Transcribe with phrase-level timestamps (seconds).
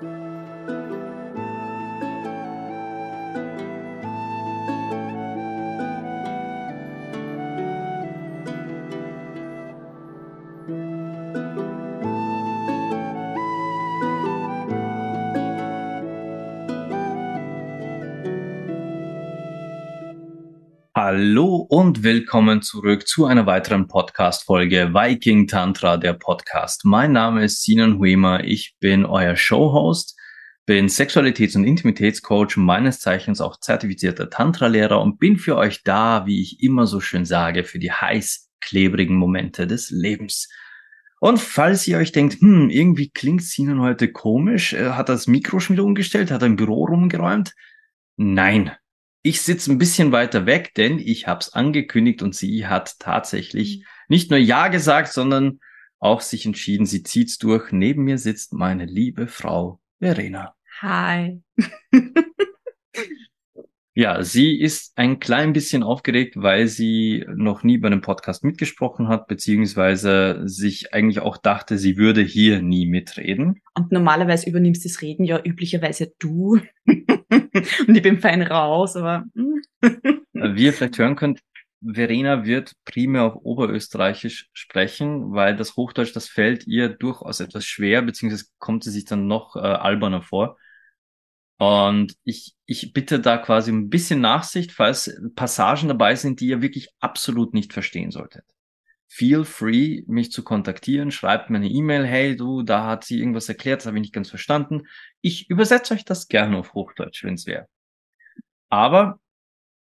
[0.00, 0.39] Thank you.
[21.12, 26.84] Hallo und willkommen zurück zu einer weiteren Podcast-Folge Viking Tantra, der Podcast.
[26.84, 30.16] Mein Name ist Sinan Huema, ich bin euer Showhost,
[30.66, 36.40] bin Sexualitäts- und Intimitätscoach, meines Zeichens auch zertifizierter Tantra-Lehrer und bin für euch da, wie
[36.40, 40.48] ich immer so schön sage, für die heiß klebrigen Momente des Lebens.
[41.18, 45.58] Und falls ihr euch denkt, hm, irgendwie klingt Sinan heute komisch, äh, hat das Mikro
[45.58, 47.52] schon wieder umgestellt, hat ein Büro rumgeräumt?
[48.16, 48.70] Nein,
[49.22, 53.78] ich sitze ein bisschen weiter weg, denn ich habe es angekündigt und sie hat tatsächlich
[53.78, 53.84] mhm.
[54.08, 55.60] nicht nur Ja gesagt, sondern
[55.98, 57.72] auch sich entschieden, sie zieht's durch.
[57.72, 60.54] Neben mir sitzt meine liebe Frau Verena.
[60.80, 61.42] Hi.
[63.94, 69.08] ja, sie ist ein klein bisschen aufgeregt, weil sie noch nie bei einem Podcast mitgesprochen
[69.08, 73.60] hat, beziehungsweise sich eigentlich auch dachte, sie würde hier nie mitreden.
[73.74, 76.60] Und normalerweise übernimmst das Reden ja üblicherweise du.
[76.86, 79.24] und ich bin fein raus, aber.
[79.34, 79.62] Hm.
[80.32, 81.40] Wie ihr vielleicht hören könnt,
[81.82, 88.02] Verena wird primär auf Oberösterreichisch sprechen, weil das Hochdeutsch, das fällt ihr durchaus etwas schwer,
[88.02, 90.58] beziehungsweise kommt sie sich dann noch äh, alberner vor.
[91.60, 96.62] Und ich, ich bitte da quasi ein bisschen Nachsicht, falls Passagen dabei sind, die ihr
[96.62, 98.44] wirklich absolut nicht verstehen solltet.
[99.08, 101.10] Feel free, mich zu kontaktieren.
[101.10, 102.06] Schreibt mir eine E-Mail.
[102.06, 104.86] Hey, du, da hat sie irgendwas erklärt, das habe ich nicht ganz verstanden.
[105.20, 107.68] Ich übersetze euch das gerne auf Hochdeutsch, wenn es wäre.
[108.70, 109.20] Aber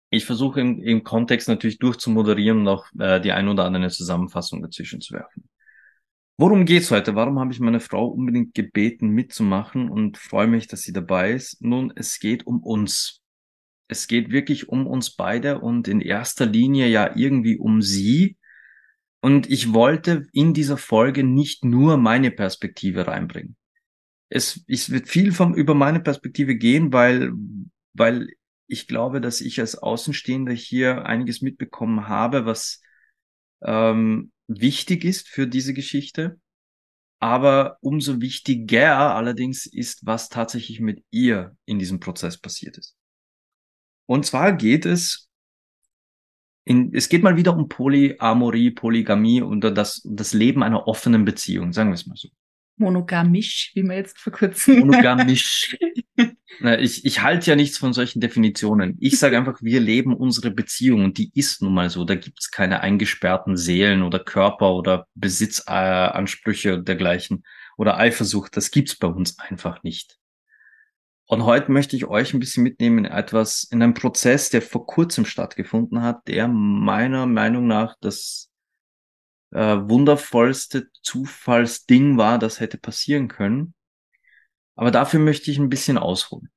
[0.08, 4.62] ich versuche im, im Kontext natürlich durchzumoderieren und auch äh, die ein oder andere Zusammenfassung
[4.62, 5.50] dazwischen zu werfen.
[6.40, 7.14] Worum geht's heute?
[7.16, 11.60] Warum habe ich meine Frau unbedingt gebeten, mitzumachen und freue mich, dass sie dabei ist?
[11.62, 13.22] Nun, es geht um uns.
[13.88, 18.38] Es geht wirklich um uns beide und in erster Linie ja irgendwie um sie,
[19.20, 23.56] und ich wollte in dieser Folge nicht nur meine Perspektive reinbringen.
[24.28, 27.32] Es, es wird viel vom, über meine Perspektive gehen, weil,
[27.94, 28.28] weil
[28.66, 32.82] ich glaube, dass ich als Außenstehender hier einiges mitbekommen habe, was
[33.62, 36.40] ähm, wichtig ist für diese Geschichte.
[37.20, 42.96] Aber umso wichtiger allerdings ist, was tatsächlich mit ihr in diesem Prozess passiert ist.
[44.06, 45.28] Und zwar geht es
[46.64, 51.72] in, es geht mal wieder um Polyamorie, Polygamie und das, das Leben einer offenen Beziehung,
[51.72, 52.28] sagen wir es mal so.
[52.76, 54.80] Monogamisch, wie man jetzt vor kurzem.
[54.80, 55.76] Monogamisch.
[56.60, 58.96] ich, ich halte ja nichts von solchen Definitionen.
[59.00, 62.04] Ich sage einfach, wir leben unsere Beziehung und die ist nun mal so.
[62.04, 67.44] Da gibt's keine eingesperrten Seelen oder Körper oder Besitzansprüche äh, dergleichen
[67.76, 68.56] oder Eifersucht.
[68.56, 70.18] Das gibt's bei uns einfach nicht.
[71.26, 74.86] Und heute möchte ich euch ein bisschen mitnehmen in etwas, in einem Prozess, der vor
[74.86, 78.50] kurzem stattgefunden hat, der meiner Meinung nach das
[79.50, 83.74] äh, wundervollste Zufallsding war, das hätte passieren können.
[84.78, 86.50] Aber dafür möchte ich ein bisschen ausholen.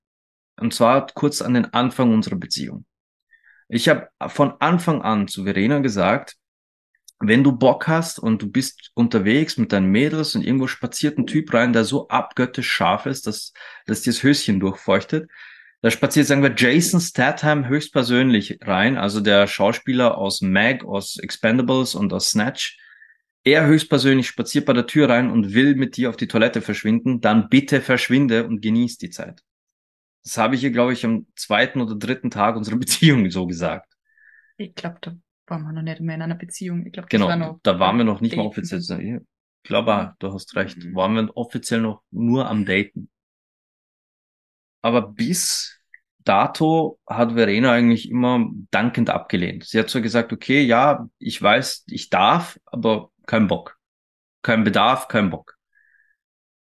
[0.60, 2.86] Und zwar kurz an den Anfang unserer Beziehung.
[3.68, 6.36] Ich habe von Anfang an zu Verena gesagt,
[7.20, 11.26] wenn du Bock hast und du bist unterwegs mit deinen Mädels und irgendwo spaziert ein
[11.26, 13.54] Typ rein, der so abgöttisch scharf ist, dass,
[13.88, 15.28] dass dir das Höschen durchfeuchtet,
[15.82, 21.96] da spaziert, sagen wir, Jason Statham höchstpersönlich rein, also der Schauspieler aus Mag, aus Expendables
[21.96, 22.78] und aus Snatch.
[23.44, 27.22] Er höchstpersönlich spaziert bei der Tür rein und will mit dir auf die Toilette verschwinden,
[27.22, 29.42] dann bitte verschwinde und genieß die Zeit.
[30.24, 33.92] Das habe ich ihr, glaube ich, am zweiten oder dritten Tag unserer Beziehung so gesagt.
[34.58, 35.16] Ich glaube, da
[35.48, 36.86] waren wir noch nicht mehr in einer Beziehung.
[36.86, 38.44] Ich glaube, genau, war noch da waren wir noch nicht daten.
[38.44, 38.80] mal offiziell.
[39.64, 40.78] Ich glaube, du hast recht.
[40.78, 40.96] Mhm.
[40.96, 43.10] Waren wir offiziell noch nur am Daten.
[44.84, 45.80] Aber bis
[46.20, 49.64] dato hat Verena eigentlich immer dankend abgelehnt.
[49.66, 53.80] Sie hat so gesagt, okay, ja, ich weiß, ich darf, aber kein Bock.
[54.42, 55.58] Kein Bedarf, kein Bock.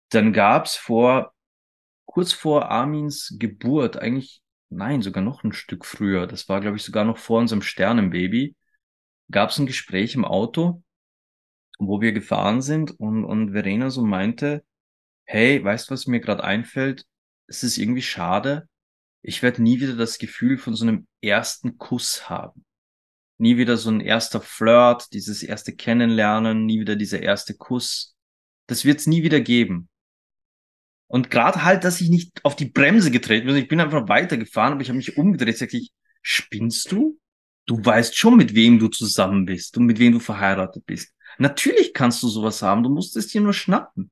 [0.10, 1.34] Dann gab's vor,
[2.06, 6.84] kurz vor Armins Geburt, eigentlich, nein, sogar noch ein Stück früher, das war, glaube ich,
[6.84, 8.56] sogar noch vor unserem Sternenbaby,
[9.32, 10.84] gab es ein Gespräch im Auto,
[11.80, 14.64] wo wir gefahren sind und, und Verena so meinte,
[15.26, 17.08] hey, weißt du, was mir gerade einfällt?
[17.48, 18.70] Es ist irgendwie schade.
[19.24, 22.64] Ich werde nie wieder das Gefühl von so einem ersten Kuss haben.
[23.40, 28.16] Nie wieder so ein erster Flirt, dieses erste Kennenlernen, nie wieder dieser erste Kuss.
[28.68, 29.90] Das wird's nie wieder geben.
[31.08, 33.56] Und gerade halt, dass ich nicht auf die Bremse getreten bin.
[33.56, 35.58] Ich bin einfach weitergefahren, aber ich habe mich umgedreht.
[35.58, 35.92] Sag ich,
[36.22, 37.20] spinnst du?
[37.70, 41.14] du weißt schon, mit wem du zusammen bist und mit wem du verheiratet bist.
[41.38, 44.12] Natürlich kannst du sowas haben, du musst es dir nur schnappen.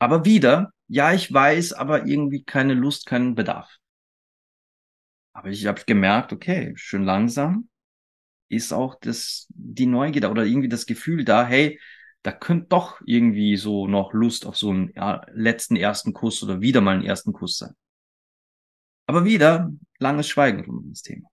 [0.00, 3.76] Aber wieder, ja, ich weiß, aber irgendwie keine Lust, keinen Bedarf.
[5.32, 7.68] Aber ich habe gemerkt, okay, schön langsam
[8.48, 11.80] ist auch das, die Neugier da oder irgendwie das Gefühl da, hey,
[12.22, 14.92] da könnte doch irgendwie so noch Lust auf so einen
[15.32, 17.74] letzten ersten Kuss oder wieder mal einen ersten Kuss sein.
[19.06, 21.28] Aber wieder langes Schweigen rund um das Thema.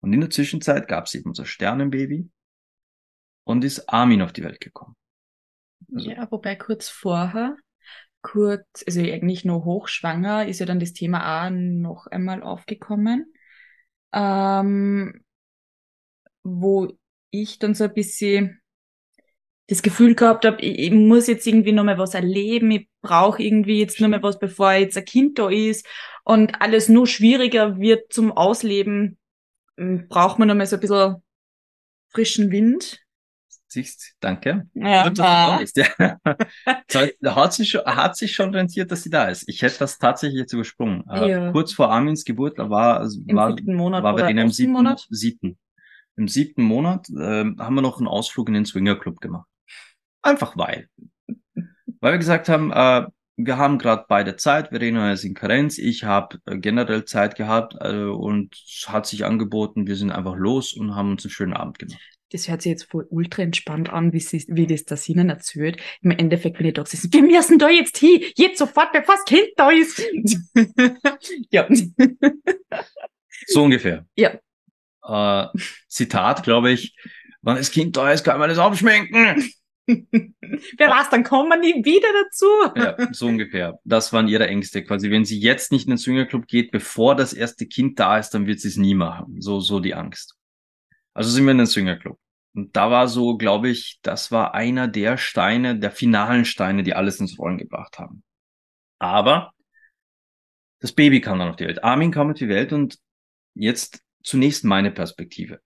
[0.00, 2.28] Und in der Zwischenzeit gab es eben unser Sternenbaby
[3.44, 4.96] und ist Armin auf die Welt gekommen.
[5.94, 7.56] Also, ja, wobei kurz vorher,
[8.22, 13.32] kurz, also eigentlich nur hochschwanger, ist ja dann das Thema auch noch einmal aufgekommen.
[14.12, 15.24] Ähm,
[16.44, 16.88] wo
[17.30, 18.60] ich dann so ein bisschen
[19.68, 23.42] das Gefühl gehabt habe, ich, ich muss jetzt irgendwie noch mal was erleben, ich brauche
[23.42, 25.86] irgendwie jetzt noch mal was, bevor jetzt ein Kind da ist
[26.24, 29.18] und alles nur schwieriger wird zum Ausleben,
[29.78, 31.22] hm, braucht man noch mal so ein bisschen
[32.10, 33.01] frischen Wind.
[33.72, 34.68] Siehst, danke.
[34.74, 35.56] Ja, ah.
[35.56, 35.86] ist, ja.
[37.34, 39.48] hat, sich schon, hat sich schon rentiert, dass sie da ist.
[39.48, 41.04] Ich hätte das tatsächlich jetzt übersprungen.
[41.08, 41.52] Ja.
[41.52, 45.06] Kurz vor Armins Geburt war, Im war, Monat war Verena im siebten Monat?
[45.08, 45.56] siebten.
[46.16, 49.48] Im siebten Monat äh, haben wir noch einen Ausflug in den Swinger Club gemacht.
[50.20, 50.88] Einfach weil.
[51.54, 56.04] Weil wir gesagt haben, äh, wir haben gerade beide Zeit, Verena ist in Karenz, ich
[56.04, 60.74] habe äh, generell Zeit gehabt äh, und es hat sich angeboten, wir sind einfach los
[60.74, 62.02] und haben uns einen schönen Abend gemacht.
[62.32, 65.80] Das hört sich jetzt voll ultra entspannt an, wie, sie, wie das das Ihnen erzählt.
[66.00, 69.24] Im Endeffekt, wenn ihr da sitzt, wir müssen da jetzt hin, jetzt sofort, bevor das
[69.24, 70.02] Kind da ist.
[71.50, 71.68] ja.
[73.46, 74.06] So ungefähr.
[74.16, 74.38] Ja.
[75.04, 75.48] Äh,
[75.88, 76.96] Zitat, glaube ich,
[77.42, 79.44] wenn das Kind da ist, kann man das abschminken.
[79.86, 82.46] Wer weiß, dann kommen wir nie wieder dazu.
[82.76, 83.78] Ja, so ungefähr.
[83.84, 85.10] Das waren ihre Ängste quasi.
[85.10, 88.46] Wenn sie jetzt nicht in den Swingerclub geht, bevor das erste Kind da ist, dann
[88.46, 89.40] wird sie es nie machen.
[89.40, 90.36] So, so die Angst.
[91.14, 92.18] Also sind wir in den Swingerclub.
[92.54, 96.94] Und da war so, glaube ich, das war einer der Steine, der finalen Steine, die
[96.94, 98.22] alles ins Rollen gebracht haben.
[98.98, 99.52] Aber
[100.80, 101.82] das Baby kam dann auf die Welt.
[101.82, 102.98] Armin kam auf die Welt und
[103.54, 105.60] jetzt zunächst meine Perspektive.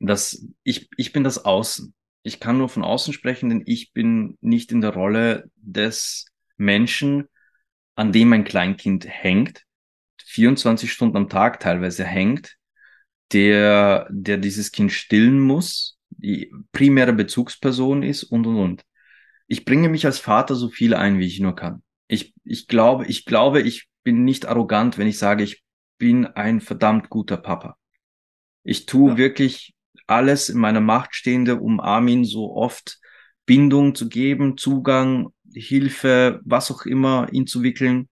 [0.00, 1.94] Das, ich, ich bin das Außen.
[2.22, 6.26] Ich kann nur von außen sprechen, denn ich bin nicht in der Rolle des
[6.56, 7.28] Menschen,
[7.94, 9.64] an dem ein Kleinkind hängt,
[10.24, 12.56] 24 Stunden am Tag teilweise hängt,
[13.32, 18.82] der, der dieses Kind stillen muss, die primäre Bezugsperson ist und, und, und.
[19.46, 21.82] Ich bringe mich als Vater so viel ein, wie ich nur kann.
[22.06, 25.62] Ich, ich glaube, ich glaube, ich bin nicht arrogant, wenn ich sage, ich
[25.98, 27.76] bin ein verdammt guter Papa.
[28.62, 29.16] Ich tue ja.
[29.16, 29.74] wirklich
[30.06, 32.98] alles in meiner Macht Stehende, um Armin so oft
[33.46, 38.08] Bindung zu geben, Zugang, Hilfe, was auch immer, ihn zu wickeln.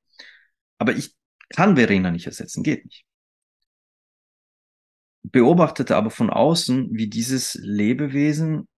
[0.79, 1.15] Aber ich
[1.51, 3.08] kann Verena nicht ersetzen, geht nicht.
[5.23, 8.69] Beobachtete aber von außen, wie dieses Lebewesen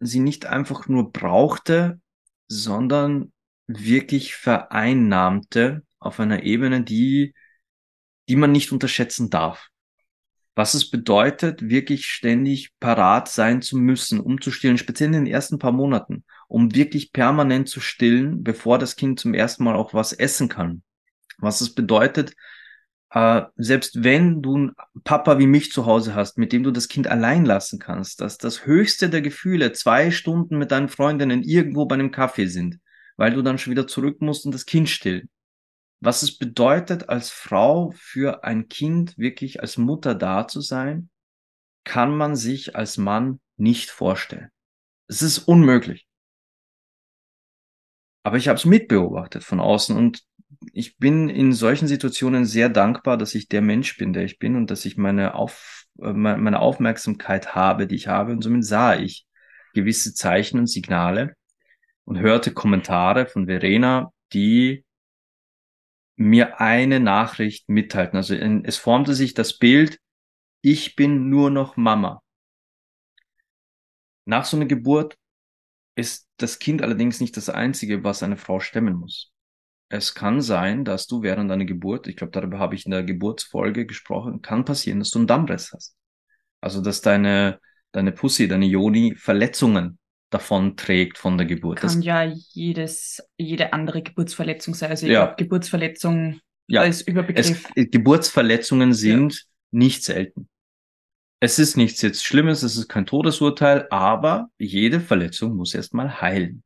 [0.00, 2.00] sie nicht einfach nur brauchte,
[2.48, 3.32] sondern
[3.66, 7.34] wirklich vereinnahmte auf einer Ebene, die
[8.28, 9.68] die man nicht unterschätzen darf.
[10.54, 15.26] Was es bedeutet, wirklich ständig parat sein zu müssen, um zu stillen, speziell in den
[15.26, 19.94] ersten paar Monaten, um wirklich permanent zu stillen, bevor das Kind zum ersten Mal auch
[19.94, 20.82] was essen kann.
[21.38, 22.34] Was es bedeutet,
[23.12, 24.72] äh, selbst wenn du einen
[25.04, 28.38] Papa wie mich zu Hause hast, mit dem du das Kind allein lassen kannst, dass
[28.38, 32.78] das höchste der Gefühle zwei Stunden mit deinen Freundinnen irgendwo bei einem Kaffee sind,
[33.16, 35.28] weil du dann schon wieder zurück musst und das Kind stillen
[36.02, 41.10] was es bedeutet, als Frau für ein Kind wirklich als Mutter da zu sein,
[41.84, 44.50] kann man sich als Mann nicht vorstellen.
[45.06, 46.08] Es ist unmöglich.
[48.24, 50.24] Aber ich habe es mitbeobachtet von außen und
[50.72, 54.56] ich bin in solchen Situationen sehr dankbar, dass ich der Mensch bin, der ich bin
[54.56, 58.32] und dass ich meine, Auf, äh, meine Aufmerksamkeit habe, die ich habe.
[58.32, 59.26] Und somit sah ich
[59.74, 61.34] gewisse Zeichen und Signale
[62.04, 64.84] und hörte Kommentare von Verena, die
[66.16, 68.16] mir eine Nachricht mitteilten.
[68.16, 69.98] Also es formte sich das Bild,
[70.60, 72.22] ich bin nur noch Mama.
[74.24, 75.16] Nach so einer Geburt
[75.96, 79.31] ist das Kind allerdings nicht das Einzige, was eine Frau stemmen muss.
[79.92, 83.02] Es kann sein, dass du während deiner Geburt, ich glaube, darüber habe ich in der
[83.02, 85.94] Geburtsfolge gesprochen, kann passieren, dass du einen Dammriss hast.
[86.62, 87.60] Also, dass deine,
[87.92, 89.98] deine Pussy, deine Joni Verletzungen
[90.30, 91.80] davon trägt von der Geburt.
[91.80, 94.88] Kann das ja jedes, jede andere Geburtsverletzung sein.
[94.88, 95.26] Also ich ja.
[95.26, 96.80] glaube, Geburtsverletzung ja.
[96.80, 97.70] als Überbegriff.
[97.74, 99.40] Es, Geburtsverletzungen sind ja.
[99.72, 100.48] nicht selten.
[101.38, 106.62] Es ist nichts jetzt Schlimmes, es ist kein Todesurteil, aber jede Verletzung muss erstmal heilen.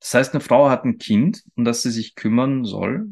[0.00, 3.08] Das heißt, eine Frau hat ein Kind, um das sie sich kümmern soll.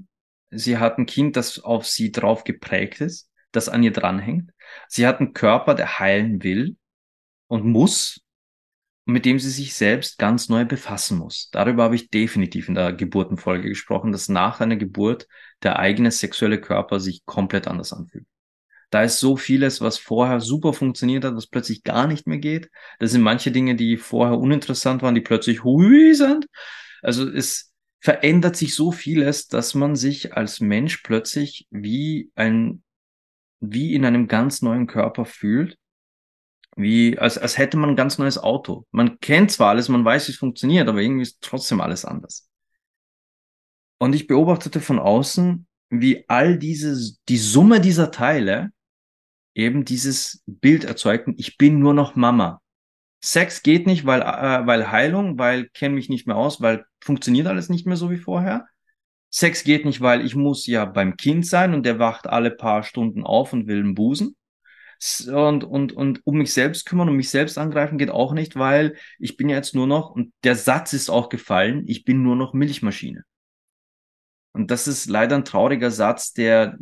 [0.51, 4.51] Sie hat ein Kind, das auf sie drauf geprägt ist, das an ihr dranhängt.
[4.89, 6.77] Sie hat einen Körper, der heilen will
[7.49, 8.21] und muss,
[9.07, 11.51] mit dem sie sich selbst ganz neu befassen muss.
[11.51, 15.29] Darüber habe ich definitiv in der Geburtenfolge gesprochen, dass nach einer Geburt
[15.63, 18.27] der eigene sexuelle Körper sich komplett anders anfühlt.
[18.95, 22.71] Da ist so vieles, was vorher super funktioniert hat, was plötzlich gar nicht mehr geht.
[23.01, 26.47] Das sind manche Dinge, die vorher uninteressant waren, die plötzlich hui sind.
[27.03, 32.85] Also es verändert sich so vieles, dass man sich als Mensch plötzlich wie ein,
[33.59, 35.77] wie in einem ganz neuen Körper fühlt
[36.77, 38.87] wie, als, als hätte man ein ganz neues Auto.
[38.93, 42.49] Man kennt zwar alles, man weiß, wie es funktioniert, aber irgendwie ist trotzdem alles anders.
[43.99, 48.71] Und ich beobachtete von außen, wie all diese, die Summe dieser Teile
[49.55, 52.61] eben dieses Bild erzeugten, ich bin nur noch Mama.
[53.23, 57.47] Sex geht nicht, weil, äh, weil Heilung, weil kenne mich nicht mehr aus, weil funktioniert
[57.47, 58.67] alles nicht mehr so wie vorher.
[59.31, 62.83] Sex geht nicht, weil ich muss ja beim Kind sein und der wacht alle paar
[62.83, 64.37] Stunden auf und will einen Busen
[65.27, 68.97] und, und, und um mich selbst kümmern, um mich selbst angreifen geht auch nicht, weil
[69.19, 72.37] ich bin ja jetzt nur noch, und der Satz ist auch gefallen, ich bin nur
[72.37, 73.25] noch Milchmaschine.
[74.53, 76.79] Und das ist leider ein trauriger Satz, der,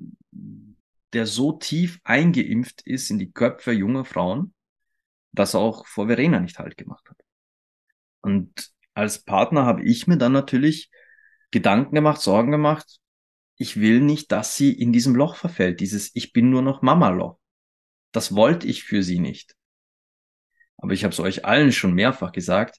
[1.12, 4.54] der so tief eingeimpft ist in die Köpfe junger Frauen,
[5.32, 7.18] dass auch vor Verena nicht halt gemacht hat.
[8.22, 10.90] Und als Partner habe ich mir dann natürlich
[11.50, 12.98] Gedanken gemacht, Sorgen gemacht.
[13.56, 17.38] Ich will nicht, dass sie in diesem Loch verfällt, dieses Ich bin nur noch Mama-Loch.
[18.12, 19.54] Das wollte ich für sie nicht.
[20.78, 22.78] Aber ich habe es euch allen schon mehrfach gesagt,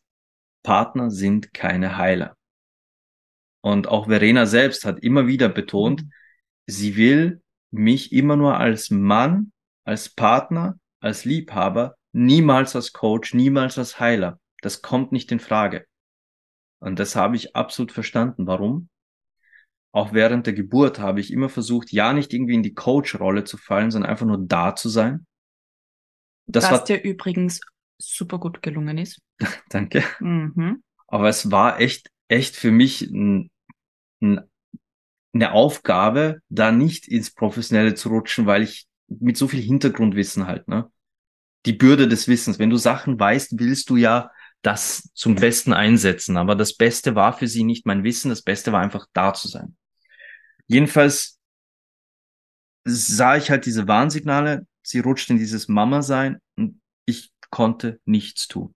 [0.64, 2.38] Partner sind keine Heiler.
[3.62, 6.04] Und auch Verena selbst hat immer wieder betont,
[6.66, 7.42] sie will
[7.74, 9.52] mich immer nur als Mann,
[9.84, 14.40] als Partner, als Liebhaber, niemals als Coach, niemals als Heiler.
[14.62, 15.86] Das kommt nicht in Frage.
[16.80, 18.48] Und das habe ich absolut verstanden.
[18.48, 18.90] Warum?
[19.94, 23.58] auch während der Geburt habe ich immer versucht, ja nicht irgendwie in die Coach-Rolle zu
[23.58, 25.28] fallen, sondern einfach nur da zu sein.
[26.48, 27.62] Das Was dir übrigens
[28.00, 29.22] super gut gelungen ist.
[29.70, 30.04] Danke.
[30.20, 30.84] Mhm.
[31.08, 33.52] Aber es war echt, echt für mich ein,
[34.20, 34.42] ein,
[35.34, 40.68] eine Aufgabe, da nicht ins Professionelle zu rutschen, weil ich mit so viel Hintergrundwissen halt,
[40.68, 40.92] ne?
[41.66, 42.60] Die Bürde des Wissens.
[42.60, 44.30] Wenn du Sachen weißt, willst du ja
[44.64, 46.38] das zum Besten einsetzen.
[46.38, 49.48] Aber das Beste war für sie nicht mein Wissen, das Beste war einfach da zu
[49.48, 49.76] sein.
[50.68, 51.40] Jedenfalls
[52.86, 58.74] sah ich halt diese Warnsignale, sie rutscht in dieses Mama-Sein und ich konnte nichts tun.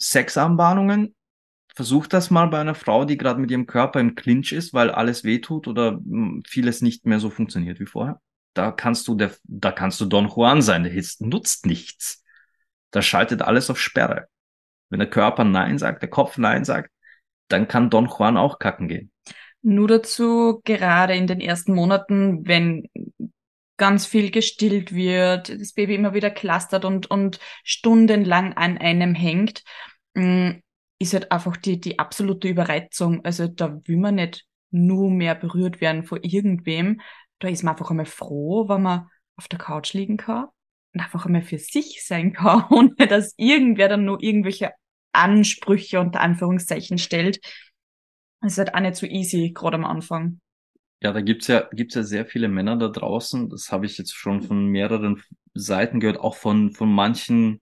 [0.00, 1.14] Sexanbahnungen,
[1.74, 4.90] versuch das mal bei einer Frau, die gerade mit ihrem Körper im Clinch ist, weil
[4.90, 8.20] alles wehtut oder hm, vieles nicht mehr so funktioniert wie vorher.
[8.54, 12.22] Da kannst du der, da kannst du Don Juan sein, der Hitz nutzt nichts.
[12.92, 14.28] Da schaltet alles auf Sperre.
[14.88, 16.90] Wenn der Körper Nein sagt, der Kopf Nein sagt,
[17.48, 19.10] dann kann Don Juan auch kacken gehen.
[19.62, 22.88] Nur dazu, gerade in den ersten Monaten, wenn
[23.76, 29.64] ganz viel gestillt wird, das Baby immer wieder clustert und, und stundenlang an einem hängt,
[30.14, 30.50] mm,
[31.04, 33.24] ist halt einfach die, die absolute Überreizung.
[33.24, 37.00] Also da will man nicht nur mehr berührt werden von irgendwem.
[37.38, 40.46] Da ist man einfach einmal froh, wenn man auf der Couch liegen kann
[40.94, 44.72] und einfach einmal für sich sein kann, ohne dass irgendwer dann nur irgendwelche
[45.12, 47.40] Ansprüche unter Anführungszeichen stellt.
[48.40, 50.40] Das ist halt auch nicht so easy, gerade am Anfang.
[51.02, 53.50] Ja, da gibt's ja, gibt's ja sehr viele Männer da draußen.
[53.50, 57.60] Das habe ich jetzt schon von mehreren Seiten gehört, auch von, von manchen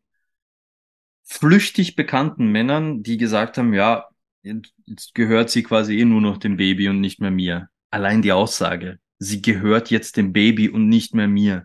[1.33, 4.09] flüchtig bekannten Männern, die gesagt haben, ja,
[4.43, 7.69] jetzt gehört sie quasi eh nur noch dem Baby und nicht mehr mir.
[7.91, 11.65] Allein die Aussage, sie gehört jetzt dem Baby und nicht mehr mir.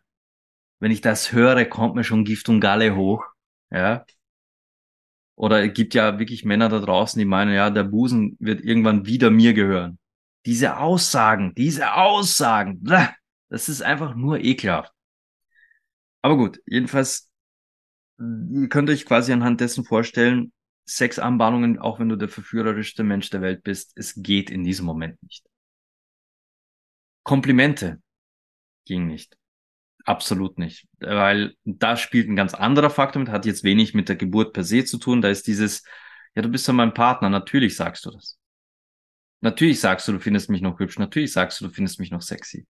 [0.80, 3.26] Wenn ich das höre, kommt mir schon Gift und Galle hoch.
[3.72, 4.06] Ja,
[5.38, 9.06] oder es gibt ja wirklich Männer da draußen, die meinen, ja, der Busen wird irgendwann
[9.06, 10.00] wieder mir gehören.
[10.48, 12.84] Diese Aussagen, diese Aussagen,
[13.50, 14.92] das ist einfach nur ekelhaft.
[16.24, 17.27] Aber gut, jedenfalls,
[18.20, 20.52] ihr könnt euch quasi anhand dessen vorstellen,
[20.88, 25.22] Sexanbahnungen, auch wenn du der verführerischste Mensch der Welt bist, es geht in diesem Moment
[25.22, 25.46] nicht.
[27.24, 28.02] Komplimente
[28.86, 29.38] ging nicht.
[30.06, 34.16] Absolut nicht, weil da spielt ein ganz anderer Faktor mit, hat jetzt wenig mit der
[34.16, 35.22] Geburt per se zu tun.
[35.22, 35.84] Da ist dieses,
[36.34, 38.40] ja, du bist ja mein Partner, natürlich sagst du das.
[39.42, 42.22] Natürlich sagst du, du findest mich noch hübsch, natürlich sagst du, du findest mich noch
[42.22, 42.66] sexy.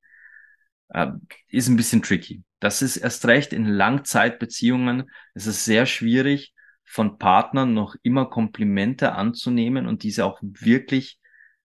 [0.90, 1.12] Äh,
[1.48, 2.44] ist ein bisschen tricky.
[2.60, 5.10] Das ist erst recht in Langzeitbeziehungen.
[5.34, 11.20] Es ist sehr schwierig, von Partnern noch immer Komplimente anzunehmen und diese auch wirklich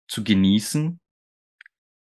[0.07, 0.99] zu genießen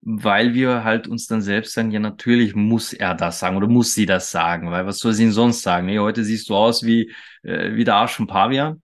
[0.09, 3.93] weil wir halt uns dann selbst sagen, ja, natürlich muss er das sagen oder muss
[3.93, 5.87] sie das sagen, weil was soll sie denn sonst sagen?
[5.87, 7.13] Nee, heute siehst du aus wie,
[7.43, 8.81] äh, wie der Arsch von Pavian.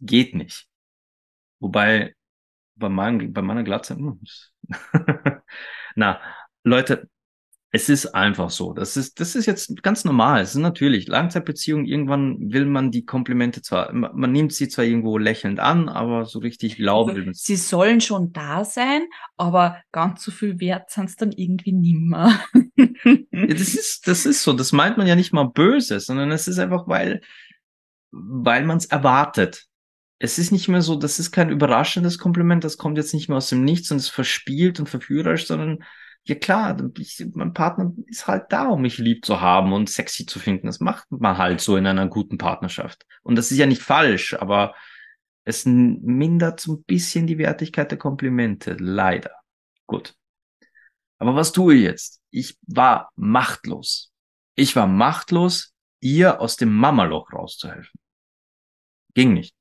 [0.00, 0.66] Geht nicht.
[1.60, 2.14] Wobei,
[2.76, 4.20] bei, mein, bei meiner Glatze, hm,
[5.94, 6.20] na,
[6.64, 7.08] Leute,
[7.70, 8.72] Es ist einfach so.
[8.72, 10.40] Das ist, das ist jetzt ganz normal.
[10.40, 11.84] Es ist natürlich Langzeitbeziehung.
[11.84, 16.38] Irgendwann will man die Komplimente zwar, man nimmt sie zwar irgendwo lächelnd an, aber so
[16.38, 19.02] richtig glauben will man Sie sollen schon da sein,
[19.36, 22.40] aber ganz so viel wert sind es dann irgendwie nimmer.
[23.32, 24.54] das ist, das ist so.
[24.54, 27.20] Das meint man ja nicht mal böse, sondern es ist einfach, weil,
[28.10, 29.66] weil man es erwartet.
[30.18, 33.36] Es ist nicht mehr so, das ist kein überraschendes Kompliment, das kommt jetzt nicht mehr
[33.36, 35.84] aus dem Nichts und ist verspielt und verführerisch, sondern
[36.28, 40.26] ja klar, ich, mein Partner ist halt da, um mich lieb zu haben und sexy
[40.26, 40.66] zu finden.
[40.66, 43.06] Das macht man halt so in einer guten Partnerschaft.
[43.22, 44.74] Und das ist ja nicht falsch, aber
[45.44, 48.76] es mindert so ein bisschen die Wertigkeit der Komplimente.
[48.78, 49.30] Leider.
[49.86, 50.14] Gut.
[51.18, 52.20] Aber was tue ich jetzt?
[52.30, 54.12] Ich war machtlos.
[54.54, 57.98] Ich war machtlos, ihr aus dem Mamaloch rauszuhelfen.
[59.14, 59.54] Ging nicht.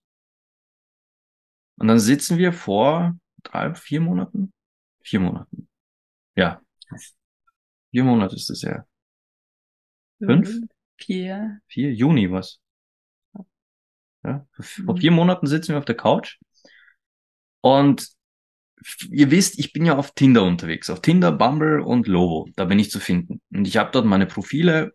[1.80, 4.52] Und dann sitzen wir vor drei, vier Monaten?
[5.02, 5.70] Vier Monaten
[6.38, 6.62] ja.
[7.92, 8.86] Vier Monate ist es ja.
[10.20, 10.50] Fünf?
[10.98, 11.60] Vier.
[11.68, 11.94] Vier?
[11.94, 12.60] Juni was?
[14.24, 14.46] Ja.
[14.60, 15.00] Vor mhm.
[15.00, 16.38] vier Monaten sitzen wir auf der Couch.
[17.62, 18.10] Und
[19.10, 20.90] ihr wisst, ich bin ja auf Tinder unterwegs.
[20.90, 22.50] Auf Tinder, Bumble und Lovo.
[22.56, 23.42] Da bin ich zu finden.
[23.52, 24.94] Und ich habe dort meine Profile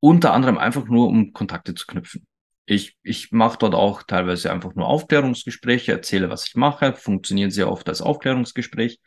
[0.00, 2.26] unter anderem einfach nur, um Kontakte zu knüpfen.
[2.66, 7.70] Ich, ich mache dort auch teilweise einfach nur Aufklärungsgespräche, erzähle, was ich mache, funktionieren sehr
[7.70, 9.00] oft als Aufklärungsgespräch.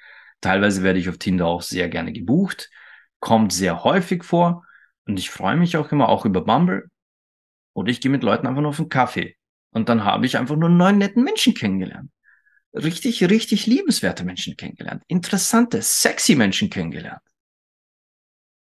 [0.44, 2.70] Teilweise werde ich auf Tinder auch sehr gerne gebucht,
[3.22, 4.66] kommt sehr häufig vor
[5.06, 6.90] und ich freue mich auch immer, auch über Bumble.
[7.74, 9.38] Oder ich gehe mit Leuten einfach nur auf einen Kaffee
[9.72, 12.12] und dann habe ich einfach nur neun netten Menschen kennengelernt.
[12.74, 15.04] Richtig, richtig liebenswerte Menschen kennengelernt.
[15.08, 17.22] Interessante, sexy Menschen kennengelernt.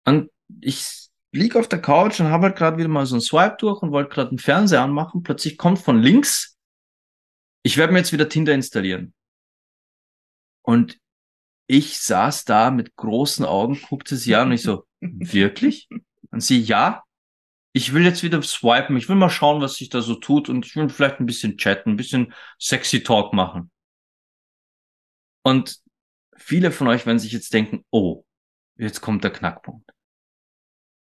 [0.05, 0.29] Und
[0.61, 3.81] ich liege auf der Couch und habe halt gerade wieder mal so einen Swipe durch
[3.81, 5.23] und wollte gerade einen Fernseher anmachen.
[5.23, 6.55] Plötzlich kommt von links,
[7.63, 9.15] ich werde mir jetzt wieder Tinder installieren.
[10.61, 10.99] Und
[11.73, 15.89] ich saß da mit großen Augen, guckte sie an und ich so, wirklich?
[16.29, 17.03] Und sie, ja,
[17.73, 20.67] ich will jetzt wieder swipen, ich will mal schauen, was sich da so tut und
[20.67, 23.71] ich will vielleicht ein bisschen chatten, ein bisschen sexy Talk machen.
[25.41, 25.79] Und
[26.37, 28.23] viele von euch werden sich jetzt denken, oh,
[28.77, 29.89] jetzt kommt der Knackpunkt.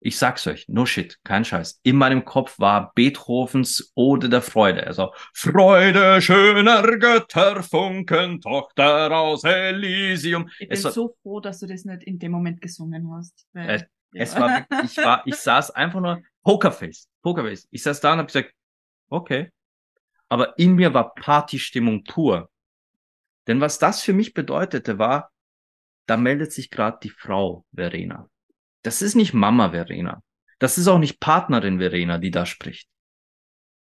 [0.05, 1.81] Ich sag's euch, no shit, kein Scheiß.
[1.85, 4.85] In meinem Kopf war Beethovens Ode der Freude.
[4.85, 10.51] Also, Freude schöner Götterfunken, Tochter aus Elysium.
[10.59, 13.47] Ich bin war, so froh, dass du das nicht in dem Moment gesungen hast.
[13.53, 14.23] Weil, äh, ja.
[14.23, 17.69] Es war, ich war, ich saß einfach nur Pokerface, Pokerface.
[17.71, 18.53] Ich saß da und hab gesagt,
[19.09, 19.53] okay.
[20.29, 22.51] Aber in mir war Partystimmung pur.
[23.47, 25.31] Denn was das für mich bedeutete, war,
[26.07, 28.29] da meldet sich gerade die Frau Verena.
[28.83, 30.23] Das ist nicht Mama Verena.
[30.59, 32.89] Das ist auch nicht Partnerin Verena, die da spricht.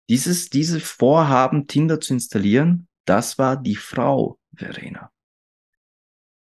[0.09, 5.11] Dieses, diese Vorhaben, Tinder zu installieren, das war die Frau Verena.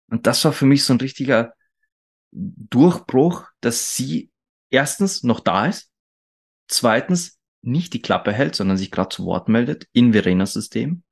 [0.09, 1.53] Und das war für mich so ein richtiger
[2.31, 4.31] Durchbruch, dass sie
[4.69, 5.91] erstens noch da ist,
[6.67, 11.03] zweitens nicht die Klappe hält, sondern sich gerade zu Wort meldet in Verenas System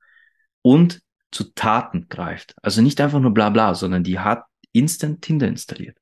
[0.61, 2.55] und zu Taten greift.
[2.61, 5.97] Also nicht einfach nur bla bla, sondern die hat instant Tinder installiert.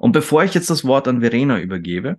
[0.00, 2.18] Und bevor ich jetzt das Wort an Verena übergebe,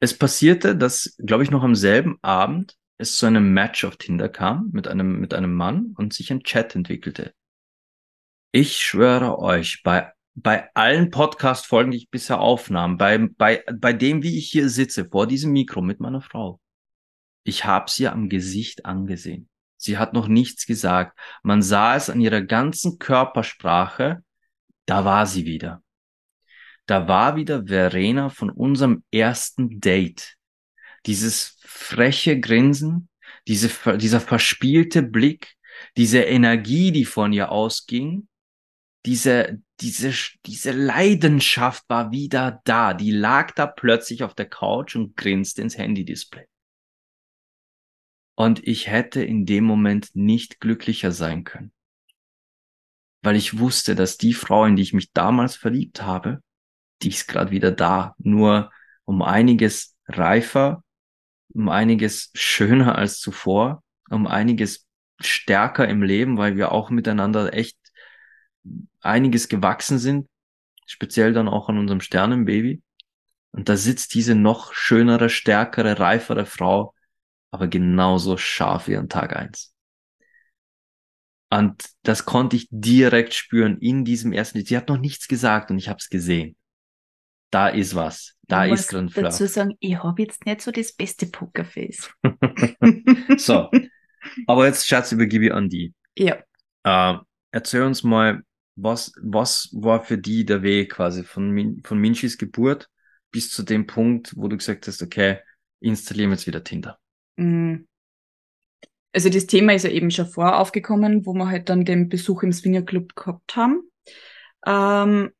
[0.00, 4.30] es passierte, dass, glaube ich, noch am selben Abend es zu einem Match auf Tinder
[4.30, 7.34] kam mit einem, mit einem Mann und sich ein Chat entwickelte.
[8.52, 14.22] Ich schwöre euch, bei, bei allen Podcast-Folgen, die ich bisher aufnahm, bei, bei, bei dem,
[14.22, 16.58] wie ich hier sitze, vor diesem Mikro mit meiner Frau,
[17.44, 19.50] ich habe sie am Gesicht angesehen.
[19.76, 21.18] Sie hat noch nichts gesagt.
[21.42, 24.22] Man sah es an ihrer ganzen Körpersprache,
[24.86, 25.82] da war sie wieder.
[26.86, 30.36] Da war wieder Verena von unserem ersten Date.
[31.04, 33.08] Dieses freche Grinsen,
[33.48, 33.68] diese,
[33.98, 35.56] dieser verspielte Blick,
[35.96, 38.28] diese Energie, die von ihr ausging,
[39.04, 40.12] diese, diese,
[40.46, 42.94] diese Leidenschaft war wieder da.
[42.94, 46.46] Die lag da plötzlich auf der Couch und grinste ins Handy-Display.
[48.36, 51.72] Und ich hätte in dem Moment nicht glücklicher sein können
[53.26, 56.44] weil ich wusste, dass die Frau, in die ich mich damals verliebt habe,
[57.02, 58.70] die ist gerade wieder da, nur
[59.04, 60.84] um einiges reifer,
[61.52, 64.86] um einiges schöner als zuvor, um einiges
[65.18, 67.76] stärker im Leben, weil wir auch miteinander echt
[69.00, 70.28] einiges gewachsen sind,
[70.86, 72.80] speziell dann auch an unserem Sternenbaby.
[73.50, 76.94] Und da sitzt diese noch schönere, stärkere, reifere Frau,
[77.50, 79.75] aber genauso scharf wie an Tag eins.
[81.56, 84.68] Und das konnte ich direkt spüren in diesem ersten Lied.
[84.68, 86.56] Sie hat noch nichts gesagt und ich habe es gesehen.
[87.50, 88.34] Da ist was.
[88.42, 89.24] Da ich ist drin Fluff.
[89.24, 92.10] dazu sagen, ich habe jetzt nicht so das beste Pokerface.
[93.38, 93.70] so.
[94.46, 95.94] Aber jetzt, Schatz, übergebe ich an die.
[96.16, 96.36] Ja.
[96.84, 97.18] Äh,
[97.52, 98.42] erzähl uns mal,
[98.74, 102.90] was, was war für die der Weg quasi von, Min von Minchis Geburt
[103.30, 105.38] bis zu dem Punkt, wo du gesagt hast, okay,
[105.80, 106.98] installieren wir jetzt wieder Tinder?
[107.36, 107.86] Mhm.
[109.16, 112.42] Also das Thema ist ja eben schon vor aufgekommen, wo wir halt dann den Besuch
[112.42, 113.90] im Swingerclub gehabt haben.
[114.66, 115.30] Ähm,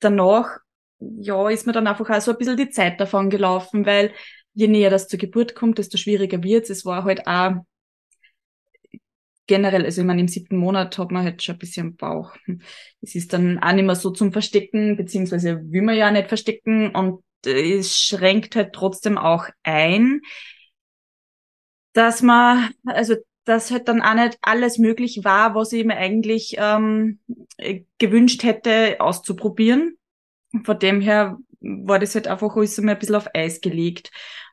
[0.00, 0.58] danach,
[0.98, 4.12] ja, ist mir dann einfach auch so ein bisschen die Zeit davon gelaufen, weil
[4.52, 6.68] je näher das zur Geburt kommt, desto schwieriger wird's.
[6.68, 7.54] Es war halt auch
[9.46, 12.34] generell, also ich meine, im siebten Monat hat man halt schon ein bisschen Bauch.
[13.00, 16.94] Es ist dann auch nicht mehr so zum Verstecken, beziehungsweise will man ja nicht verstecken
[16.94, 20.20] und es schränkt halt trotzdem auch ein,
[21.94, 26.56] dass man, also dass halt dann auch nicht alles möglich war, was ich mir eigentlich
[26.58, 27.20] ähm,
[27.98, 29.96] gewünscht hätte, auszuprobieren.
[30.64, 34.10] Von dem her war das halt einfach alles ein bisschen auf Eis gelegt.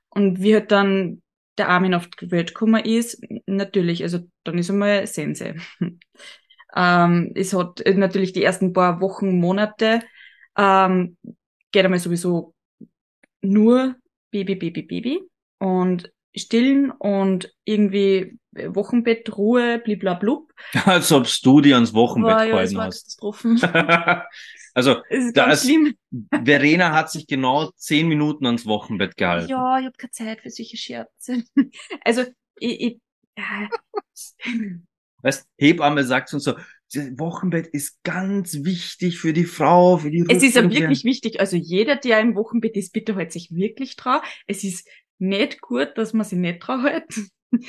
[0.10, 1.22] Und wie halt dann
[1.58, 5.56] der Armin auf die Welt gekommen ist, natürlich, also dann ist einmal Sense.
[6.76, 10.02] ähm, es hat natürlich die ersten paar Wochen, Monate,
[10.58, 11.18] ähm,
[11.72, 12.54] geht einmal sowieso
[13.42, 13.96] nur
[14.32, 15.22] Baby, Baby, Baby
[15.60, 20.52] und stillen und irgendwie Wochenbett, Ruhe, bliblablub.
[20.86, 23.20] Als ob du dir ans Wochenbett war, gehalten ja, hast.
[24.74, 25.02] also,
[25.34, 25.70] da ist
[26.44, 29.50] Verena hat sich genau zehn Minuten ans Wochenbett gehalten.
[29.50, 31.44] Ja, ich habe keine Zeit für solche Scherze.
[32.04, 32.26] also,
[32.58, 33.00] ich, ich
[33.38, 33.70] ja.
[35.24, 36.56] Weißt, Hebamme sagt uns so,
[36.94, 40.36] Wochenbett ist ganz wichtig für die Frau, für die Rücken.
[40.36, 41.40] Es ist ja wirklich wichtig.
[41.40, 44.22] Also jeder, der im Wochenbett ist, bitte hält sich wirklich drauf.
[44.48, 44.88] Es ist
[45.22, 47.06] nicht gut, dass man sich nicht drauf hält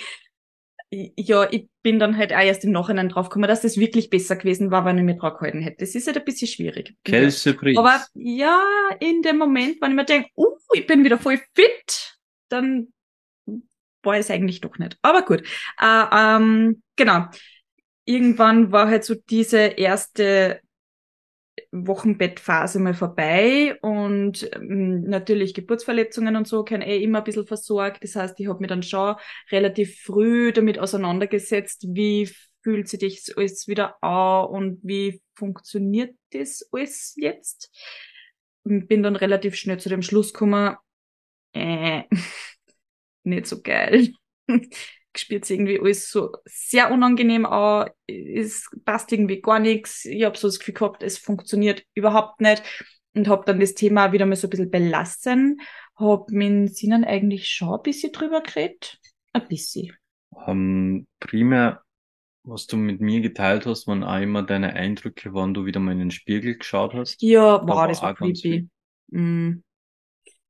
[0.93, 4.71] ja, ich bin dann halt auch erst im Nachhinein draufgekommen, dass das wirklich besser gewesen
[4.71, 5.79] war, wenn ich mich drauf gehalten hätte.
[5.79, 6.95] Das ist halt ein bisschen schwierig.
[7.31, 7.79] Surprise.
[7.81, 8.61] Aber ja,
[9.01, 12.19] in dem Moment, wenn ich mir denke, uh, ich bin wieder voll fit,
[12.51, 12.89] dann
[14.03, 14.99] war es eigentlich doch nicht.
[15.01, 15.43] Aber gut.
[15.81, 17.27] Äh, ähm, genau.
[18.05, 20.61] Irgendwann war halt so diese erste
[21.73, 28.05] Wochenbettphase mal vorbei und ähm, natürlich Geburtsverletzungen und so kann eh immer ein bisschen versorgt.
[28.05, 29.17] Das heißt, ich habe mich dann schon
[29.51, 32.31] relativ früh damit auseinandergesetzt, wie
[32.63, 37.71] fühlt sich das alles wieder an und wie funktioniert das alles jetzt.
[38.65, 40.77] Bin dann relativ schnell zu dem Schluss gekommen,
[41.55, 42.03] äh,
[43.25, 44.13] nicht so geil
[45.17, 50.05] spürt irgendwie alles so sehr unangenehm an, es passt irgendwie gar nichts.
[50.05, 52.63] Ich habe so das Gefühl gehabt, es funktioniert überhaupt nicht
[53.15, 55.61] und habe dann das Thema wieder mal so ein bisschen belassen.
[55.97, 58.99] Hab mit Sinnen eigentlich schon ein bisschen drüber geredet.
[59.33, 59.93] Ein bisschen.
[60.31, 61.83] Um, primär,
[62.45, 65.93] was du mit mir geteilt hast, waren auch immer deine Eindrücke, wann du wieder mal
[65.93, 67.21] in den Spiegel geschaut hast.
[67.23, 68.69] Ja, wow, war das war creepy.
[69.09, 69.63] Mm,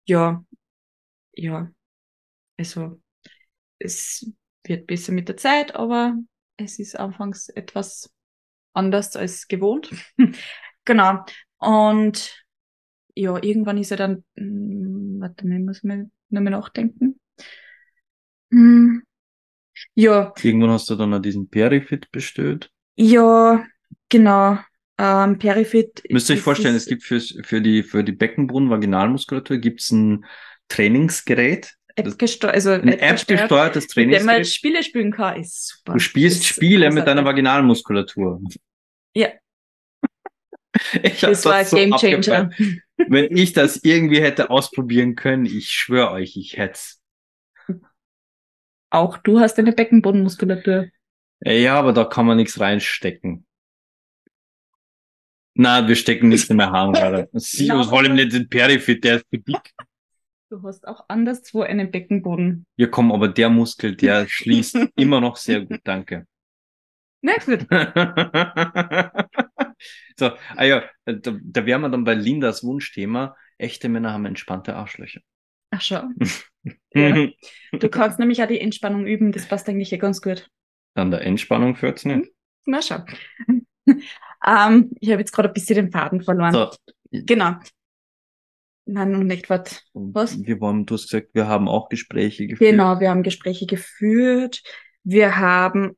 [0.06, 0.44] ja,
[1.34, 1.70] ja.
[2.56, 3.00] Also,
[3.78, 4.32] es
[4.64, 6.16] wird besser mit der Zeit, aber
[6.56, 8.12] es ist anfangs etwas
[8.72, 9.90] anders als gewohnt.
[10.84, 11.24] genau.
[11.58, 12.44] Und
[13.14, 17.20] ja, irgendwann ist er dann, hm, warte mal, muss man nur mehr nachdenken.
[18.50, 19.02] Hm,
[19.94, 20.32] ja.
[20.42, 22.70] Irgendwann hast du dann auch diesen Perifit bestellt.
[22.96, 23.64] Ja,
[24.08, 24.58] genau.
[24.98, 26.02] Ähm, Perifit.
[26.10, 30.24] Müsst ihr euch vorstellen, es gibt für, für die, für die Beckenboden-Vaginalmuskulatur gibt's ein
[30.68, 34.16] Trainingsgerät, App also ein App-gesteuertes Training.
[34.16, 35.94] Wenn man Spiele spielen kann, ist super.
[35.94, 38.40] Du spielst Spiele mit deiner Vaginalmuskulatur.
[39.14, 39.28] Ja.
[41.02, 42.50] ich das war das ein Game Changer.
[42.96, 46.80] Wenn ich das irgendwie hätte ausprobieren können, ich schwöre euch, ich hätte
[48.90, 50.88] Auch du hast eine Beckenbodenmuskulatur.
[51.44, 53.46] Ja, aber da kann man nichts reinstecken.
[55.54, 57.28] Na, wir stecken nichts in mein Haaren gerade.
[57.34, 59.72] Sie, vor allem nicht den Perifit, der ist für dick.
[60.52, 62.66] Du hast auch anderswo einen Beckenboden.
[62.76, 66.26] Ja, komm, aber der Muskel, der schließt immer noch sehr gut, danke.
[67.22, 67.66] Na gut.
[70.18, 73.34] so, ah ja, da, da wären wir dann bei Lindas Wunschthema.
[73.56, 75.22] Echte Männer haben entspannte Arschlöcher.
[75.70, 76.02] Ach schau.
[76.94, 77.28] ja.
[77.72, 80.50] Du kannst nämlich auch die Entspannung üben, das passt eigentlich ja ganz gut.
[80.92, 82.26] An der Entspannung führt's nicht.
[82.26, 82.28] Hm?
[82.66, 82.98] Na schau.
[83.86, 86.52] ähm, ich habe jetzt gerade ein bisschen den Faden verloren.
[86.52, 86.70] So.
[87.10, 87.54] Genau.
[88.84, 89.48] Nein, noch nicht.
[89.48, 89.82] Was?
[89.94, 90.42] Was?
[90.42, 92.70] Wir waren, du hast gesagt, wir haben auch Gespräche geführt.
[92.70, 94.62] Genau, wir haben Gespräche geführt.
[95.04, 95.96] Wir haben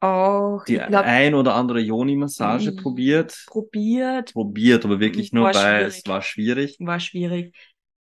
[0.00, 3.44] auch die glaub, ein oder andere Joni-Massage hm, probiert.
[3.46, 4.32] Probiert.
[4.32, 6.76] Probiert, aber wirklich nur, weil es war schwierig.
[6.80, 7.54] War schwierig.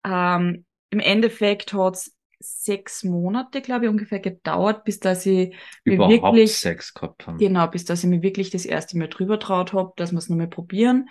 [0.05, 6.23] Ähm, Im Endeffekt hat's sechs Monate, glaube ich, ungefähr gedauert, bis dass ich Überhaupt mir
[6.23, 7.39] wirklich Sex gehabt haben.
[7.39, 10.29] Genau, bis dass ich mir wirklich das erste Mal drüber traut habe, dass wir es
[10.29, 11.09] nochmal probieren.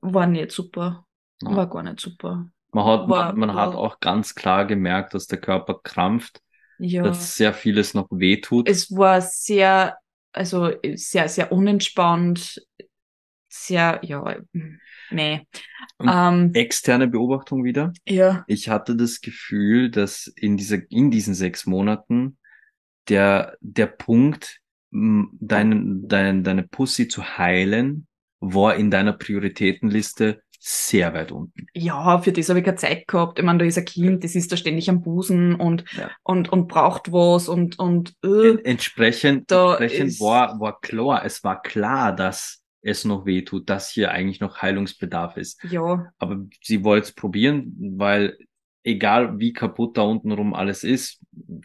[0.00, 1.06] War nicht super.
[1.44, 1.56] Ja.
[1.56, 2.48] War gar nicht super.
[2.72, 6.40] Man hat, war, man, man war, hat auch ganz klar gemerkt, dass der Körper krampft,
[6.78, 7.02] ja.
[7.02, 8.68] dass sehr vieles noch wehtut.
[8.68, 9.96] Es war sehr,
[10.32, 12.60] also sehr, sehr unentspannt.
[13.48, 14.36] sehr, ja,
[15.10, 15.46] nee.
[16.02, 17.92] Ähm, externe Beobachtung wieder.
[18.04, 18.44] Ja.
[18.48, 22.38] Ich hatte das Gefühl, dass in dieser, in diesen sechs Monaten
[23.08, 28.06] der, der Punkt, deinen, dein, deine Pussy zu heilen,
[28.40, 31.66] war in deiner Prioritätenliste sehr weit unten.
[31.74, 33.38] Ja, für das habe ich keine Zeit gehabt.
[33.38, 36.10] Ich meine, da ist ein Kind, das ist da ständig am Busen und, ja.
[36.22, 42.16] und, und braucht was und, und äh, entsprechend, entsprechend war, war klar, es war klar,
[42.16, 45.62] dass es noch weh tut, dass hier eigentlich noch Heilungsbedarf ist.
[45.64, 46.10] Ja.
[46.18, 48.38] Aber sie wollte es probieren, weil
[48.84, 51.20] egal wie kaputt da unten rum alles ist.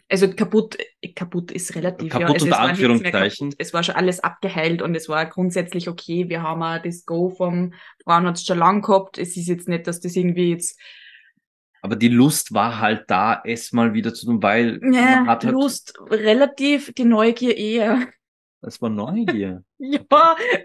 [0.08, 0.78] Also kaputt,
[1.14, 2.10] kaputt ist relativ.
[2.10, 2.34] Kaputt ja.
[2.34, 3.54] also unter Anführungszeichen.
[3.58, 6.28] Es war schon alles abgeheilt und es war grundsätzlich okay.
[6.28, 9.18] Wir haben auch das Go vom Frauenarzt schon lang gehabt.
[9.18, 10.80] Es ist jetzt nicht, dass das irgendwie jetzt
[11.82, 15.44] aber die Lust war halt da, es mal wieder zu tun, weil ja, man hat
[15.44, 18.06] halt Lust relativ, die Neugier eher.
[18.62, 19.64] Das war Neugier.
[19.78, 20.00] ja,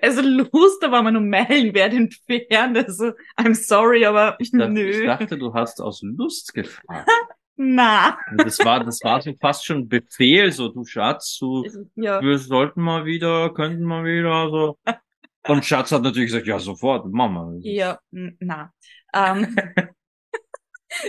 [0.01, 2.77] also Lust, da war man um Meilenwert entfernt.
[2.77, 4.89] Also, I'm sorry, aber ich dachte, nö.
[4.89, 7.09] Ich dachte, du hast aus Lust gefragt.
[7.57, 8.17] Na.
[8.35, 12.21] Das war, das war so fast schon Befehl, so, du Schatz, du, ja.
[12.21, 14.77] wir sollten mal wieder, könnten mal wieder, so.
[15.47, 17.53] Und Schatz hat natürlich gesagt, ja, sofort, Mama.
[17.59, 18.73] Ja, na.
[19.13, 19.55] Ähm,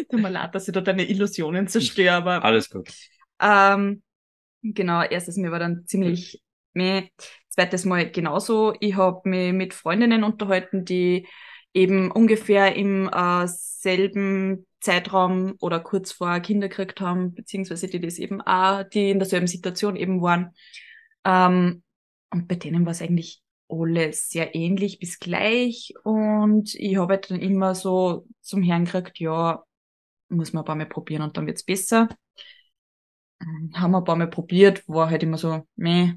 [0.09, 2.44] tut mir leid, dass ich da deine Illusionen zerstöre, aber.
[2.44, 2.92] Alles gut.
[3.40, 4.03] Ähm,
[4.62, 6.42] genau, erstes, mir war dann ziemlich
[6.77, 7.09] meh.
[7.49, 8.75] Zweites Mal genauso.
[8.81, 11.27] Ich habe mich mit Freundinnen unterhalten, die
[11.75, 18.19] eben ungefähr im äh, selben Zeitraum oder kurz vor Kinder gekriegt haben, beziehungsweise die das
[18.19, 20.55] eben auch, die in derselben Situation eben waren.
[21.25, 21.83] Ähm,
[22.31, 25.95] und bei denen war es eigentlich alles sehr ähnlich bis gleich.
[26.05, 29.65] Und ich habe halt dann immer so zum Herrn gekriegt, ja,
[30.29, 32.09] muss man ein paar Mal probieren und dann wird's besser.
[33.41, 36.15] Ähm, haben wir ein paar Mal probiert, war halt immer so, meh,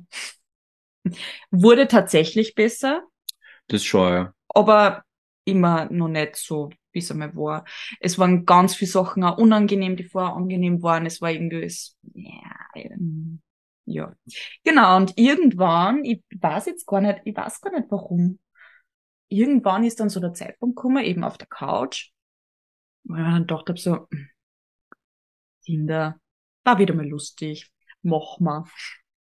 [1.51, 3.03] Wurde tatsächlich besser.
[3.67, 4.33] Das schon, ja.
[4.49, 5.03] Aber
[5.45, 7.65] immer noch nicht so, wie es einmal war.
[7.99, 11.05] Es waren ganz viele Sachen auch unangenehm, die vorher angenehm waren.
[11.05, 12.31] Es war irgendwie, es, ja,
[12.75, 13.41] ähm,
[13.85, 14.13] ja.
[14.63, 18.39] Genau, und irgendwann, ich weiß jetzt gar nicht, ich weiß gar nicht warum.
[19.27, 22.11] Irgendwann ist dann so der Zeitpunkt gekommen, eben auf der Couch,
[23.03, 24.07] wo ich mir dann gedacht habe, so,
[25.65, 26.19] Kinder,
[26.63, 28.63] war wieder mal lustig, mach mal.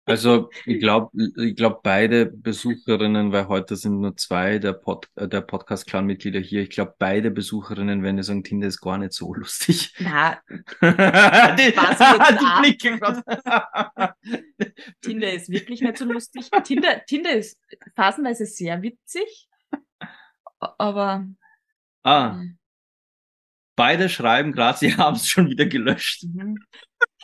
[0.07, 5.27] Also ich glaube, ich glaube beide Besucherinnen, weil heute sind nur zwei der, Pod, äh,
[5.27, 6.61] der Podcast-Clan-Mitglieder hier.
[6.61, 9.93] Ich glaube beide Besucherinnen, wenn die sagen, Tinder ist gar nicht so lustig.
[9.99, 10.39] Na,
[10.81, 12.97] die, die Blicke.
[15.01, 16.49] Tinder ist wirklich nicht so lustig.
[16.63, 17.59] Tinder, Tinder ist
[17.93, 19.49] phasenweise sehr witzig,
[20.59, 21.27] aber.
[22.03, 22.41] Ah.
[22.41, 22.45] Äh.
[23.75, 26.23] Beide schreiben gerade, sie haben es schon wieder gelöscht.
[26.23, 26.57] Mhm.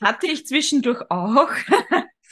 [0.02, 1.50] Hatte ich zwischendurch auch.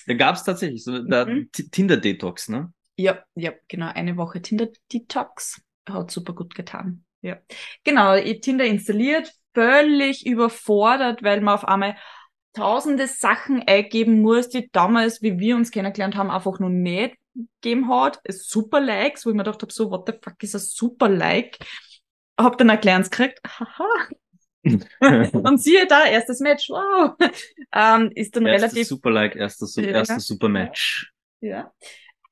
[0.07, 1.49] Da gab es tatsächlich so mhm.
[1.51, 2.73] Tinder-Detox, ne?
[2.97, 3.87] Ja, ja, genau.
[3.87, 5.61] Eine Woche Tinder-Detox.
[5.89, 7.03] Hat super gut getan.
[7.21, 7.37] Ja.
[7.83, 11.95] Genau, Tinder installiert, völlig überfordert, weil man auf einmal
[12.53, 17.15] tausende Sachen eingeben muss, die damals, wie wir uns kennengelernt haben, einfach noch nicht
[17.61, 18.19] gegeben hat.
[18.27, 21.59] Super Likes, wo ich mir gedacht habe, so, what the fuck ist ein Super Like?
[22.37, 24.07] Hab dann erklärt gekriegt, haha,
[25.33, 27.15] und siehe da, erstes Match, wow.
[27.73, 28.87] Ähm, ist dann erstes relativ.
[28.87, 29.83] Super Like, erstes, ja.
[29.83, 31.11] erstes Super Match.
[31.39, 31.73] Ja.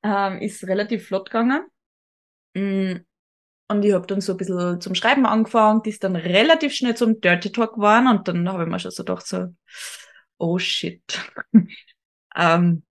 [0.02, 1.62] Ähm, ist relativ flott gegangen.
[2.54, 2.96] Mm,
[3.68, 6.96] und ich habe dann so ein bisschen zum Schreiben angefangen, die ist dann relativ schnell
[6.96, 9.46] zum Dirty Talk geworden und dann habe ich mir schon so gedacht, so,
[10.38, 11.02] oh shit.
[12.36, 12.82] ähm,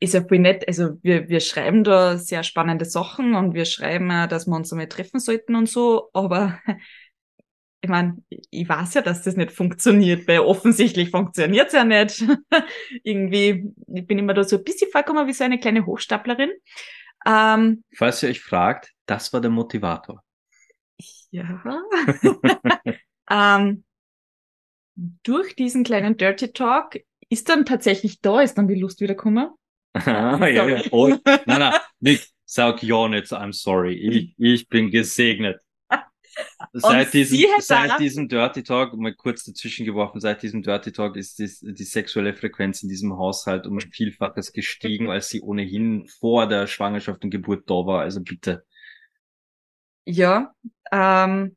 [0.00, 4.10] ist ja voll nett, also wir, wir schreiben da sehr spannende Sachen und wir schreiben
[4.12, 6.60] auch, dass wir uns einmal treffen sollten und so, aber
[7.80, 12.24] ich meine, ich weiß ja, dass das nicht funktioniert, weil offensichtlich funktioniert's ja nicht.
[13.04, 16.50] Irgendwie, ich bin immer da so ein bisschen vorgekommen wie so eine kleine Hochstaplerin.
[17.26, 20.22] Ähm, Falls ihr euch fragt, das war der Motivator.
[21.30, 21.62] Ja.
[23.30, 23.84] ähm,
[25.22, 29.50] durch diesen kleinen Dirty Talk ist dann tatsächlich da, ist dann die Lust wieder gekommen.
[29.92, 30.82] ah, ja, ja.
[30.90, 33.94] Oh, nein, nein, Nick, sag ja nicht, I'm sorry.
[33.94, 35.60] Ich, ich bin gesegnet.
[36.72, 41.38] Seit diesem, seit diesem Dirty Talk, mal kurz dazwischen geworfen, seit diesem Dirty Talk ist
[41.38, 46.46] die, die sexuelle Frequenz in diesem Haushalt um ein Vielfaches gestiegen, als sie ohnehin vor
[46.46, 48.00] der Schwangerschaft und Geburt da war.
[48.02, 48.64] Also bitte.
[50.04, 50.54] Ja,
[50.92, 51.56] ähm,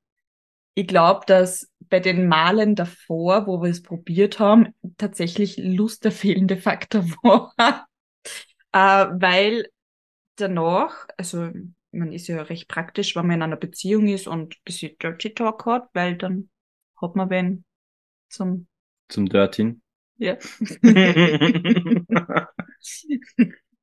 [0.73, 6.11] ich glaube, dass bei den Malen davor, wo wir es probiert haben, tatsächlich Lust der
[6.11, 7.87] fehlende Faktor war.
[8.71, 9.67] äh, weil
[10.37, 11.51] danach, also
[11.91, 15.33] man ist ja recht praktisch, wenn man in einer Beziehung ist und ein bisschen Dirty
[15.33, 16.49] Talk hat, weil dann
[17.01, 17.65] hat man wen
[18.29, 18.67] zum...
[19.09, 19.81] Zum Dirtin?
[20.17, 20.37] Ja.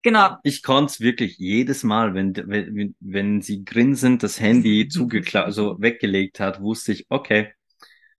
[0.03, 0.37] genau.
[0.43, 5.81] Ich konnte es wirklich jedes Mal, wenn, wenn, wenn sie grinsend das Handy zugeklappt, also
[5.81, 7.53] weggelegt hat, wusste ich, okay,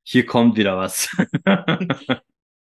[0.04, 1.16] hier kommt wieder was.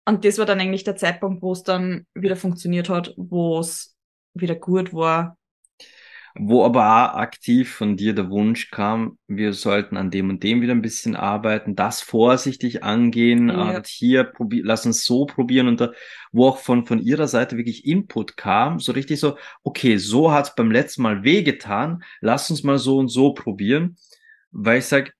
[0.04, 3.96] Und das war dann eigentlich der Zeitpunkt, wo es dann wieder funktioniert hat, wo es
[4.34, 5.38] wieder gut war,
[6.34, 10.62] wo aber auch aktiv von dir der Wunsch kam, wir sollten an dem und dem
[10.62, 13.82] wieder ein bisschen arbeiten, das vorsichtig angehen, ja.
[13.84, 15.92] hier probier, lass uns so probieren und da,
[16.32, 20.54] wo auch von, von ihrer Seite wirklich Input kam, so richtig so, okay, so hat's
[20.54, 23.96] beim letzten Mal wehgetan, lass uns mal so und so probieren,
[24.50, 25.12] weil ich sag,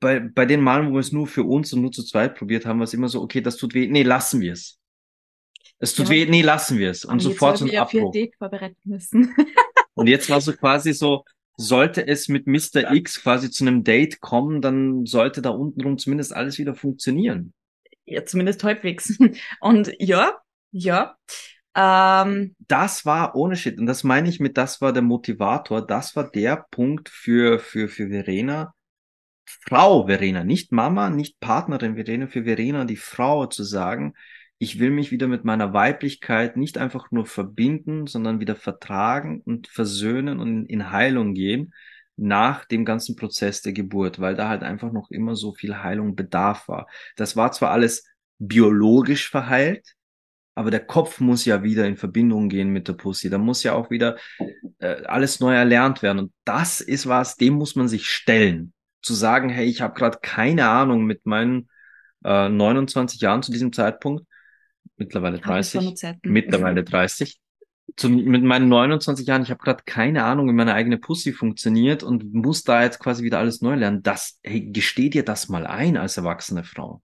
[0.00, 2.66] bei, bei den Malen, wo wir es nur für uns und nur zu zweit probiert
[2.66, 4.78] haben, war es immer so, okay, das tut weh, nee, lassen wir es.
[5.78, 7.04] Es tut ja, weh, nee, lassen wir es.
[7.04, 8.14] Und sofort zum Abbruch.
[8.38, 9.34] vorbereiten müssen.
[9.98, 11.24] Und jetzt war so quasi so,
[11.56, 12.92] sollte es mit Mr.
[12.92, 17.52] X quasi zu einem Date kommen, dann sollte da untenrum zumindest alles wieder funktionieren.
[18.04, 19.18] Ja, zumindest halbwegs.
[19.60, 20.38] Und ja,
[20.70, 21.16] ja.
[21.74, 23.80] Ähm, das war ohne Shit.
[23.80, 25.84] Und das meine ich mit, das war der Motivator.
[25.84, 28.72] Das war der Punkt für, für, für Verena.
[29.66, 34.14] Frau Verena, nicht Mama, nicht Partnerin Verena, für Verena, die Frau zu sagen,
[34.58, 39.68] ich will mich wieder mit meiner Weiblichkeit nicht einfach nur verbinden, sondern wieder vertragen und
[39.68, 41.72] versöhnen und in Heilung gehen
[42.16, 46.16] nach dem ganzen Prozess der Geburt, weil da halt einfach noch immer so viel Heilung
[46.16, 46.88] bedarf war.
[47.16, 48.04] Das war zwar alles
[48.38, 49.94] biologisch verheilt,
[50.56, 53.30] aber der Kopf muss ja wieder in Verbindung gehen mit der Pussy.
[53.30, 54.16] Da muss ja auch wieder
[54.80, 56.18] äh, alles neu erlernt werden.
[56.18, 58.72] Und das ist was, dem muss man sich stellen.
[59.00, 61.68] Zu sagen, hey, ich habe gerade keine Ahnung mit meinen
[62.24, 64.24] äh, 29 Jahren zu diesem Zeitpunkt,
[64.98, 67.40] mittlerweile 30, mittlerweile 30.
[67.96, 72.02] Zu, mit meinen 29 Jahren, ich habe gerade keine Ahnung, wie meine eigene Pussy funktioniert
[72.02, 74.02] und muss da jetzt quasi wieder alles neu lernen.
[74.02, 77.02] Das, hey, gesteh dir das mal ein als erwachsene Frau.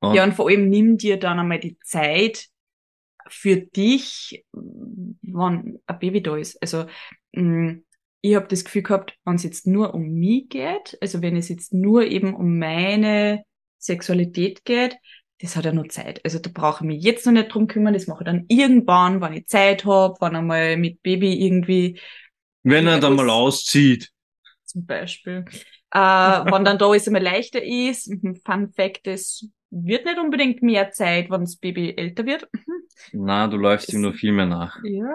[0.00, 2.48] Und ja, und vor allem nimm dir dann einmal die Zeit
[3.28, 6.60] für dich, wann ein Baby da ist.
[6.60, 6.86] Also
[7.32, 7.82] mm,
[8.20, 11.48] ich habe das Gefühl gehabt, wenn es jetzt nur um mich geht, also wenn es
[11.48, 13.44] jetzt nur eben um meine
[13.78, 14.96] Sexualität geht,
[15.42, 16.24] das hat ja nur Zeit.
[16.24, 19.20] Also da brauche ich mich jetzt noch nicht drum kümmern, das mache ich dann irgendwann,
[19.20, 22.00] wenn ich Zeit habe, wenn er mal mit Baby irgendwie.
[22.62, 24.10] Wenn er dann mal auszieht.
[24.64, 25.44] Zum Beispiel.
[25.90, 28.08] Äh, wenn dann da alles einmal leichter ist.
[28.08, 32.48] Mhm, Fun Fact, es wird nicht unbedingt mehr Zeit, wenn das Baby älter wird.
[32.52, 33.24] Mhm.
[33.24, 34.78] Na, du läufst es, ihm nur viel mehr nach.
[34.84, 35.12] Ja.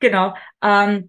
[0.00, 0.34] Genau.
[0.60, 1.08] Ähm,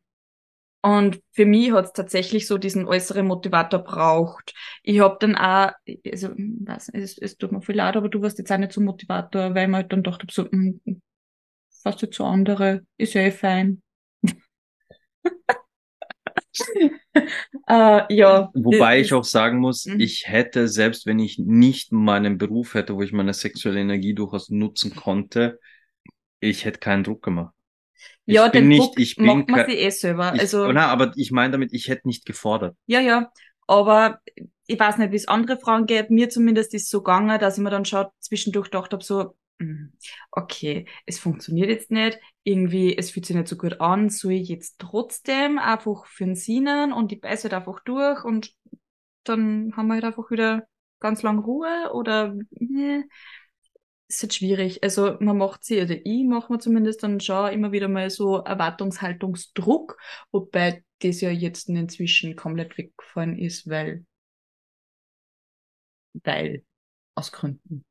[0.84, 4.56] und für mich hat es tatsächlich so diesen äußeren Motivator braucht.
[4.82, 5.72] Ich habe dann auch,
[6.12, 8.82] also nicht, es, es tut mir viel leid, aber du warst jetzt auch nicht so
[8.82, 11.02] Motivator, weil ich mir halt dann dachte, so, mh, hm,
[11.84, 13.84] fast jetzt so andere, ist ja eh fein.
[17.68, 18.50] äh, ja.
[18.54, 20.00] Wobei ich auch sagen muss, mhm.
[20.00, 24.50] ich hätte, selbst wenn ich nicht meinen Beruf hätte, wo ich meine sexuelle Energie durchaus
[24.50, 25.60] nutzen konnte,
[26.40, 27.54] ich hätte keinen Druck gemacht.
[28.26, 30.34] Ich ja, den nicht, Druck ich bin macht man sich eh selber.
[30.36, 32.76] Ich, also, na, aber ich meine damit, ich hätte nicht gefordert.
[32.86, 33.32] Ja, ja.
[33.68, 34.20] Aber
[34.68, 36.10] ich weiß nicht, wie es andere Frauen geht.
[36.10, 39.94] Mir zumindest ist so gegangen, dass ich mir dann schon zwischendurch gedacht habe, so, hm,
[40.32, 42.20] okay, es funktioniert jetzt nicht.
[42.44, 44.10] Irgendwie, es fühlt sich nicht so gut an.
[44.10, 48.54] Soll ich jetzt trotzdem einfach für den Sinnen und ich beiße halt einfach durch und
[49.24, 50.68] dann haben wir halt einfach wieder
[51.00, 53.06] ganz lang Ruhe oder, ne
[54.16, 54.84] ist halt schwierig.
[54.84, 58.38] Also man macht sie, also ich mache mir zumindest dann schon immer wieder mal so
[58.38, 59.98] Erwartungshaltungsdruck,
[60.32, 64.06] wobei das ja jetzt inzwischen komplett weggefallen ist, weil,
[66.24, 66.64] weil,
[67.16, 67.86] aus Gründen.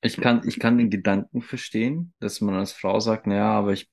[0.00, 3.90] Ich kann, ich kann den Gedanken verstehen, dass man als Frau sagt, naja, aber ich,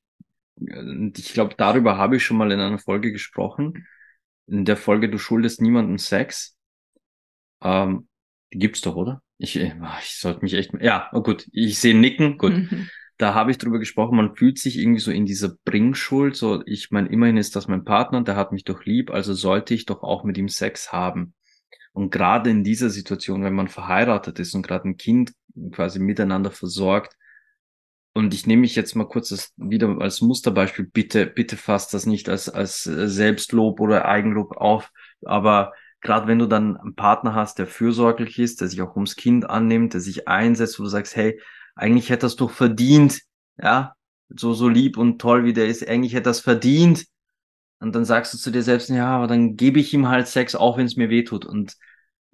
[0.57, 3.87] ich glaube, darüber habe ich schon mal in einer Folge gesprochen.
[4.45, 6.55] In der Folge, du schuldest niemandem Sex.
[7.63, 8.07] Ähm,
[8.53, 9.23] die gibt's doch, oder?
[9.37, 12.53] Ich, äh, ich sollte mich echt, ja, oh gut, ich sehe Nicken, gut.
[12.53, 12.89] Mhm.
[13.17, 16.91] Da habe ich drüber gesprochen, man fühlt sich irgendwie so in dieser Bringschuld, so, ich
[16.91, 20.03] meine, immerhin ist das mein Partner, der hat mich doch lieb, also sollte ich doch
[20.03, 21.33] auch mit ihm Sex haben.
[21.93, 25.31] Und gerade in dieser Situation, wenn man verheiratet ist und gerade ein Kind
[25.71, 27.15] quasi miteinander versorgt,
[28.17, 32.05] und ich nehme mich jetzt mal kurz das wieder als Musterbeispiel, bitte, bitte fasst das
[32.05, 34.89] nicht als, als Selbstlob oder Eigenlob auf,
[35.21, 35.73] aber
[36.05, 39.49] gerade wenn du dann einen Partner hast, der fürsorglich ist, der sich auch ums Kind
[39.49, 41.41] annimmt, der sich einsetzt, wo du sagst, hey,
[41.75, 43.21] eigentlich hätte das doch verdient,
[43.61, 43.95] ja,
[44.29, 47.05] so, so lieb und toll wie der ist, eigentlich hätte das verdient.
[47.79, 50.55] Und dann sagst du zu dir selbst, ja, aber dann gebe ich ihm halt Sex,
[50.55, 51.43] auch wenn es mir wehtut.
[51.43, 51.75] Und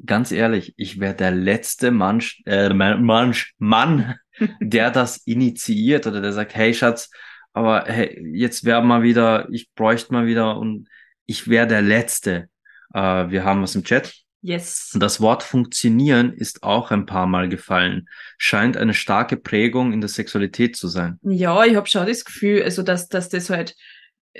[0.05, 4.15] ganz ehrlich, ich wäre der letzte Mann, äh, Mann, Mann,
[4.61, 7.09] der das initiiert oder der sagt, hey Schatz,
[7.53, 10.88] aber hey, jetzt wäre mal wieder, ich bräuchte mal wieder und
[11.26, 12.49] ich wäre der Letzte,
[12.94, 14.14] äh, wir haben was im Chat.
[14.44, 14.96] Yes.
[14.96, 18.10] Das Wort funktionieren ist auch ein paar Mal gefallen.
[18.39, 21.20] Scheint eine starke Prägung in der Sexualität zu sein.
[21.22, 23.76] Ja, ich habe schon das Gefühl, also dass, dass das halt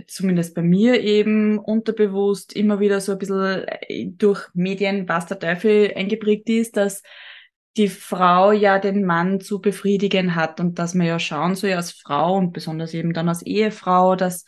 [0.08, 5.38] zumindest bei mir eben unterbewusst immer wieder so ein bisschen äh, durch Medien, was der
[5.38, 7.04] Teufel eingeprägt ist, dass
[7.78, 11.92] die Frau ja den Mann zu befriedigen hat und dass man ja schauen soll als
[11.92, 14.46] Frau und besonders eben dann als Ehefrau, dass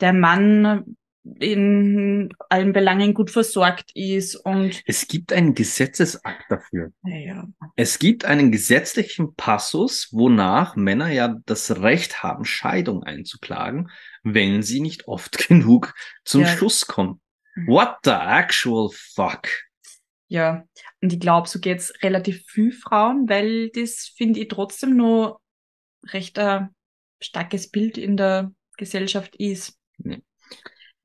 [0.00, 0.96] der Mann
[1.38, 6.92] in allen Belangen gut versorgt ist und es gibt einen Gesetzesakt dafür.
[7.04, 7.48] Ja.
[7.74, 13.90] Es gibt einen gesetzlichen Passus, wonach Männer ja das Recht haben, Scheidung einzuklagen,
[14.22, 16.48] wenn sie nicht oft genug zum ja.
[16.48, 17.20] Schluss kommen.
[17.54, 17.66] Mhm.
[17.68, 19.48] What the actual fuck?
[20.28, 20.64] Ja,
[21.00, 25.40] und ich glaube, so geht's relativ viel Frauen, weil das finde ich trotzdem nur
[26.08, 26.70] recht ein
[27.20, 29.78] starkes Bild in der Gesellschaft ist.
[29.98, 30.22] Nee.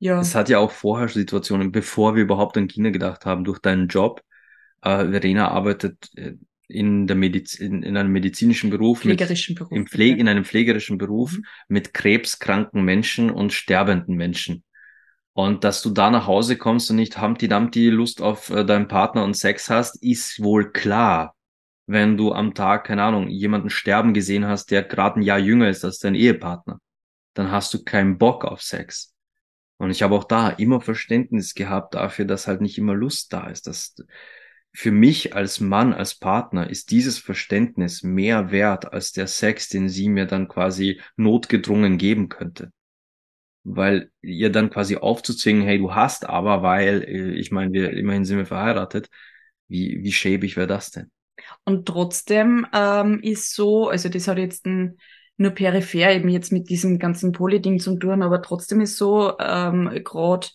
[0.01, 0.19] Ja.
[0.19, 3.87] Es hat ja auch vorher Situationen, bevor wir überhaupt an Kinder gedacht haben, durch deinen
[3.87, 4.23] Job.
[4.81, 6.33] Äh, Verena arbeitet äh,
[6.67, 10.97] in der Medizin, in einem medizinischen Beruf, pflegerischen mit, Beruf, im Pflege, in einem pflegerischen
[10.97, 11.45] Beruf mhm.
[11.67, 14.63] mit krebskranken Menschen und sterbenden Menschen.
[15.33, 18.87] Und dass du da nach Hause kommst und nicht Humpty Dumpty Lust auf äh, deinen
[18.87, 21.35] Partner und Sex hast, ist wohl klar.
[21.85, 25.69] Wenn du am Tag, keine Ahnung, jemanden sterben gesehen hast, der gerade ein Jahr jünger
[25.69, 26.79] ist als dein Ehepartner,
[27.35, 29.13] dann hast du keinen Bock auf Sex.
[29.81, 33.47] Und ich habe auch da immer Verständnis gehabt dafür, dass halt nicht immer Lust da
[33.47, 33.65] ist.
[33.65, 33.95] Dass
[34.71, 39.89] für mich als Mann, als Partner ist dieses Verständnis mehr wert als der Sex, den
[39.89, 42.71] sie mir dann quasi notgedrungen geben könnte.
[43.63, 48.23] Weil ihr dann quasi aufzuzwingen, hey, du hast aber, weil, äh, ich meine, wir immerhin
[48.23, 49.09] sind wir verheiratet,
[49.67, 51.09] wie, wie schäbig wäre das denn?
[51.63, 54.99] Und trotzdem ähm, ist so, also das hat jetzt ein
[55.41, 59.89] nur peripher eben jetzt mit diesem ganzen Poly-Ding zu tun, aber trotzdem ist so, ähm,
[60.03, 60.47] gerade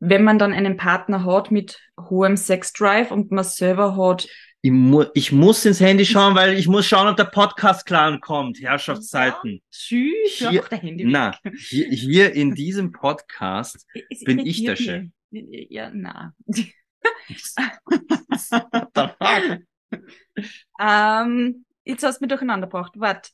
[0.00, 4.28] wenn man dann einen Partner hat mit hohem Sex-Drive und man selber hat
[4.64, 8.18] ich, mu ich muss ins Handy schauen, weil ich muss schauen, ob der Podcast klar
[8.18, 8.62] kommt.
[8.62, 9.52] Herrschaftszeiten.
[9.52, 14.76] Ja, tschüss, hier, der Handy na, hier, hier in diesem Podcast es bin ich der
[14.76, 15.04] Chef.
[15.30, 16.32] Ja, na.
[20.80, 22.92] ähm, jetzt hast du mich durcheinander gebracht.
[22.96, 23.28] Warte.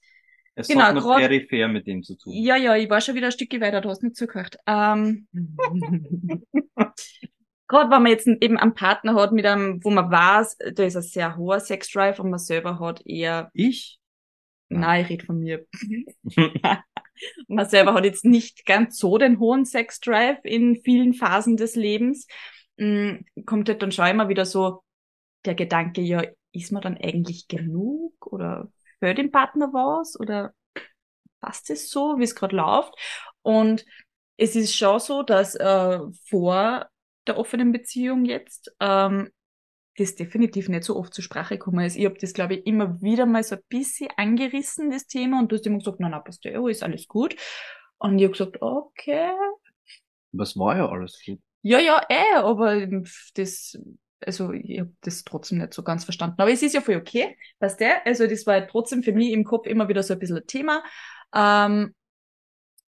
[0.61, 2.33] Es genau, hat noch grad, peripher mit dem zu tun.
[2.33, 4.57] Ja, ja, ich war schon wieder ein Stück weiter, du hast nicht zugehört.
[4.67, 5.27] Ähm,
[7.69, 10.97] Gerade wenn man jetzt eben einen Partner hat, mit einem, wo man weiß, da ist
[10.97, 13.51] ein sehr hoher Sexdrive und man selber hat eher.
[13.55, 14.01] Ich?
[14.69, 15.65] Nein, ich rede von mir.
[17.49, 22.27] man selber hat jetzt nicht ganz so den hohen Sexdrive in vielen Phasen des Lebens.
[22.77, 24.83] Mm, kommt halt dann schon immer wieder so
[25.45, 28.71] der Gedanke, ja, ist man dann eigentlich genug oder
[29.01, 30.55] für den Partner was oder
[31.41, 32.95] passt es so, wie es gerade läuft?
[33.43, 33.85] Und
[34.37, 35.99] es ist schon so, dass äh,
[36.29, 36.89] vor
[37.27, 39.31] der offenen Beziehung jetzt ähm,
[39.97, 41.97] das definitiv nicht so oft zur Sprache gekommen ist.
[41.97, 45.53] Ich habe das, glaube ich, immer wieder mal so ein bisschen angerissen, das Thema, und
[45.53, 47.37] du hast immer gesagt, na, na, passt ja, ist alles gut.
[47.99, 49.33] Und ich habe gesagt, okay.
[50.33, 51.41] Was war ja alles gut?
[51.63, 52.87] Ja, ja, eh, aber
[53.35, 53.79] das
[54.25, 56.41] also ich habe das trotzdem nicht so ganz verstanden.
[56.41, 58.07] Aber es ist ja voll okay, weißt du?
[58.07, 60.83] Also das war trotzdem für mich im Kopf immer wieder so ein bisschen ein Thema.
[61.35, 61.95] Ähm,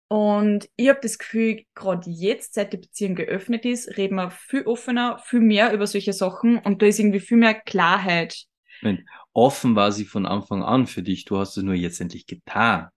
[0.09, 4.63] und ich habe das Gefühl, gerade jetzt, seit die Beziehung geöffnet ist, reden wir viel
[4.63, 8.45] offener, viel mehr über solche Sachen und da ist irgendwie viel mehr Klarheit.
[8.81, 12.27] Nein, offen war sie von Anfang an für dich, du hast es nur jetzt endlich
[12.27, 12.89] getan.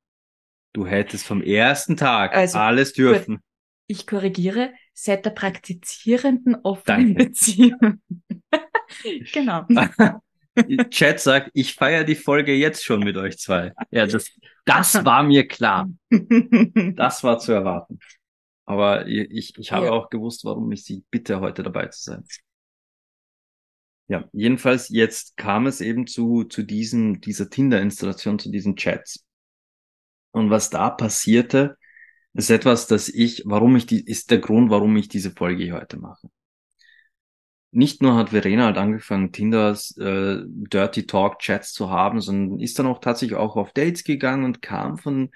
[0.72, 3.42] Du hättest vom ersten Tag also, alles dürfen.
[3.88, 7.26] Ich korrigiere, seit der praktizierenden offenen Danke.
[7.26, 8.02] Beziehung.
[9.34, 9.66] genau.
[10.90, 13.74] Chat sagt, ich feiere die Folge jetzt schon mit euch zwei.
[13.90, 14.32] Ja, das,
[14.66, 15.90] das war mir klar.
[16.10, 18.00] Das war zu erwarten.
[18.66, 19.92] Aber ich, ich habe ja.
[19.92, 22.24] auch gewusst, warum ich sie bitte, heute dabei zu sein.
[24.08, 29.26] Ja, jedenfalls jetzt kam es eben zu, zu diesem, dieser Tinder-Installation, zu diesen Chats.
[30.32, 31.78] Und was da passierte,
[32.34, 35.98] ist etwas, das ich, warum ich die, ist der Grund, warum ich diese Folge heute
[35.98, 36.30] mache.
[37.74, 42.78] Nicht nur hat Verena halt angefangen, Tinders äh, Dirty Talk Chats zu haben, sondern ist
[42.78, 45.30] dann auch tatsächlich auch auf Dates gegangen und kam von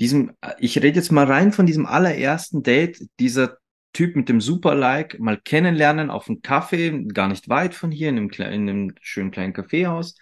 [0.00, 3.58] diesem, ich rede jetzt mal rein von diesem allerersten Date, dieser
[3.92, 8.18] Typ mit dem Super-Like, mal kennenlernen auf einem Kaffee, gar nicht weit von hier, in
[8.18, 10.16] einem, in einem schönen kleinen Kaffeehaus.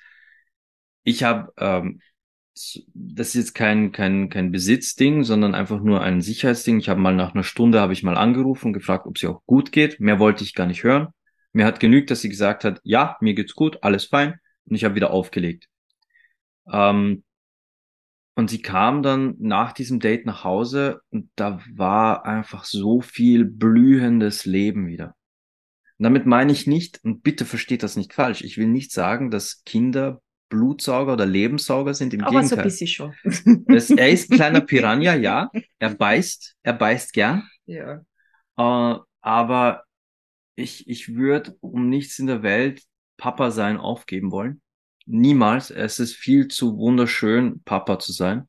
[1.02, 2.00] Ich habe ähm,
[2.55, 6.78] das ist jetzt kein, kein, kein Besitzding, sondern einfach nur ein Sicherheitsding.
[6.78, 9.44] Ich habe mal nach einer Stunde habe ich mal angerufen und gefragt, ob sie auch
[9.46, 9.98] gut geht.
[10.00, 11.09] Mehr wollte ich gar nicht hören.
[11.52, 14.38] Mir hat genügt, dass sie gesagt hat, ja, mir geht's gut, alles fein.
[14.66, 15.68] Und ich habe wieder aufgelegt.
[16.70, 17.24] Ähm,
[18.36, 23.44] und sie kam dann nach diesem Date nach Hause und da war einfach so viel
[23.44, 25.14] blühendes Leben wieder.
[25.98, 29.62] damit meine ich nicht, und bitte versteht das nicht falsch, ich will nicht sagen, dass
[29.64, 32.14] Kinder Blutsauger oder Lebenssauger sind.
[32.14, 32.49] Im Aber Gegenteil.
[32.49, 33.14] so ein bisschen schon.
[33.68, 35.51] Es, er ist ein kleiner Piranha, ja.
[35.78, 37.49] Er beißt, er beißt gern.
[37.66, 38.03] Ja.
[38.57, 39.84] Äh, aber
[40.57, 42.82] ich, ich würde um nichts in der Welt
[43.16, 44.61] Papa sein aufgeben wollen.
[45.07, 45.70] Niemals.
[45.70, 48.49] Es ist viel zu wunderschön, Papa zu sein.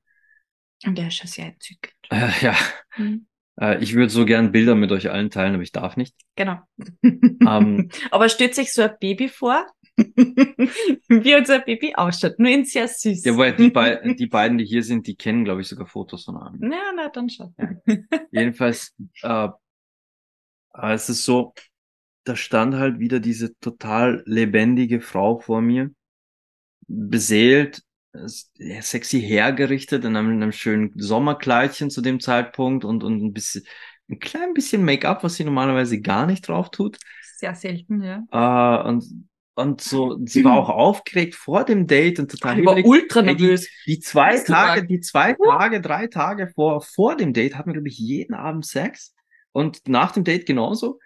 [0.86, 1.94] Und er ist schon sehr entzückend.
[2.10, 2.56] Äh, ja.
[2.98, 3.28] Mhm.
[3.60, 6.16] Äh, ich würde so gern Bilder mit euch allen teilen, aber ich darf nicht.
[6.36, 6.60] Genau.
[7.02, 9.66] Ähm, Aber stellt sich so ein Baby vor,
[11.08, 12.38] wie unser Baby ausschaut.
[12.38, 13.24] Nur in sehr süß.
[13.24, 16.26] ja, weil die, bei, die beiden, die hier sind, die kennen, glaube ich, sogar Fotos
[16.26, 16.60] von Armin.
[16.62, 17.56] Na, na, dann schon.
[18.32, 19.50] Jedenfalls, äh,
[20.74, 21.54] es ist so,
[22.26, 25.92] da stand halt wieder diese total lebendige Frau vor mir,
[26.88, 27.82] beseelt,
[28.56, 33.34] ja, sexy hergerichtet in einem, in einem schönen Sommerkleidchen zu dem Zeitpunkt und, und ein
[33.34, 33.64] bisschen,
[34.10, 36.98] ein klein bisschen Make-up, was sie normalerweise gar nicht drauf tut.
[37.38, 38.24] Sehr selten, ja.
[38.32, 42.78] Äh, und, und so, sie war auch aufgeregt vor dem Date und total Ich war
[42.86, 43.70] ultra Ey, die- nervös.
[43.86, 47.88] Die zwei Tage, die zwei Tage, drei Tage vor, vor dem Date hatten wir, glaube
[47.88, 49.14] ich, jeden Abend Sex.
[49.52, 51.00] Und nach dem Date genauso.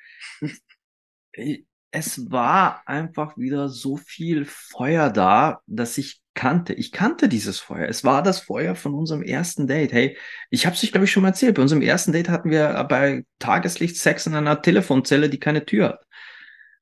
[1.92, 6.74] Es war einfach wieder so viel Feuer da, dass ich kannte.
[6.74, 7.88] Ich kannte dieses Feuer.
[7.88, 9.92] Es war das Feuer von unserem ersten Date.
[9.92, 10.18] Hey,
[10.50, 11.56] ich habe es euch, glaube ich, schon mal erzählt.
[11.56, 15.90] Bei unserem ersten Date hatten wir bei Tageslicht Sex in einer Telefonzelle, die keine Tür
[15.90, 16.06] hat.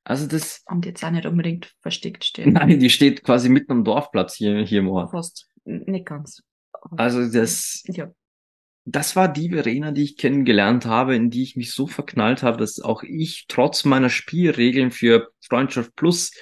[0.08, 2.54] Also das, Und jetzt auch nicht unbedingt versteckt stehen.
[2.54, 5.10] nein, die steht quasi mitten am Dorfplatz hier, hier im Ort.
[5.10, 5.48] Fast.
[5.64, 6.42] Nicht ganz.
[6.96, 8.10] Also das, Ja.
[8.86, 12.56] das war die Verena, die ich kennengelernt habe, in die ich mich so verknallt habe,
[12.56, 16.32] dass auch ich trotz meiner Spielregeln für Freundschaft Plus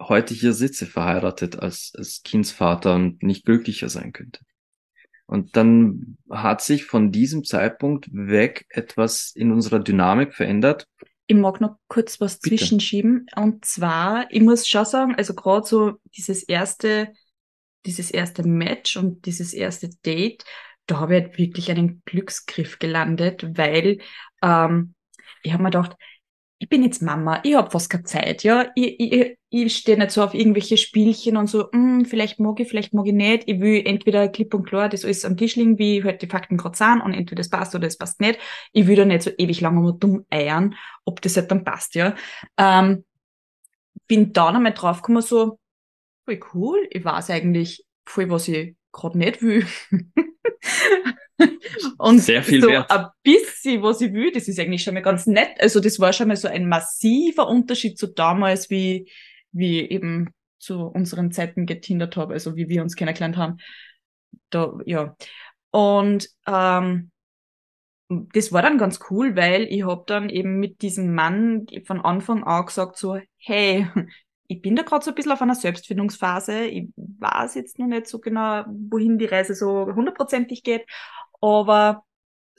[0.00, 4.40] heute hier sitze, verheiratet als, als Kindsvater und nicht glücklicher sein könnte.
[5.26, 10.86] Und dann hat sich von diesem Zeitpunkt weg etwas in unserer Dynamik verändert.
[11.30, 12.56] Ich mag noch kurz was Bitte.
[12.56, 13.28] zwischenschieben.
[13.36, 17.12] Und zwar, ich muss schon sagen, also gerade so dieses erste,
[17.86, 20.44] dieses erste Match und dieses erste Date,
[20.86, 23.98] da habe ich halt wirklich einen Glücksgriff gelandet, weil
[24.42, 24.96] ähm,
[25.44, 25.96] ich habe mir gedacht,
[26.58, 28.68] ich bin jetzt Mama, ich habe fast keine Zeit, ja.
[28.74, 32.68] Ich, ich, ich stehe nicht so auf irgendwelche Spielchen und so, hm, vielleicht mag ich,
[32.68, 33.42] vielleicht mag ich nicht.
[33.46, 36.56] Ich will entweder klipp und klar das alles am Tisch liegen, wie halt die Fakten
[36.56, 38.38] gerade sind, und entweder es passt oder es passt nicht.
[38.72, 41.96] Ich will da nicht so ewig lang mal dumm eiern, ob das halt dann passt,
[41.96, 42.14] ja.
[42.56, 43.04] Ähm,
[44.06, 45.58] bin dann einmal draufgekommen, so,
[46.24, 49.66] voll cool, ich weiß eigentlich voll, was ich gerade nicht will.
[51.98, 52.90] Und Sehr viel so wert.
[52.90, 55.50] ein bisschen, was ich will, das ist eigentlich schon mal ganz nett.
[55.58, 59.10] Also das war schon mal so ein massiver Unterschied zu damals, wie,
[59.52, 63.56] wie eben zu unseren Zeiten getindert habe, also wie wir uns kennengelernt haben.
[64.50, 65.16] Da, ja.
[65.70, 67.10] Und ähm,
[68.08, 72.44] das war dann ganz cool, weil ich hab dann eben mit diesem Mann von Anfang
[72.44, 73.86] an gesagt so, hey,
[74.48, 76.64] ich bin da gerade so ein bisschen auf einer Selbstfindungsphase.
[76.64, 80.86] Ich weiß jetzt noch nicht so genau, wohin die Reise so hundertprozentig geht,
[81.40, 82.02] aber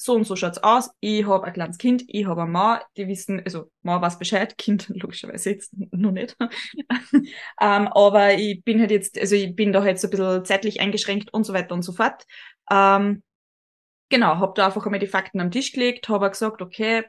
[0.03, 0.89] so und so schaut's aus.
[0.99, 4.57] Ich habe ein kleines Kind, ich habe eine Mann, die wissen, also Mann weiß Bescheid,
[4.59, 6.35] Kind logischerweise jetzt noch nicht.
[7.61, 10.81] ähm, aber ich bin halt jetzt, also ich bin da halt so ein bisschen zeitlich
[10.81, 12.25] eingeschränkt und so weiter und so fort.
[12.71, 13.23] Ähm,
[14.09, 17.03] genau, habe da einfach einmal die Fakten am Tisch gelegt, habe gesagt, okay,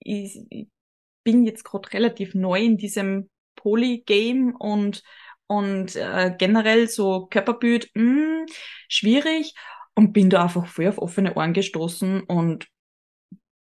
[0.00, 0.68] ich, ich
[1.24, 5.02] bin jetzt gerade relativ neu in diesem Poly-Game und
[5.46, 8.46] und äh, generell so Körperbild, mh,
[8.88, 9.54] schwierig
[9.94, 12.66] und bin da einfach voll auf offene Ohren gestoßen und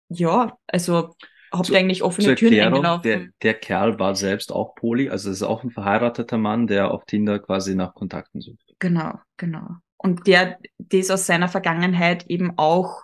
[0.09, 1.15] ja, also
[1.53, 3.03] hab Zu- da eigentlich offene Zur Türen Erklärung, eingelaufen.
[3.05, 6.91] der, der Kerl war selbst auch Poli, also es ist auch ein verheirateter Mann, der
[6.91, 8.75] auf Tinder quasi nach Kontakten sucht.
[8.79, 9.77] Genau, genau.
[9.97, 13.03] Und der das aus seiner Vergangenheit eben auch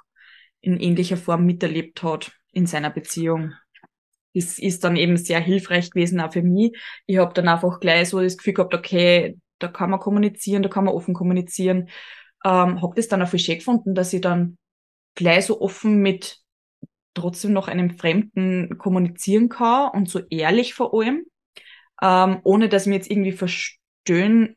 [0.60, 3.52] in ähnlicher Form miterlebt hat in seiner Beziehung.
[4.34, 6.76] Das ist dann eben sehr hilfreich gewesen auch für mich.
[7.06, 10.68] Ich habe dann einfach gleich so das Gefühl gehabt, okay, da kann man kommunizieren, da
[10.68, 11.88] kann man offen kommunizieren.
[12.44, 14.58] Ähm, habe das dann auch viel schön gefunden, dass ich dann
[15.14, 16.40] gleich so offen mit
[17.14, 21.24] trotzdem noch einem Fremden kommunizieren kann und so ehrlich vor allem,
[22.02, 24.56] ähm, ohne dass ich mir jetzt irgendwie verstöhnen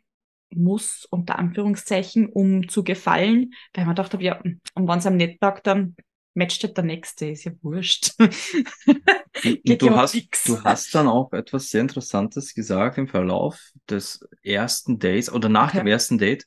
[0.53, 5.39] muss, unter Anführungszeichen, um zu gefallen, weil man dachte, ja, und wenn es am nicht
[5.39, 5.95] packt, dann
[6.33, 8.13] matcht halt der Nächste, ist ja wurscht.
[9.65, 10.45] Du ja hast, nix.
[10.45, 15.73] du hast dann auch etwas sehr Interessantes gesagt im Verlauf des ersten Dates oder nach
[15.73, 15.79] Okay.
[15.79, 16.45] dem ersten Date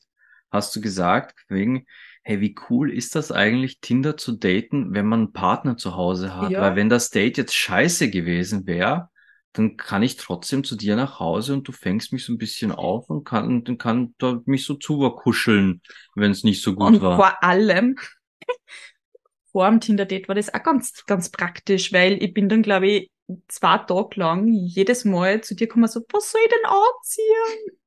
[0.51, 1.85] hast du gesagt, wegen,
[2.23, 6.35] hey, wie cool ist das eigentlich, Tinder zu daten, wenn man einen Partner zu Hause
[6.35, 6.51] hat?
[6.51, 6.61] Ja.
[6.61, 9.09] Weil wenn das Date jetzt scheiße gewesen wäre,
[9.53, 12.71] dann kann ich trotzdem zu dir nach Hause und du fängst mich so ein bisschen
[12.71, 15.81] auf und kann, dann kann da mich so zukuscheln,
[16.15, 17.15] wenn es nicht so gut und war.
[17.15, 17.97] vor allem,
[19.51, 23.11] vor dem Tinder-Date war das auch ganz, ganz praktisch, weil ich bin dann, glaube ich,
[23.47, 27.77] zwei Tage lang jedes Mal zu dir kommen so, was soll ich denn anziehen?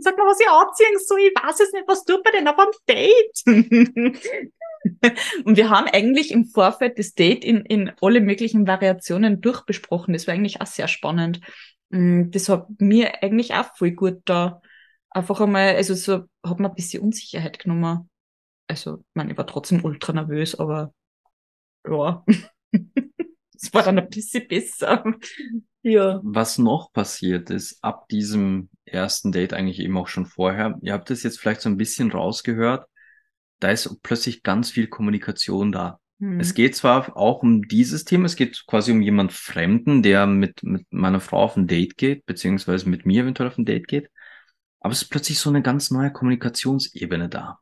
[0.00, 1.20] Sag mal, was ich anziehen soll.
[1.20, 3.42] Ich weiß es nicht, was tut man denn auf einem Date?
[5.44, 10.12] und wir haben eigentlich im Vorfeld das Date in, in alle möglichen Variationen durchbesprochen.
[10.12, 11.40] Das war eigentlich auch sehr spannend.
[11.90, 14.60] Mm, das hat mir eigentlich auch voll gut da
[15.10, 18.08] einfach einmal, also so hat mir ein bisschen Unsicherheit genommen.
[18.68, 20.92] Also, ich meine, ich war trotzdem ultra nervös, aber
[21.88, 22.24] ja.
[23.60, 25.02] Es war dann ein bisschen besser.
[25.88, 26.20] Ja.
[26.22, 31.10] Was noch passiert ist, ab diesem ersten Date eigentlich eben auch schon vorher, ihr habt
[31.10, 32.86] es jetzt vielleicht so ein bisschen rausgehört,
[33.60, 36.00] da ist plötzlich ganz viel Kommunikation da.
[36.20, 36.40] Hm.
[36.40, 40.62] Es geht zwar auch um dieses Thema, es geht quasi um jemand Fremden, der mit,
[40.62, 44.10] mit meiner Frau auf ein Date geht, beziehungsweise mit mir eventuell auf ein Date geht,
[44.80, 47.58] aber es ist plötzlich so eine ganz neue Kommunikationsebene da.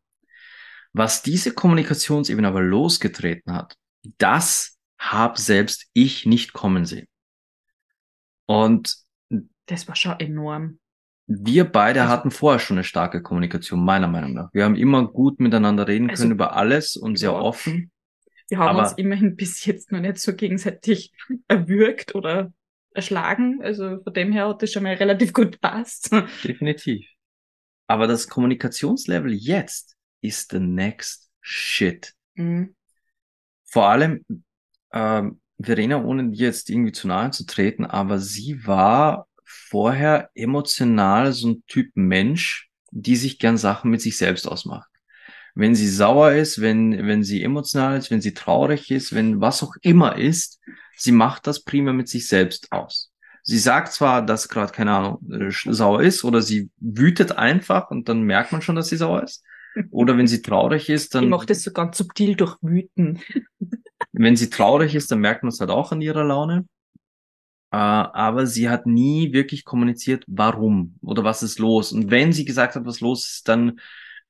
[0.92, 3.76] Was diese Kommunikationsebene aber losgetreten hat,
[4.18, 7.06] das hab selbst ich nicht kommen sehen.
[8.46, 8.96] Und
[9.66, 10.78] das war schon enorm.
[11.26, 14.48] Wir beide also, hatten vorher schon eine starke Kommunikation, meiner Meinung nach.
[14.52, 17.90] Wir haben immer gut miteinander reden also, können über alles und sehr offen.
[18.48, 21.12] Wir haben uns immerhin bis jetzt noch nicht so gegenseitig
[21.48, 22.52] erwürgt oder
[22.94, 23.60] erschlagen.
[23.62, 26.10] Also von dem her hat das schon mal relativ gut passt.
[26.44, 27.06] Definitiv.
[27.88, 32.14] Aber das Kommunikationslevel jetzt ist the next shit.
[32.34, 32.74] Mhm.
[33.64, 34.24] Vor allem,
[34.92, 41.48] ähm, Verena, ohne jetzt irgendwie zu nahe zu treten, aber sie war vorher emotional so
[41.48, 44.88] ein Typ Mensch, die sich gern Sachen mit sich selbst ausmacht.
[45.54, 49.62] Wenn sie sauer ist, wenn, wenn sie emotional ist, wenn sie traurig ist, wenn was
[49.62, 50.60] auch immer ist,
[50.96, 53.10] sie macht das prima mit sich selbst aus.
[53.42, 58.08] Sie sagt zwar, dass gerade, keine Ahnung, äh, sauer ist oder sie wütet einfach und
[58.08, 59.44] dann merkt man schon, dass sie sauer ist.
[59.90, 61.24] Oder wenn sie traurig ist, dann.
[61.24, 63.20] Die macht es so ganz subtil durch Wüten.
[64.24, 66.66] Wenn sie traurig ist, dann merkt man es halt auch an ihrer Laune.
[67.72, 71.92] Äh, aber sie hat nie wirklich kommuniziert, warum oder was ist los.
[71.92, 73.80] Und wenn sie gesagt hat, was los ist, dann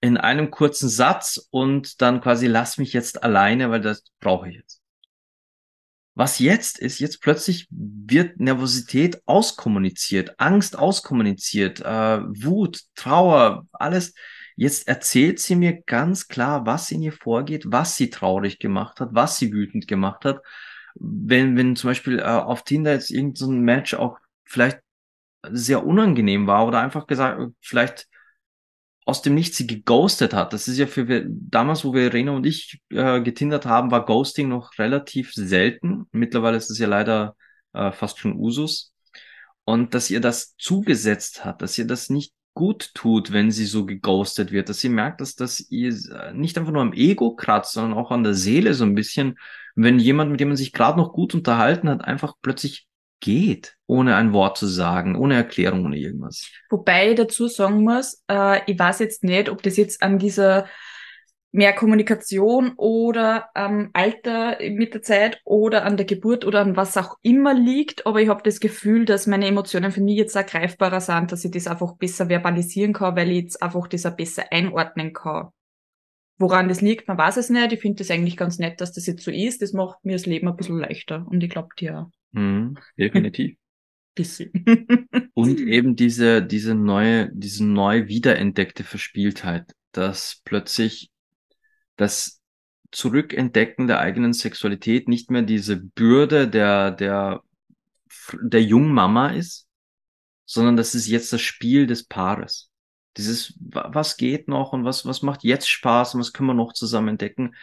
[0.01, 4.57] in einem kurzen Satz und dann quasi lass mich jetzt alleine, weil das brauche ich
[4.57, 4.83] jetzt.
[6.15, 14.15] Was jetzt ist, jetzt plötzlich wird Nervosität auskommuniziert, Angst auskommuniziert, äh, Wut, Trauer, alles
[14.57, 19.11] Jetzt erzählt sie mir ganz klar, was in ihr vorgeht, was sie traurig gemacht hat,
[19.13, 20.41] was sie wütend gemacht hat.
[20.95, 24.81] Wenn, wenn zum Beispiel äh, auf Tinder jetzt irgendein so Match auch vielleicht
[25.51, 28.09] sehr unangenehm war oder einfach gesagt, vielleicht
[29.05, 30.53] aus dem Nichts sie geghostet hat.
[30.53, 34.49] Das ist ja für damals, wo wir Rena und ich äh, getindert haben, war Ghosting
[34.49, 36.07] noch relativ selten.
[36.11, 37.37] Mittlerweile ist es ja leider
[37.73, 38.93] äh, fast schon Usus.
[39.65, 43.85] Und dass ihr das zugesetzt hat, dass ihr das nicht gut tut, wenn sie so
[43.85, 45.95] geghostet wird, dass sie merkt, dass das ihr
[46.33, 49.39] nicht einfach nur am Ego kratzt, sondern auch an der Seele so ein bisschen,
[49.75, 52.89] wenn jemand, mit dem man sich gerade noch gut unterhalten hat, einfach plötzlich
[53.21, 56.51] geht, ohne ein Wort zu sagen, ohne Erklärung, ohne irgendwas.
[56.71, 60.67] Wobei ich dazu sagen muss, äh, ich weiß jetzt nicht, ob das jetzt an dieser
[61.57, 66.99] mehr Kommunikation oder am Alter mit der Zeit oder an der Geburt oder an was
[66.99, 68.07] auch immer liegt.
[68.07, 71.47] Aber ich habe das Gefühl, dass meine Emotionen für mich jetzt auch greifbarer sind, dass
[71.47, 75.49] ich das einfach besser verbalisieren kann, weil ich jetzt einfach das auch besser einordnen kann.
[76.39, 77.73] Woran das liegt, man weiß es nicht.
[77.73, 79.63] Ich finde das eigentlich ganz nett, dass das jetzt so ist.
[79.63, 81.27] Das macht mir das Leben ein bisschen leichter.
[81.27, 82.11] Und ich glaube dir auch.
[82.33, 83.57] Mhm, definitiv.
[85.35, 91.11] Und eben diese, diese neue, diese neu wiederentdeckte Verspieltheit, dass plötzlich
[91.97, 92.41] das
[92.93, 97.43] Zurückentdecken der eigenen Sexualität nicht mehr diese Bürde der, der,
[98.41, 99.67] der Jungmama ist,
[100.45, 102.71] sondern das ist jetzt das Spiel des Paares.
[103.17, 106.73] Dieses, was geht noch und was, was macht jetzt Spaß und was können wir noch
[106.73, 107.55] zusammen entdecken?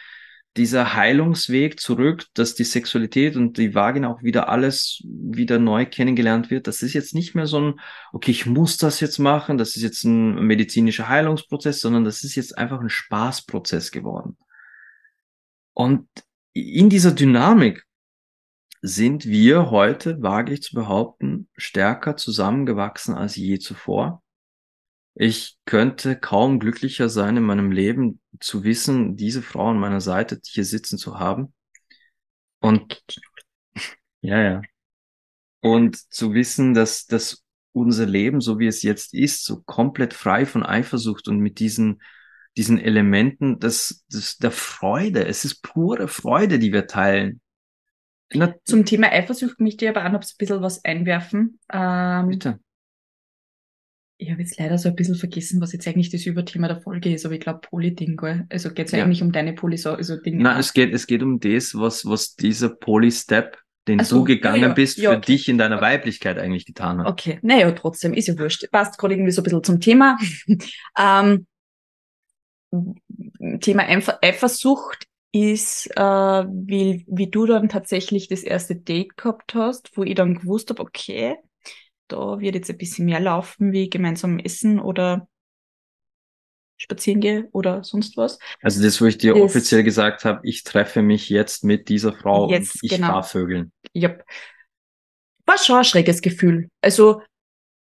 [0.56, 6.50] Dieser Heilungsweg zurück, dass die Sexualität und die Vagina auch wieder alles wieder neu kennengelernt
[6.50, 7.80] wird, das ist jetzt nicht mehr so ein,
[8.12, 12.36] okay, ich muss das jetzt machen, das ist jetzt ein medizinischer Heilungsprozess, sondern das ist
[12.36, 14.36] jetzt einfach ein Spaßprozess geworden.
[15.72, 16.08] Und
[16.52, 17.84] in dieser Dynamik
[18.80, 24.22] sind wir heute, wage ich zu behaupten, stärker zusammengewachsen als je zuvor.
[25.14, 30.40] Ich könnte kaum glücklicher sein in meinem Leben zu wissen, diese Frau an meiner Seite
[30.44, 31.54] hier sitzen zu haben.
[32.60, 33.02] Und
[34.20, 34.62] ja, ja.
[35.60, 40.46] Und zu wissen, dass, dass unser Leben, so wie es jetzt ist, so komplett frei
[40.46, 42.00] von Eifersucht und mit diesen
[42.56, 45.26] diesen Elementen des, des, der Freude.
[45.26, 47.40] Es ist pure Freude, die wir teilen.
[48.32, 51.58] Na, Zum Thema Eifersucht möchte ich aber auch noch ein bisschen was einwerfen.
[51.72, 52.60] Ähm, Bitte.
[54.16, 57.12] Ich habe jetzt leider so ein bisschen vergessen, was jetzt eigentlich das Überthema der Folge
[57.12, 59.04] ist, aber ich glaube Poly-Ding, Also geht es ja.
[59.04, 60.42] eigentlich um deine Poly, so, also Dinge.
[60.42, 64.62] Nein, es geht, es geht um das, was, was dieser Poly-Step den so, du gegangen
[64.62, 65.32] ja, bist, ja, für okay.
[65.32, 67.08] dich in deiner Weiblichkeit eigentlich getan hast.
[67.08, 68.70] Okay, naja, trotzdem, ist ja wurscht.
[68.70, 70.16] Passt gerade irgendwie so ein bisschen zum Thema.
[70.98, 71.46] ähm,
[73.60, 73.84] Thema
[74.22, 80.14] Eifersucht ist, äh, wie, wie du dann tatsächlich das erste Date gehabt hast, wo ich
[80.14, 81.36] dann gewusst habe, okay,
[82.08, 85.28] da wird jetzt ein bisschen mehr laufen wie gemeinsam essen oder
[86.76, 88.38] spazieren gehe oder sonst was.
[88.62, 92.12] Also das, wo ich dir das, offiziell gesagt habe, ich treffe mich jetzt mit dieser
[92.12, 93.08] Frau jetzt, und ich genau.
[93.08, 93.72] fahr Vögeln.
[93.92, 94.16] Ja.
[95.46, 96.68] War schon ein schräges Gefühl.
[96.80, 97.22] Also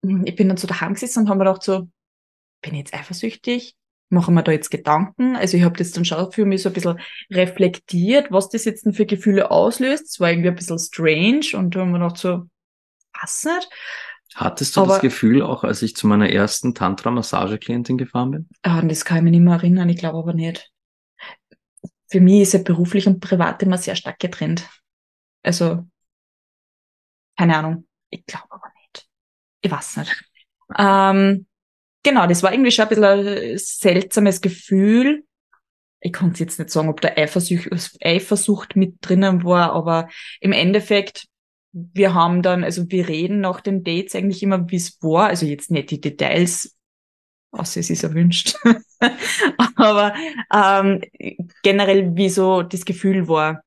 [0.03, 1.89] hm, ich bin dann so daheim gesessen und habe mir gedacht so,
[2.61, 3.75] bin ich jetzt eifersüchtig?
[4.09, 5.35] Mache mir da jetzt Gedanken?
[5.35, 6.99] Also ich habe das dann schon für mich so ein bisschen
[7.31, 10.05] reflektiert, was das jetzt denn für Gefühle auslöst.
[10.07, 12.43] Es war irgendwie ein bisschen strange und da haben wir gedacht so,
[13.19, 13.69] was nicht?
[14.35, 18.49] Hattest du aber, das Gefühl auch, als ich zu meiner ersten Tantra-Massage-Klientin gefahren bin?
[18.63, 20.71] Ah, das kann ich mir nicht mehr erinnern, ich glaube aber nicht.
[22.07, 24.67] Für mich ist ja beruflich und privat immer sehr stark getrennt.
[25.43, 25.85] Also,
[27.37, 27.87] keine Ahnung.
[28.09, 29.07] Ich glaube aber nicht.
[29.61, 30.23] Ich weiß nicht.
[30.77, 31.47] Ähm,
[32.03, 35.25] genau, das war irgendwie schon ein bisschen ein seltsames Gefühl.
[36.01, 37.69] Ich konnte jetzt nicht sagen, ob da Eifersucht,
[38.01, 40.09] Eifersucht mit drinnen war, aber
[40.41, 41.27] im Endeffekt
[41.73, 45.27] wir haben dann, also wir reden nach den Dates eigentlich immer, wie es war.
[45.27, 46.75] Also jetzt nicht die Details,
[47.51, 48.55] außer es ist erwünscht.
[49.75, 50.13] Aber
[50.53, 51.01] ähm,
[51.63, 53.63] generell, wie so das Gefühl war.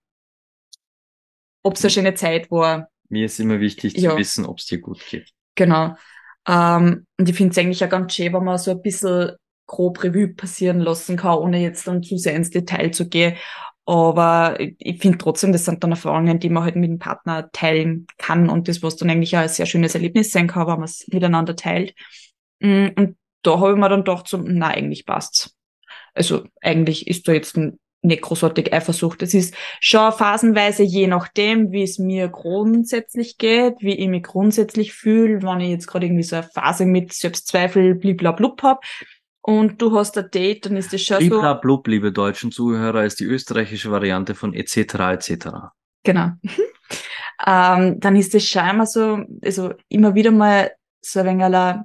[1.63, 2.89] Ob es eine schöne Zeit war.
[3.09, 4.13] Mir ist immer wichtig ja.
[4.13, 5.31] zu wissen, ob es dir gut geht.
[5.57, 5.97] Genau.
[6.47, 9.33] Ähm, und ich finde es eigentlich auch ganz schön, wenn man so ein bisschen
[9.67, 13.37] grob Revue passieren lassen kann, ohne jetzt dann zu sehr ins Detail zu gehen.
[13.87, 18.09] Aber ich finde trotzdem, das sind dann Erfahrungen, die man halt mit dem Partner teilen
[18.19, 20.85] kann und das, was dann eigentlich auch ein sehr schönes Erlebnis sein kann, wenn man
[20.85, 21.95] es miteinander teilt.
[22.59, 25.55] Mm, und da habe ich mir dann gedacht, so, na, eigentlich passt's.
[26.15, 27.57] Also eigentlich ist da jetzt
[28.03, 29.23] nicht großartig Eifersucht.
[29.23, 34.95] Es ist schon phasenweise je nachdem, wie es mir grundsätzlich geht, wie ich mich grundsätzlich
[34.95, 38.81] fühle, wenn ich jetzt gerade irgendwie so eine Phase mit Selbstzweifel bliblablub habe,
[39.47, 41.61] und du hast ein Date, dann ist das schon Blibla so.
[41.61, 44.77] Blub, liebe deutschen Zuhörer, ist die österreichische Variante von etc.
[44.77, 45.47] etc.
[46.03, 46.31] Genau.
[47.47, 51.85] ähm, dann ist das schon immer so, also immer wieder mal so ein wenig ein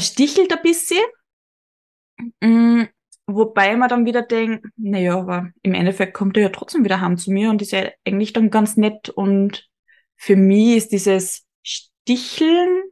[0.00, 1.04] stichelt ein bisschen.
[2.40, 2.82] Mm,
[3.26, 7.16] wobei man dann wieder denkt, naja, aber im Endeffekt kommt er ja trotzdem wieder heim
[7.16, 9.10] zu mir und ist ja eigentlich dann ganz nett.
[9.10, 9.68] Und
[10.16, 12.89] für mich ist dieses Sticheln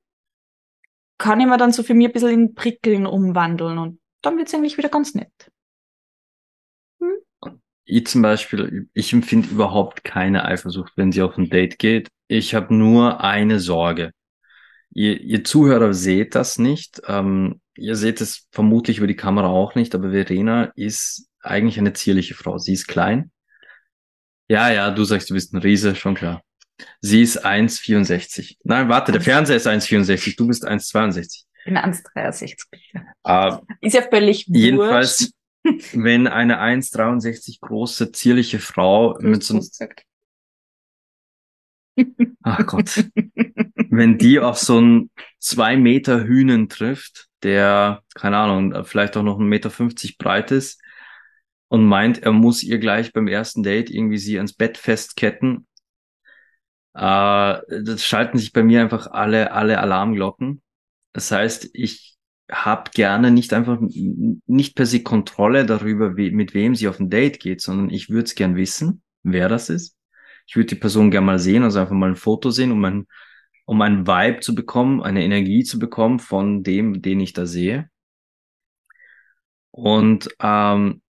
[1.19, 4.55] kann ich mir dann so für mich ein bisschen in Prickeln umwandeln und dann wird's
[4.55, 5.33] eigentlich wieder ganz nett.
[7.01, 7.59] Hm?
[7.85, 12.09] Ich zum Beispiel, ich empfinde überhaupt keine Eifersucht, wenn sie auf ein Date geht.
[12.29, 14.13] Ich habe nur eine Sorge.
[14.91, 17.03] Ihr, ihr Zuhörer seht das nicht.
[17.07, 21.93] Ähm, ihr seht es vermutlich über die Kamera auch nicht, aber Verena ist eigentlich eine
[21.93, 22.59] zierliche Frau.
[22.59, 23.31] Sie ist klein.
[24.49, 26.43] Ja, ja, du sagst, du bist ein Riese, schon klar.
[27.01, 28.57] Sie ist 1,64.
[28.65, 31.45] Nein, warte, der Fernseher ist 1,64, du bist 1,62.
[31.59, 32.55] Ich bin 1,63.
[33.27, 34.57] Uh, ist ja völlig wurscht.
[34.57, 35.33] Jedenfalls,
[35.93, 39.61] wenn eine 1,63 große, zierliche Frau mit so
[42.43, 43.05] Ach Gott.
[43.91, 49.39] wenn die auf so einen zwei Meter Hühnen trifft, der, keine Ahnung, vielleicht auch noch
[49.39, 49.71] 1,50 Meter
[50.19, 50.81] breit ist
[51.69, 55.67] und meint, er muss ihr gleich beim ersten Date irgendwie sie ans Bett festketten
[56.99, 60.63] äh, das schalten sich bei mir einfach alle, alle Alarmglocken.
[61.13, 62.17] Das heißt, ich
[62.51, 67.11] habe gerne nicht einfach, nicht per se Kontrolle darüber, wie, mit wem sie auf ein
[67.11, 69.97] Date geht, sondern ich würde es gern wissen, wer das ist.
[70.47, 73.07] Ich würde die Person gern mal sehen, also einfach mal ein Foto sehen, um ein,
[73.67, 77.91] um einen Vibe zu bekommen, eine Energie zu bekommen von dem, den ich da sehe.
[79.71, 81.03] Und ähm,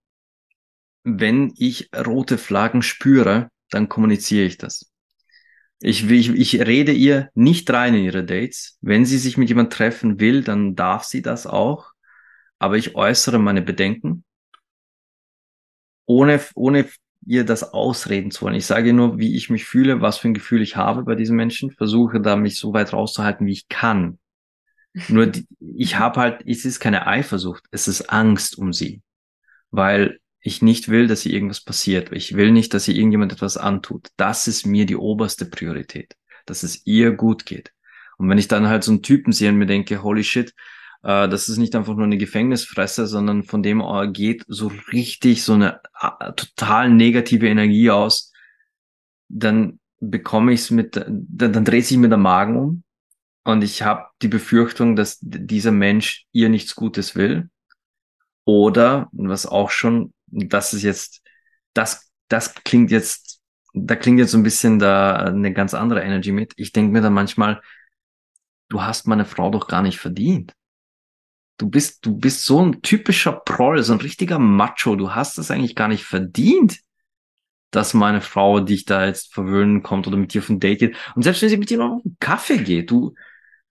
[1.02, 4.89] wenn ich rote Flaggen spüre, dann kommuniziere ich das.
[5.82, 8.78] Ich, ich, ich rede ihr nicht rein in ihre Dates.
[8.82, 11.92] Wenn sie sich mit jemand treffen will, dann darf sie das auch.
[12.58, 14.24] Aber ich äußere meine Bedenken,
[16.04, 16.86] ohne, ohne
[17.24, 18.54] ihr das ausreden zu wollen.
[18.54, 21.36] Ich sage nur, wie ich mich fühle, was für ein Gefühl ich habe bei diesen
[21.36, 24.18] Menschen, versuche da mich so weit rauszuhalten, wie ich kann.
[25.08, 29.02] Nur die, ich habe halt, es ist keine Eifersucht, es ist Angst um sie.
[29.70, 32.12] Weil ich nicht will, dass ihr irgendwas passiert.
[32.12, 34.08] Ich will nicht, dass ihr irgendjemand etwas antut.
[34.16, 36.16] Das ist mir die oberste Priorität,
[36.46, 37.72] dass es ihr gut geht.
[38.16, 40.54] Und wenn ich dann halt so einen Typen sehe und mir denke, holy shit,
[41.02, 43.82] äh, das ist nicht einfach nur eine Gefängnisfresse, sondern von dem
[44.12, 48.32] geht so richtig so eine äh, total negative Energie aus,
[49.28, 52.82] dann bekomme ich es mit, dann, dann dreht sich mir der Magen um
[53.44, 57.50] und ich habe die Befürchtung, dass dieser Mensch ihr nichts Gutes will.
[58.44, 61.22] Oder, was auch schon das ist jetzt,
[61.74, 63.40] das, das klingt jetzt
[63.72, 66.52] da klingt jetzt so ein bisschen da eine ganz andere Energy mit.
[66.56, 67.60] Ich denke mir dann manchmal,
[68.68, 70.52] du hast meine Frau doch gar nicht verdient.
[71.58, 74.96] Du bist, du bist so ein typischer Proll, so ein richtiger Macho.
[74.96, 76.80] Du hast es eigentlich gar nicht verdient,
[77.70, 80.96] dass meine Frau dich da jetzt verwöhnen kommt oder mit dir auf ein Date geht.
[81.14, 83.14] Und selbst wenn sie mit dir noch auf einen Kaffee geht, du,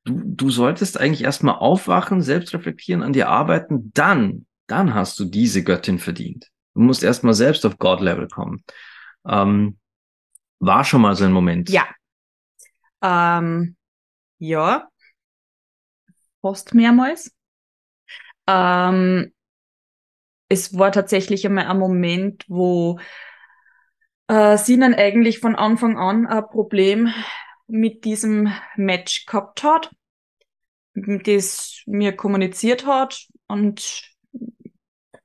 [0.05, 5.25] du, du solltest eigentlich erstmal aufwachen, selbst reflektieren, an dir arbeiten, dann, dann hast du
[5.25, 6.47] diese Göttin verdient.
[6.73, 8.63] Du musst erstmal selbst auf God-Level kommen.
[9.27, 9.77] Ähm,
[10.59, 11.69] war schon mal so ein Moment.
[11.69, 11.87] Ja.
[13.01, 13.75] Ähm,
[14.37, 14.87] ja.
[16.41, 17.33] Fast mehrmals.
[18.47, 19.33] Ähm,
[20.47, 22.99] es war tatsächlich einmal ein Moment, wo
[24.27, 27.13] äh, Sinan eigentlich von Anfang an ein Problem
[27.67, 29.91] mit diesem Match gehabt hat,
[30.95, 34.08] das mir kommuniziert hat und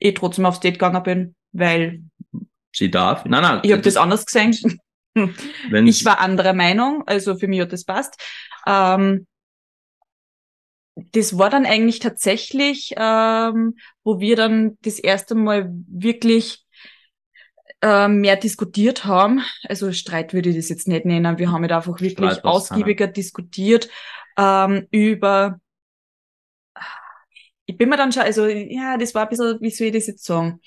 [0.08, 2.02] ich trotzdem aufs Date gegangen bin, weil
[2.72, 3.24] sie darf.
[3.24, 3.60] Nein, nein.
[3.62, 4.56] Ich habe das anders gesehen.
[5.70, 8.20] Ich war anderer Meinung, also für mich hat das passt.
[8.66, 9.28] Ähm,
[11.12, 16.64] das war dann eigentlich tatsächlich, ähm, wo wir dann das erste Mal wirklich
[17.80, 19.40] äh, mehr diskutiert haben.
[19.68, 21.38] Also Streit würde ich das jetzt nicht nennen.
[21.38, 23.88] Wir haben halt einfach wirklich ausgiebiger diskutiert
[24.36, 25.60] ähm, über.
[27.66, 30.06] Ich bin mir dann schon, also ja, das war ein bisschen, wie soll ich das
[30.06, 30.60] jetzt sagen?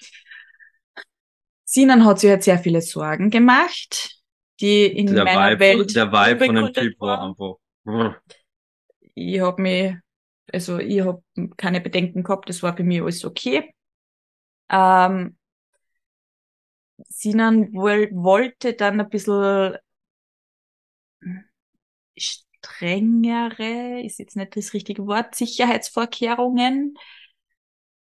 [1.63, 4.19] Sinan hat sich halt sehr viele Sorgen gemacht,
[4.59, 7.55] die in der meiner Vibe, Welt der Vibe von dem Typ war einfach.
[9.13, 9.95] Ich habe mich
[10.51, 11.21] also ich habe
[11.57, 13.73] keine Bedenken gehabt, das war für mich alles okay.
[14.69, 15.37] Ähm,
[17.09, 19.77] Sinan wohl, wollte dann ein bisschen
[22.75, 26.95] strengere, ist jetzt nicht das richtige Wort, Sicherheitsvorkehrungen,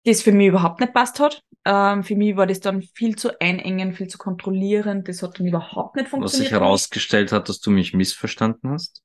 [0.04, 1.42] das für mich überhaupt nicht passt hat.
[1.64, 5.46] Ähm, für mich war das dann viel zu einengen, viel zu kontrollierend, das hat dann
[5.46, 6.22] überhaupt nicht funktioniert.
[6.22, 9.02] Was sich herausgestellt hat, dass du mich missverstanden hast?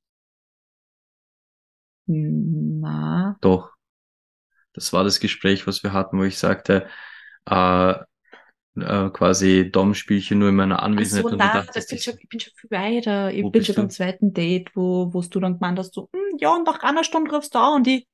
[2.06, 3.36] Na.
[3.40, 3.72] Doch.
[4.74, 6.88] Das war das Gespräch, was wir hatten, wo ich sagte,
[7.46, 7.94] äh,
[8.76, 11.24] äh, quasi Dom-Spielchen nur in meiner Anwesenheit.
[11.24, 13.32] So, und nein, dachtest, bin schon, ich bin schon viel weiter.
[13.32, 16.54] Ich bin schon beim zweiten Date, wo, wo du dann gemeint hast, so, hm, ja,
[16.54, 18.06] und nach einer Stunde rufst du da und ich,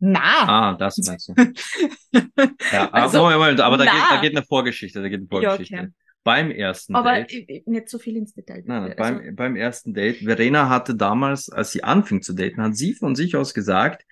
[0.00, 0.20] na.
[0.20, 1.34] Ah, das meinst du.
[2.72, 5.74] ja, also, Moment, Moment, aber da geht, da geht eine Vorgeschichte, da geht eine Vorgeschichte.
[5.74, 5.92] Ja, okay
[6.24, 7.46] beim ersten Aber Date.
[7.48, 8.64] Aber nicht so viel ins Detail.
[8.66, 8.96] Nein, also.
[8.96, 10.24] beim, beim ersten Date.
[10.24, 14.04] Verena hatte damals, als sie anfing zu daten, hat sie von sich aus gesagt,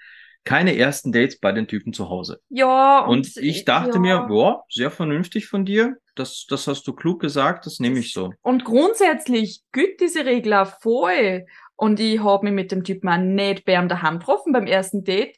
[0.44, 2.40] keine ersten Dates bei den Typen zu Hause.
[2.48, 3.00] Ja.
[3.04, 3.98] Und, und ich dachte ja.
[3.98, 5.96] mir, boah, sehr vernünftig von dir.
[6.14, 8.32] Das, das hast du klug gesagt, das nehme ich so.
[8.42, 11.46] Und grundsätzlich gilt diese Regel auch voll.
[11.76, 15.04] Und ich habe mich mit dem Typen auch nicht bei ihm daheim getroffen beim ersten
[15.04, 15.36] Date.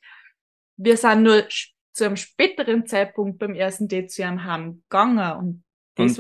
[0.77, 1.45] Wir sind nur
[1.93, 5.37] zu einem späteren Zeitpunkt beim ersten Date zu ihm heim gegangen.
[5.39, 5.65] Und
[5.97, 6.19] und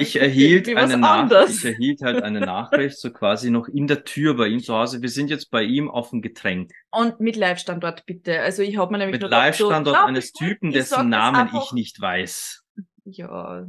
[0.00, 4.36] ich erhielt eine Nachricht, ich erhielt halt eine Nachricht, so quasi noch in der Tür
[4.36, 5.02] bei ihm zu Hause.
[5.02, 6.72] Wir sind jetzt bei ihm auf dem Getränk.
[6.90, 8.40] Und mit Live-Standort bitte.
[8.40, 12.64] Also ich habe mir nämlich mit Live-Standort so, eines Typen, dessen Namen ich nicht weiß.
[13.04, 13.66] Ja.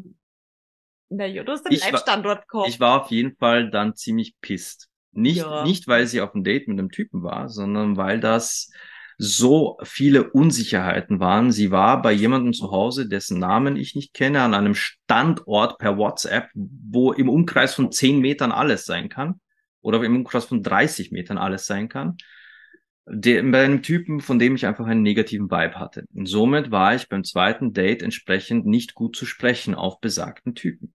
[1.09, 2.69] Naja, du hast einen Live-Standort gehabt.
[2.69, 4.89] Ich war auf jeden Fall dann ziemlich pisst.
[5.11, 5.63] Nicht, ja.
[5.63, 8.71] nicht weil sie auf dem Date mit einem Typen war, sondern weil das
[9.17, 11.51] so viele Unsicherheiten waren.
[11.51, 15.97] Sie war bei jemandem zu Hause, dessen Namen ich nicht kenne, an einem Standort per
[15.97, 19.39] WhatsApp, wo im Umkreis von 10 Metern alles sein kann
[19.81, 22.17] oder im Umkreis von 30 Metern alles sein kann.
[23.07, 26.05] Der, bei einem Typen, von dem ich einfach einen negativen Vibe hatte.
[26.13, 30.93] Und somit war ich beim zweiten Date entsprechend nicht gut zu sprechen auf besagten Typen.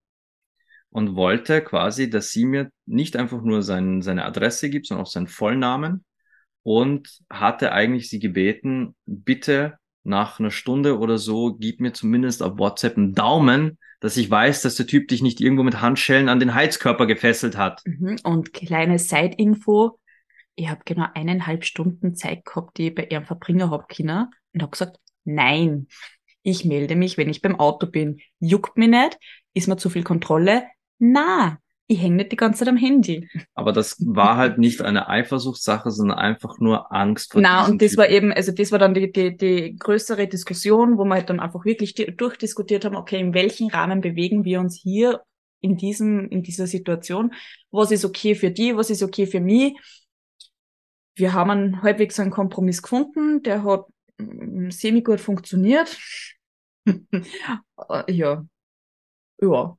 [0.91, 5.11] Und wollte quasi, dass sie mir nicht einfach nur sein, seine Adresse gibt, sondern auch
[5.11, 6.05] seinen Vollnamen
[6.63, 12.59] und hatte eigentlich sie gebeten, bitte nach einer Stunde oder so, gib mir zumindest auf
[12.59, 16.41] WhatsApp einen Daumen, dass ich weiß, dass der Typ dich nicht irgendwo mit Handschellen an
[16.41, 17.83] den Heizkörper gefesselt hat.
[17.85, 18.17] Mhm.
[18.25, 19.99] Und kleine Side-Info,
[20.55, 24.63] ich habe genau eineinhalb Stunden Zeit gehabt, die ich bei ihrem Verbringer hab Kinder, und
[24.63, 25.87] habe gesagt, nein,
[26.43, 28.21] ich melde mich, wenn ich beim Auto bin.
[28.39, 29.19] Juckt mich nicht,
[29.53, 30.65] ist mir zu viel Kontrolle.
[30.99, 31.59] Na,
[31.91, 33.29] ich hänge nicht die ganze Zeit am Handy.
[33.55, 37.91] Aber das war halt nicht eine Eifersuchtssache, sondern einfach nur Angst vor Na, und das
[37.91, 38.03] Typen.
[38.03, 41.41] war eben, also das war dann die, die, die größere Diskussion, wo wir halt dann
[41.41, 45.23] einfach wirklich durchdiskutiert haben, okay, in welchem Rahmen bewegen wir uns hier
[45.61, 47.35] in diesem, in dieser Situation?
[47.73, 48.77] Was ist okay für die?
[48.77, 49.77] Was ist okay für mich?
[51.17, 53.87] Wir haben einen halbwegs einen Kompromiss gefunden, der hat
[54.19, 55.99] mm, semi gut funktioniert.
[58.09, 58.47] ja.
[59.43, 59.77] Ja,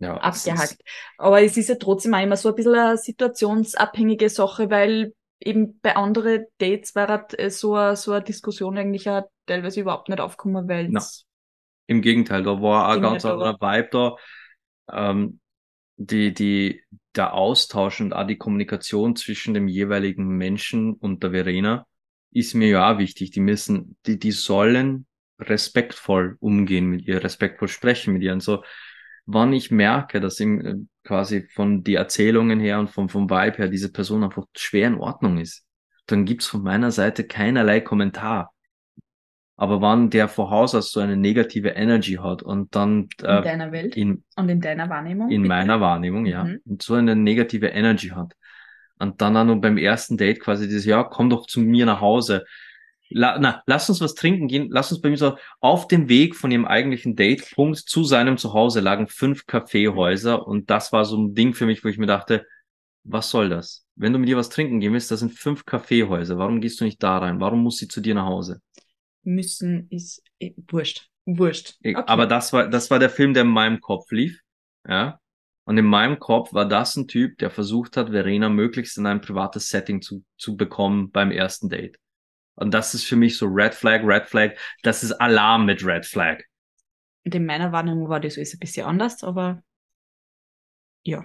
[0.00, 0.80] ja, abgehackt.
[1.18, 5.78] Aber es ist ja trotzdem auch immer so ein bisschen eine situationsabhängige Sache, weil eben
[5.80, 10.08] bei anderen Dates war halt äh, so, eine, so eine Diskussion eigentlich auch teilweise überhaupt
[10.08, 10.90] nicht aufgekommen, weil
[11.86, 14.16] Im Gegenteil, da war ein ganz anderer Vibe da.
[14.90, 15.40] Ähm,
[15.96, 16.82] die, die,
[17.14, 21.86] der Austausch und auch die Kommunikation zwischen dem jeweiligen Menschen und der Verena
[22.32, 23.30] ist mir ja auch wichtig.
[23.30, 25.06] Die müssen, die, die sollen
[25.38, 28.32] respektvoll umgehen mit ihr, respektvoll sprechen mit ihr.
[28.32, 28.64] Und so,
[29.26, 33.58] wann ich merke, dass ihm äh, quasi von die Erzählungen her und vom, vom Vibe
[33.58, 35.64] her diese Person einfach schwer in Ordnung ist,
[36.06, 38.52] dann gibt's von meiner Seite keinerlei Kommentar.
[39.56, 43.42] Aber wann der vor Haus aus so eine negative Energy hat und dann äh, in
[43.44, 45.54] deiner Welt in, und in deiner Wahrnehmung in bitte?
[45.54, 46.60] meiner Wahrnehmung ja mhm.
[46.64, 48.34] und so eine negative Energy hat
[48.98, 52.00] und dann auch noch beim ersten Date quasi dieses ja komm doch zu mir nach
[52.00, 52.44] Hause
[53.16, 54.68] La, na, lass uns was trinken gehen.
[54.70, 58.80] Lass uns bei mir so auf dem Weg von ihrem eigentlichen Datepunkt zu seinem Zuhause
[58.80, 62.44] lagen fünf Kaffeehäuser und das war so ein Ding für mich, wo ich mir dachte,
[63.04, 63.86] was soll das?
[63.94, 66.38] Wenn du mit ihr was trinken gehen willst, das sind fünf Kaffeehäuser.
[66.38, 67.38] Warum gehst du nicht da rein?
[67.38, 68.60] Warum muss sie zu dir nach Hause?
[69.22, 71.08] Müssen ist eh, wurscht.
[71.24, 71.76] Wurscht.
[71.84, 71.94] Okay.
[71.94, 74.40] Aber das war, das war der Film, der in meinem Kopf lief.
[74.88, 75.20] Ja.
[75.66, 79.20] Und in meinem Kopf war das ein Typ, der versucht hat, Verena möglichst in ein
[79.20, 81.98] privates Setting zu, zu bekommen beim ersten Date.
[82.56, 84.52] Und das ist für mich so Red Flag, Red Flag.
[84.82, 86.42] Das ist Alarm mit Red Flag.
[87.24, 89.62] Und in meiner Wahrnehmung war das alles ein bisschen anders, aber
[91.04, 91.24] ja.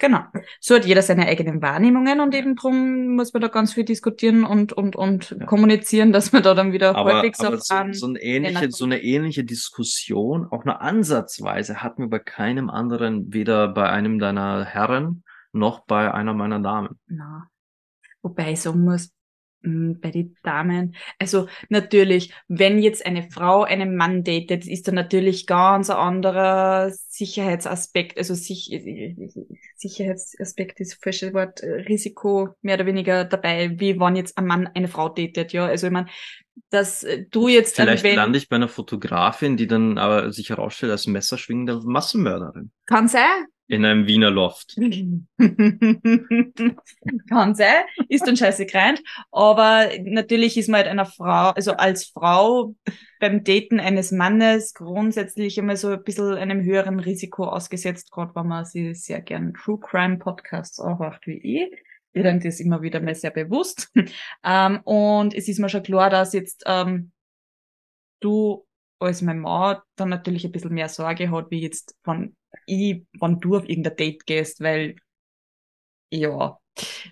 [0.00, 0.20] Genau.
[0.60, 4.44] So hat jeder seine eigenen Wahrnehmungen und eben drum muss man da ganz viel diskutieren
[4.44, 5.44] und, und, und ja.
[5.46, 8.84] kommunizieren, dass man da dann wieder aber, halbwegs aber auf so, so, eine ähnliche, so
[8.84, 14.64] eine ähnliche Diskussion, auch eine Ansatzweise hatten wir bei keinem anderen, weder bei einem deiner
[14.64, 17.00] Herren noch bei einer meiner Damen.
[17.08, 17.50] Na.
[18.22, 19.10] Wobei ich sagen muss,
[19.60, 20.94] bei den Damen.
[21.18, 26.90] Also natürlich, wenn jetzt eine Frau einen Mann datet, ist da natürlich ganz ein anderer
[26.90, 28.70] Sicherheitsaspekt, also sich,
[29.76, 34.88] Sicherheitsaspekt ist falsches Wort, Risiko mehr oder weniger dabei, wie wann jetzt ein Mann eine
[34.88, 35.66] Frau datet, ja.
[35.66, 36.08] Also ich meine,
[36.70, 40.92] dass du jetzt Vielleicht wenn, lande ich bei einer Fotografin, die dann aber sich herausstellt
[40.92, 42.70] als messerschwingende Massenmörderin.
[42.86, 44.76] Kann sein, in einem Wiener Loft.
[47.28, 49.02] Kann sein, ist dann scheiße greint.
[49.30, 52.74] Aber natürlich ist man halt einer Frau, also als Frau
[53.20, 58.46] beim Daten eines Mannes grundsätzlich immer so ein bisschen einem höheren Risiko ausgesetzt, gerade wenn
[58.46, 61.70] man sie sehr gern True Crime Podcasts auch macht wie ich.
[62.14, 63.92] Ich denke, das immer wieder mal sehr bewusst.
[64.44, 67.12] ähm, und es ist mir schon klar, dass jetzt ähm,
[68.20, 68.66] du
[68.98, 72.34] als mein Mann dann natürlich ein bisschen mehr Sorge hat, wie jetzt, wenn
[72.68, 74.96] ich, wenn du auf irgendein Date gehst, weil,
[76.10, 76.58] ja,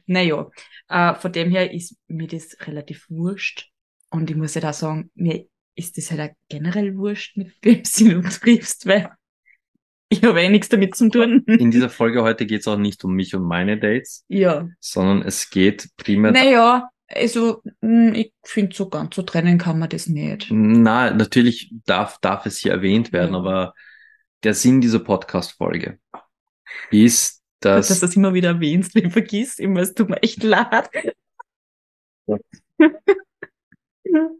[0.07, 0.50] naja,
[0.88, 3.70] äh, von dem her ist mir das relativ wurscht.
[4.11, 7.82] Und ich muss ja da sagen, mir ist das halt auch generell wurscht, mit wem
[7.82, 9.11] du triffst, weil
[10.09, 11.42] ich habe eh nichts damit zu tun.
[11.46, 14.24] In dieser Folge heute geht es auch nicht um mich und meine Dates.
[14.28, 14.68] Ja.
[14.78, 16.30] Sondern es geht primär.
[16.30, 20.48] Naja, also, hm, ich finde, so ganz so trennen kann man das nicht.
[20.50, 23.38] Na, natürlich darf, darf es hier erwähnt werden, ja.
[23.38, 23.74] aber
[24.43, 25.99] der Sinn dieser Podcast-Folge
[26.91, 27.89] ist, dass.
[27.89, 30.89] Dass du das immer wieder erwähnst, wenn vergisst immer, es tut mir echt leid.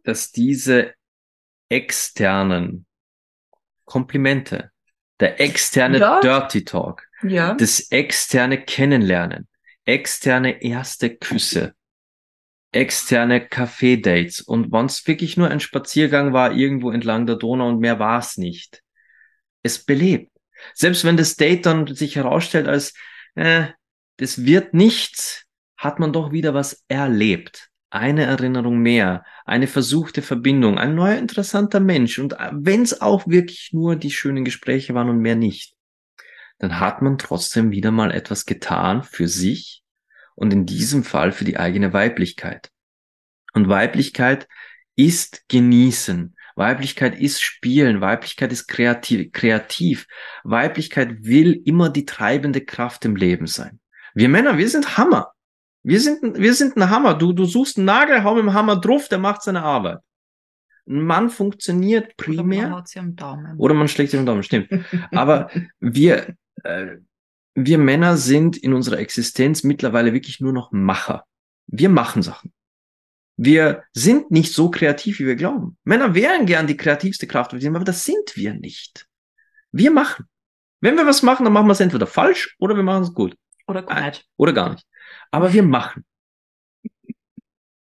[0.05, 0.95] dass diese
[1.69, 2.87] externen
[3.85, 4.71] Komplimente,
[5.21, 6.21] der externe ja.
[6.21, 7.55] Dirty Talk, ja.
[7.55, 9.49] das externe Kennenlernen,
[9.85, 11.75] externe erste Küsse,
[12.73, 17.79] externe Café-Dates und wenn es wirklich nur ein Spaziergang war irgendwo entlang der Donau und
[17.81, 18.83] mehr war es nicht.
[19.67, 20.33] Es belebt.
[20.75, 22.95] Selbst wenn das Date dann sich herausstellt als,
[23.35, 23.67] äh,
[24.17, 25.45] das wird nichts,
[25.77, 27.69] hat man doch wieder was erlebt.
[27.91, 33.27] Eine Erinnerung mehr, eine versuchte Verbindung, ein neuer interessanter Mensch und äh, wenn es auch
[33.27, 35.75] wirklich nur die schönen Gespräche waren und mehr nicht,
[36.59, 39.83] dann hat man trotzdem wieder mal etwas getan für sich
[40.35, 42.71] und in diesem Fall für die eigene Weiblichkeit.
[43.53, 44.49] Und Weiblichkeit
[44.97, 46.36] ist genießen.
[46.57, 48.01] Weiblichkeit ist spielen.
[48.01, 50.07] Weiblichkeit ist kreativ, kreativ.
[50.43, 53.79] Weiblichkeit will immer die treibende Kraft im Leben sein.
[54.15, 55.33] Wir Männer, wir sind Hammer.
[55.83, 57.15] Wir sind, wir sind ein Hammer.
[57.15, 60.01] Du, du suchst einen Nagel, hau mit dem Hammer drauf, der macht seine Arbeit.
[60.89, 62.59] Ein Mann funktioniert primär.
[62.59, 63.57] Oder man, haut sie am Daumen.
[63.59, 64.69] Oder man schlägt sie am Daumen, stimmt.
[65.13, 65.51] Aber
[65.81, 66.97] wir, äh,
[67.55, 71.25] wir Männer sind in unserer Existenz mittlerweile wirklich nur noch Macher.
[71.67, 72.53] Wir machen Sachen.
[73.37, 75.77] Wir sind nicht so kreativ, wie wir glauben.
[75.85, 79.07] Männer wären gern die kreativste Kraft, aber das sind wir nicht.
[79.73, 80.27] Wir machen.
[80.81, 83.37] Wenn wir was machen, dann machen wir es entweder falsch oder wir machen es gut.
[83.67, 84.27] Oder gar nicht.
[84.37, 84.87] Oder gar nicht.
[85.31, 86.05] Aber wir machen.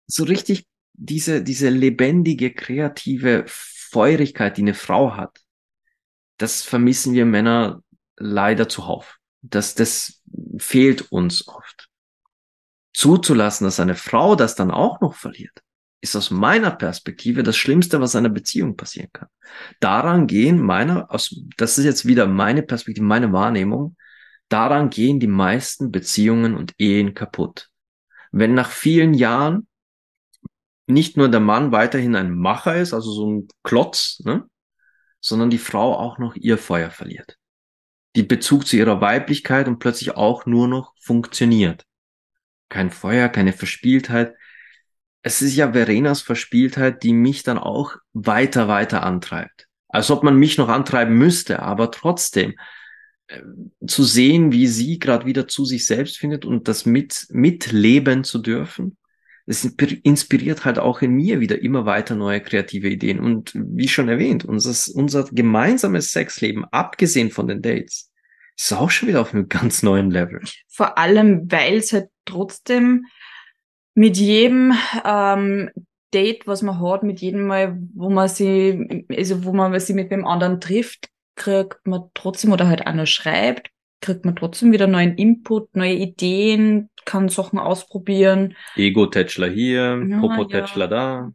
[0.07, 5.39] So richtig diese, diese lebendige, kreative Feurigkeit, die eine Frau hat,
[6.37, 7.83] das vermissen wir Männer
[8.17, 9.17] leider zuhauf.
[9.41, 10.21] Das, das
[10.57, 11.89] fehlt uns oft.
[12.93, 15.61] Zuzulassen, dass eine Frau das dann auch noch verliert,
[16.01, 19.27] ist aus meiner Perspektive das Schlimmste, was einer Beziehung passieren kann.
[19.79, 23.95] Daran gehen meiner, aus, das ist jetzt wieder meine Perspektive, meine Wahrnehmung,
[24.53, 27.71] Daran gehen die meisten Beziehungen und Ehen kaputt.
[28.31, 29.67] Wenn nach vielen Jahren
[30.85, 34.47] nicht nur der Mann weiterhin ein Macher ist, also so ein Klotz, ne,
[35.19, 37.39] sondern die Frau auch noch ihr Feuer verliert.
[38.15, 41.83] Die Bezug zu ihrer Weiblichkeit und plötzlich auch nur noch funktioniert.
[42.73, 44.33] Kein Feuer, keine Verspieltheit.
[45.21, 49.67] Es ist ja Verenas Verspieltheit, die mich dann auch weiter, weiter antreibt.
[49.89, 52.55] Als ob man mich noch antreiben müsste, aber trotzdem
[53.27, 53.41] äh,
[53.85, 58.39] zu sehen, wie sie gerade wieder zu sich selbst findet und das mit mitleben zu
[58.39, 58.97] dürfen,
[59.45, 63.19] es inspiriert halt auch in mir wieder immer weiter neue kreative Ideen.
[63.19, 68.09] Und wie schon erwähnt, unser, unser gemeinsames Sexleben, abgesehen von den Dates,
[68.57, 70.41] ist auch schon wieder auf einem ganz neuen Level.
[70.69, 73.05] Vor allem, weil es halt trotzdem
[73.95, 74.73] mit jedem
[75.05, 75.69] ähm,
[76.13, 80.11] Date, was man hat, mit jedem Mal, wo man sie, also wo man sie mit
[80.11, 83.69] dem anderen trifft, kriegt man trotzdem oder halt auch noch schreibt,
[84.01, 88.55] kriegt man trotzdem wieder neuen Input, neue Ideen, kann Sachen ausprobieren.
[88.75, 90.87] Ego-Tätschler hier, ja, Popo-Tätschler ja.
[90.87, 91.31] da.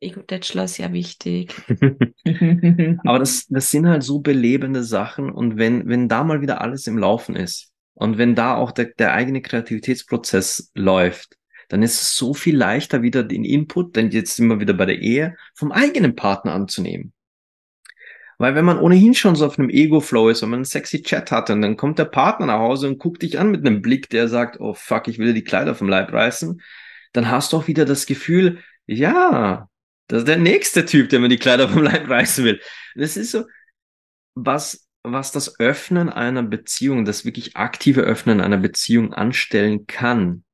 [0.00, 1.54] Ego-Tätschler ist ja wichtig.
[3.04, 6.86] Aber das, das sind halt so belebende Sachen und wenn, wenn da mal wieder alles
[6.86, 11.36] im Laufen ist und wenn da auch der, der eigene Kreativitätsprozess läuft,
[11.68, 14.86] dann ist es so viel leichter wieder den Input, denn jetzt sind wir wieder bei
[14.86, 17.12] der Ehe, vom eigenen Partner anzunehmen.
[18.38, 21.30] Weil wenn man ohnehin schon so auf einem Ego-Flow ist, wenn man einen sexy Chat
[21.30, 24.10] hatte und dann kommt der Partner nach Hause und guckt dich an mit einem Blick,
[24.10, 26.60] der sagt, oh fuck, ich will dir die Kleider vom Leib reißen,
[27.12, 29.68] dann hast du auch wieder das Gefühl, ja,
[30.08, 32.60] das ist der nächste Typ, der mir die Kleider vom Leib reißen will.
[32.96, 33.44] Das ist so,
[34.34, 40.44] was, was das Öffnen einer Beziehung, das wirklich aktive Öffnen einer Beziehung anstellen kann,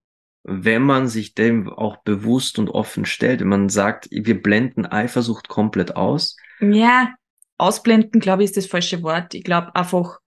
[0.43, 5.49] wenn man sich dem auch bewusst und offen stellt, wenn man sagt, wir blenden Eifersucht
[5.49, 6.37] komplett aus.
[6.61, 7.15] Ja,
[7.59, 9.35] ausblenden, glaube ich, ist das falsche Wort.
[9.35, 10.19] Ich glaube einfach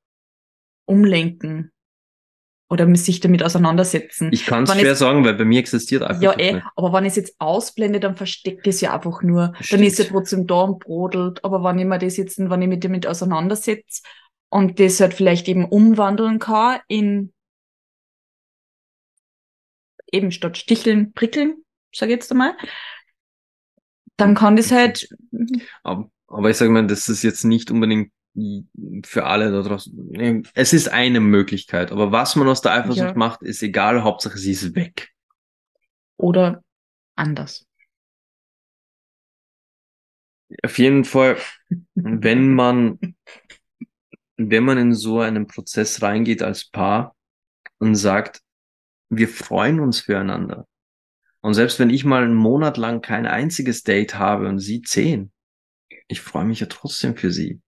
[0.86, 1.72] umlenken
[2.72, 4.30] oder sich damit auseinandersetzen.
[4.32, 6.66] Ich kann es schwer sagen, weil bei mir existiert einfach Ja, eh, nicht.
[6.78, 9.54] aber wenn ich es jetzt ausblende, dann versteckt es ja einfach nur.
[9.60, 9.82] Stimmt.
[9.82, 11.44] Dann ist ja trotzdem da und brodelt.
[11.44, 14.04] Aber wenn ich mir das jetzt, wenn ich mich damit auseinandersetze
[14.50, 17.34] und das halt vielleicht eben umwandeln kann in
[20.10, 22.54] eben statt sticheln, prickeln, sag ich jetzt einmal,
[24.16, 25.10] dann kann das halt.
[25.84, 28.14] Aber aber ich sage mal, das ist jetzt nicht unbedingt
[29.04, 30.48] für alle da draußen.
[30.54, 33.14] Es ist eine Möglichkeit, aber was man aus der Eifersucht ja.
[33.14, 35.10] macht, ist egal, Hauptsache sie ist weg.
[36.18, 36.64] Oder
[37.16, 37.68] anders.
[40.64, 41.38] Auf jeden Fall,
[41.96, 43.00] wenn man,
[44.38, 47.16] wenn man in so einen Prozess reingeht als Paar
[47.80, 48.42] und sagt,
[49.10, 50.68] wir freuen uns füreinander.
[51.42, 55.32] Und selbst wenn ich mal einen Monat lang kein einziges Date habe und sie zehn,
[56.08, 57.62] ich freue mich ja trotzdem für sie.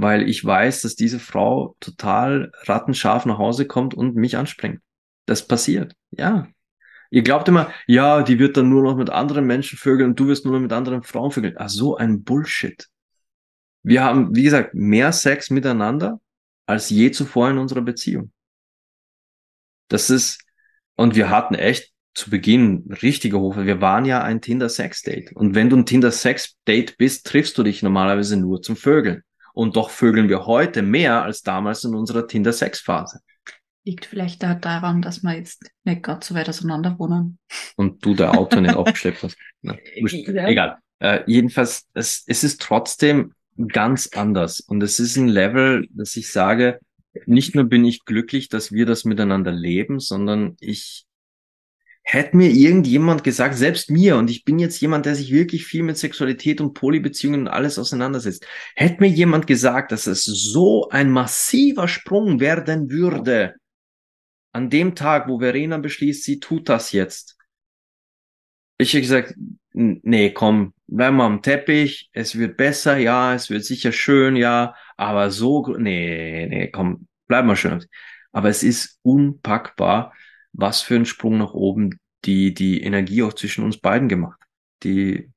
[0.00, 4.80] Weil ich weiß, dass diese Frau total rattenscharf nach Hause kommt und mich anspringt.
[5.26, 5.96] Das passiert.
[6.12, 6.46] Ja.
[7.10, 10.28] Ihr glaubt immer, ja, die wird dann nur noch mit anderen Menschen vögeln und du
[10.28, 11.56] wirst nur noch mit anderen Frauen vögeln.
[11.58, 12.86] Ach, so ein Bullshit.
[13.82, 16.20] Wir haben, wie gesagt, mehr Sex miteinander
[16.64, 18.30] als je zuvor in unserer Beziehung.
[19.88, 20.44] Das ist,
[20.94, 23.66] und wir hatten echt zu Beginn richtige Hofe.
[23.66, 25.32] Wir waren ja ein Tinder-Sex-Date.
[25.32, 29.24] Und wenn du ein Tinder-Sex-Date bist, triffst du dich normalerweise nur zum Vögeln.
[29.58, 33.18] Und doch vögeln wir heute mehr als damals in unserer Tinder-Sex-Phase.
[33.82, 37.40] Liegt vielleicht da daran, dass wir jetzt nicht gerade so weit auseinander wohnen.
[37.74, 39.36] Und du der Auto nicht aufgeschleppt hast.
[39.62, 40.46] Na, ja.
[40.46, 40.76] Egal.
[41.00, 43.32] Äh, jedenfalls, es, es ist trotzdem
[43.66, 44.60] ganz anders.
[44.60, 46.78] Und es ist ein Level, dass ich sage,
[47.26, 51.07] nicht nur bin ich glücklich, dass wir das miteinander leben, sondern ich
[52.10, 55.82] hätte mir irgendjemand gesagt, selbst mir, und ich bin jetzt jemand, der sich wirklich viel
[55.82, 61.10] mit Sexualität und Polybeziehungen und alles auseinandersetzt, hätte mir jemand gesagt, dass es so ein
[61.10, 63.56] massiver Sprung werden würde,
[64.52, 67.36] an dem Tag, wo Verena beschließt, sie tut das jetzt.
[68.78, 69.34] Ich hätte gesagt,
[69.74, 74.74] nee, komm, bleib mal am Teppich, es wird besser, ja, es wird sicher schön, ja,
[74.96, 77.84] aber so, nee, nee, komm, bleib mal schön.
[78.32, 80.14] Aber es ist unpackbar,
[80.52, 84.40] was für ein Sprung nach oben die, die Energie auch zwischen uns beiden gemacht.
[84.82, 85.30] Die,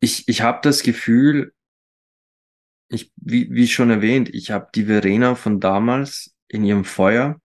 [0.00, 1.52] ich, ich habe das Gefühl,
[2.88, 7.40] ich, wie, wie schon erwähnt, ich habe die Verena von damals in ihrem Feuer,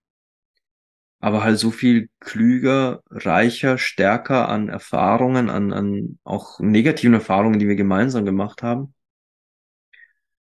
[1.19, 7.67] aber halt so viel klüger, reicher, stärker an Erfahrungen, an, an auch negativen Erfahrungen, die
[7.67, 8.93] wir gemeinsam gemacht haben.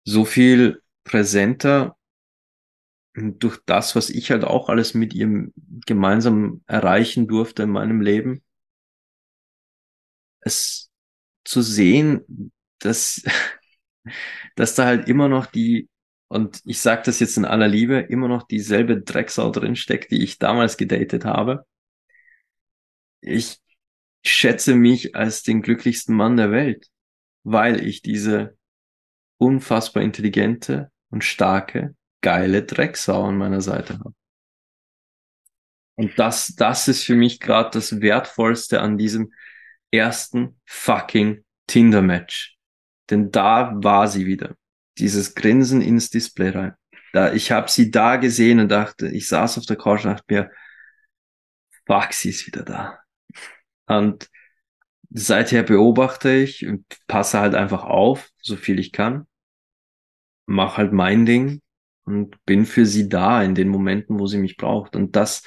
[0.03, 1.95] So viel präsenter
[3.39, 5.53] durch das, was ich halt auch alles mit ihm
[5.85, 8.43] gemeinsam erreichen durfte in meinem Leben,
[10.41, 10.89] es
[11.43, 13.23] zu sehen, dass,
[14.55, 15.89] dass da halt immer noch die,
[16.29, 20.37] und ich sage das jetzt in aller Liebe, immer noch dieselbe Drecksau drinsteckt, die ich
[20.37, 21.65] damals gedatet habe.
[23.21, 23.59] Ich
[24.25, 26.87] schätze mich als den glücklichsten Mann der Welt,
[27.43, 28.57] weil ich diese
[29.37, 34.13] unfassbar intelligente und starke, geile Drecksau an meiner Seite habe.
[35.95, 39.33] Und das, das ist für mich gerade das Wertvollste an diesem
[39.91, 42.57] ersten fucking Tinder-Match.
[43.09, 44.55] Denn da war sie wieder
[44.97, 46.73] dieses Grinsen ins Display rein.
[47.11, 50.25] Da, ich habe sie da gesehen und dachte, ich saß auf der Couch und dachte
[50.29, 50.51] mir,
[51.85, 52.99] fuck, sie ist wieder da.
[53.87, 54.29] Und
[55.09, 59.27] seither beobachte ich und passe halt einfach auf, so viel ich kann.
[60.45, 61.61] Mach halt mein Ding
[62.09, 64.95] und bin für sie da in den Momenten, wo sie mich braucht.
[64.95, 65.43] Und das,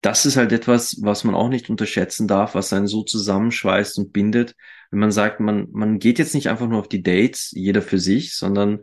[0.00, 4.12] das ist halt etwas, was man auch nicht unterschätzen darf, was einen so zusammenschweißt und
[4.12, 4.54] bindet,
[4.90, 7.98] wenn man sagt, man, man geht jetzt nicht einfach nur auf die Dates, jeder für
[7.98, 8.80] sich, sondern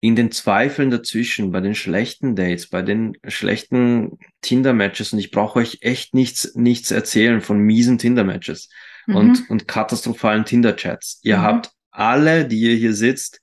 [0.00, 5.58] in den Zweifeln dazwischen, bei den schlechten Dates, bei den schlechten Tinder-Matches, und ich brauche
[5.58, 8.68] euch echt nichts, nichts erzählen von miesen Tinder-Matches
[9.06, 9.16] mhm.
[9.16, 11.20] und, und katastrophalen Tinder-Chats.
[11.22, 11.42] Ihr mhm.
[11.42, 13.40] habt alle, die ihr hier sitzt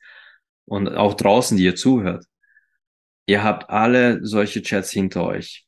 [0.66, 2.26] und auch draußen, die ihr zuhört,
[3.26, 5.66] ihr habt alle solche Chats hinter euch.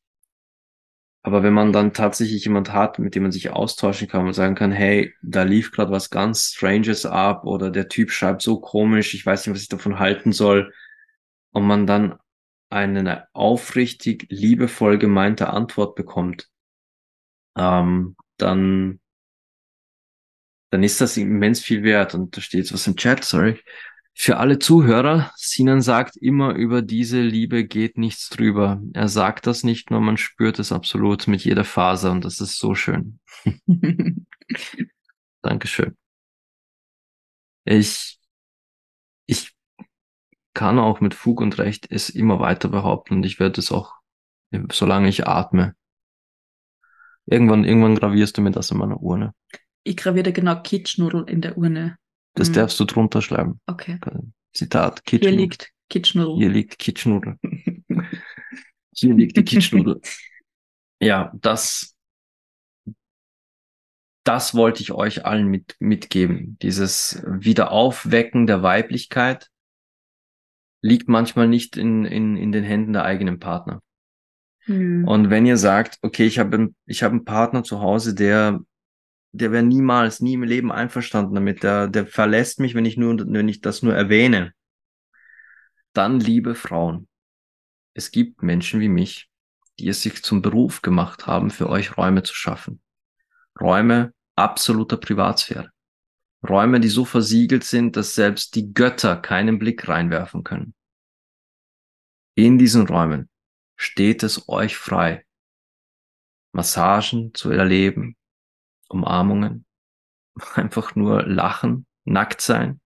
[1.24, 4.56] Aber wenn man dann tatsächlich jemand hat, mit dem man sich austauschen kann und sagen
[4.56, 9.14] kann, hey, da lief gerade was ganz Stranges ab oder der Typ schreibt so komisch,
[9.14, 10.74] ich weiß nicht, was ich davon halten soll,
[11.52, 12.18] und man dann
[12.70, 16.50] eine aufrichtig liebevoll gemeinte Antwort bekommt,
[17.58, 19.00] ähm, dann,
[20.70, 22.14] dann ist das immens viel wert.
[22.14, 23.60] Und da steht jetzt was im Chat, sorry.
[24.19, 28.81] Für alle Zuhörer, Sinan sagt immer, über diese Liebe geht nichts drüber.
[28.94, 32.57] Er sagt das nicht nur, man spürt es absolut mit jeder Faser und das ist
[32.57, 33.19] so schön.
[35.44, 35.95] Dankeschön.
[37.64, 38.19] Ich,
[39.27, 39.56] ich
[40.56, 43.94] kann auch mit Fug und Recht es immer weiter behaupten und ich werde es auch,
[44.72, 45.76] solange ich atme.
[47.27, 49.35] Irgendwann, irgendwann gravierst du mir das in meiner Urne.
[49.84, 51.99] Ich graviere genau Kitschnudel in der Urne.
[52.38, 52.53] Das mhm.
[52.53, 53.59] darfst du drunter schreiben.
[53.65, 53.99] Okay.
[54.53, 55.03] Zitat.
[55.05, 55.31] Kitschnudel.
[55.31, 56.38] Hier liegt Kitschnudel.
[56.38, 57.39] Hier liegt Kitschnudel.
[58.93, 60.01] Hier liegt die Kitschnudel.
[61.01, 61.95] ja, das,
[64.23, 66.57] das wollte ich euch allen mit, mitgeben.
[66.61, 69.49] Dieses Wiederaufwecken der Weiblichkeit
[70.81, 73.81] liegt manchmal nicht in, in, in den Händen der eigenen Partner.
[74.65, 75.07] Hm.
[75.07, 78.59] Und wenn ihr sagt, okay, ich habe ich hab einen Partner zu Hause, der
[79.32, 81.64] der wäre niemals, nie im Leben einverstanden damit.
[81.64, 84.54] Der, der verlässt mich, wenn ich nur, wenn ich das nur erwähne.
[85.94, 87.08] Dann, liebe Frauen,
[87.94, 89.30] es gibt Menschen wie mich,
[89.80, 92.82] die es sich zum Beruf gemacht haben, für euch Räume zu schaffen.
[93.60, 95.72] Räume absoluter Privatsphäre.
[96.48, 100.76] Räume, die so versiegelt sind, dass selbst die Götter keinen Blick reinwerfen können.
[102.36, 103.30] In diesen Räumen
[103.76, 105.26] steht es euch frei,
[106.52, 108.16] Massagen zu erleben,
[108.89, 109.65] Umarmungen,
[110.55, 112.80] einfach nur lachen, nackt sein,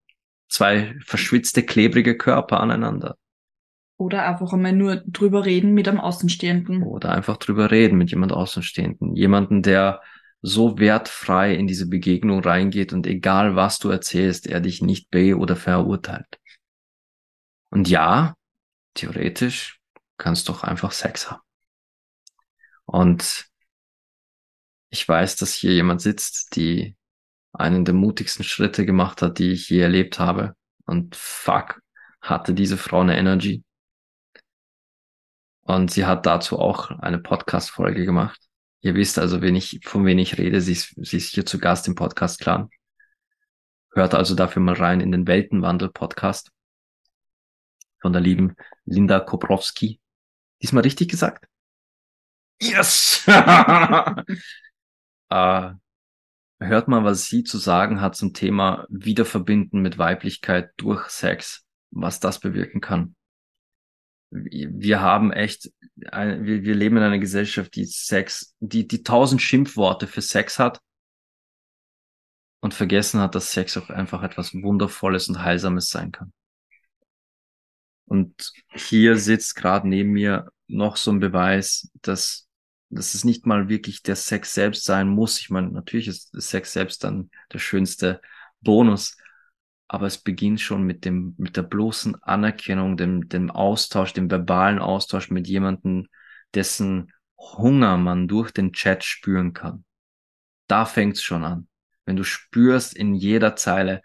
[0.50, 3.16] zwei verschwitzte, klebrige Körper aneinander.
[3.98, 6.82] Oder einfach einmal nur drüber reden mit einem Außenstehenden.
[6.82, 9.16] Oder einfach drüber reden mit jemand Außenstehenden.
[9.16, 10.02] Jemanden, der
[10.42, 15.38] so wertfrei in diese Begegnung reingeht und egal was du erzählst, er dich nicht be-
[15.38, 16.40] oder verurteilt.
[17.70, 18.36] Und ja,
[18.96, 19.80] theoretisch
[20.18, 21.42] kannst du doch einfach Sex haben.
[22.86, 23.51] Und
[24.92, 26.96] ich weiß, dass hier jemand sitzt, die
[27.54, 30.56] einen der mutigsten Schritte gemacht hat, die ich je erlebt habe.
[30.86, 31.82] Und fuck,
[32.22, 33.64] hatte diese Frau eine Energy.
[35.62, 38.40] Und sie hat dazu auch eine Podcast-Folge gemacht.
[38.82, 40.60] Ihr wisst also, wen ich, von wen ich rede.
[40.60, 42.70] Sie ist, sie ist hier zu Gast im Podcast-Clan.
[43.94, 46.52] Hört also dafür mal rein in den Weltenwandel-Podcast
[48.02, 50.02] von der lieben Linda Koprowski.
[50.62, 51.48] Diesmal richtig gesagt?
[52.60, 53.26] Yes!
[55.32, 55.72] Äh,
[56.60, 62.20] hört mal, was sie zu sagen hat zum Thema Wiederverbinden mit Weiblichkeit durch Sex, was
[62.20, 63.16] das bewirken kann.
[64.30, 70.08] Wir haben echt, wir, wir leben in einer Gesellschaft, die Sex, die, die tausend Schimpfworte
[70.08, 70.80] für Sex hat
[72.62, 76.32] und vergessen hat, dass Sex auch einfach etwas Wundervolles und Heilsames sein kann.
[78.06, 82.50] Und hier sitzt gerade neben mir noch so ein Beweis, dass
[82.92, 85.40] dass es nicht mal wirklich der Sex selbst sein muss.
[85.40, 88.22] Ich meine, natürlich ist Sex selbst dann der schönste
[88.62, 89.18] Bonus,
[89.88, 94.80] aber es beginnt schon mit dem, mit der bloßen Anerkennung, dem, dem Austausch, dem verbalen
[94.80, 96.08] Austausch mit jemandem,
[96.54, 99.84] dessen Hunger man durch den Chat spüren kann.
[100.68, 101.68] Da fängt's schon an.
[102.06, 104.02] Wenn du spürst in jeder Zeile,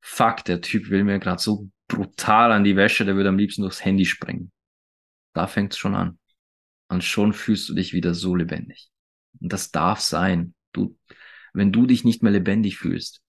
[0.00, 3.62] fuck, der Typ will mir gerade so brutal an die Wäsche, der würde am liebsten
[3.62, 4.52] durchs Handy springen.
[5.32, 6.18] Da fängt's schon an.
[6.88, 8.90] Und schon fühlst du dich wieder so lebendig.
[9.40, 10.54] Und das darf sein.
[10.72, 10.96] Du,
[11.52, 13.20] wenn du dich nicht mehr lebendig fühlst,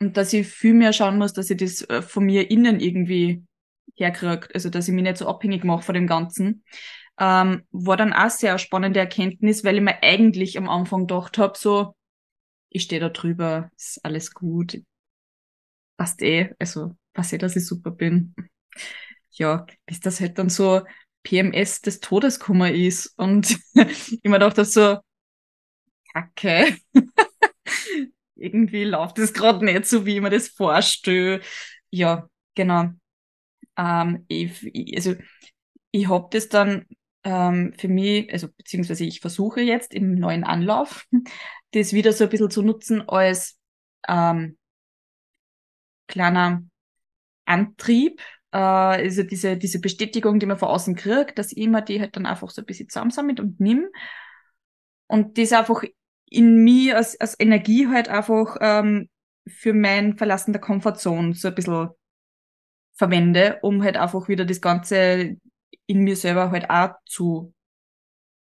[0.00, 3.44] Und dass ich viel mehr schauen muss, dass ich das äh, von mir innen irgendwie
[3.94, 6.64] herkriegt, also dass ich mich nicht so abhängig mache von dem Ganzen.
[7.18, 11.58] Ähm, war dann auch sehr spannende Erkenntnis, weil ich mir eigentlich am Anfang gedacht habe,
[11.58, 11.94] so,
[12.70, 14.80] ich stehe da drüber, ist alles gut,
[15.98, 18.34] passt eh, also weiß eh, dass ich super bin.
[19.32, 20.82] Ja, bis das halt dann so
[21.22, 24.98] PMS des Todeskummer ist und ich mir dachte so,
[26.12, 26.76] kacke,
[28.36, 31.40] irgendwie läuft das gerade nicht so, wie ich mir das vorstelle.
[31.90, 32.90] Ja, genau.
[33.78, 34.62] Ähm, ich,
[34.96, 35.16] also
[35.92, 36.86] ich habe das dann
[37.24, 41.06] ähm, für mich, also beziehungsweise ich versuche jetzt im neuen Anlauf,
[41.72, 43.58] das wieder so ein bisschen zu nutzen als
[44.08, 44.58] ähm,
[46.06, 46.62] kleiner
[47.46, 52.00] Antrieb, äh, also diese, diese Bestätigung, die man von außen kriegt, dass ich immer die
[52.00, 53.86] halt dann einfach so ein bisschen zusammensammelt und nimm
[55.06, 55.82] und das einfach
[56.26, 59.08] in mir als, als Energie halt einfach ähm,
[59.48, 61.88] für mein Verlassen der Komfortzone so ein bisschen
[62.94, 65.36] verwende, um halt einfach wieder das Ganze
[65.86, 67.54] in mir selber halt auch zu,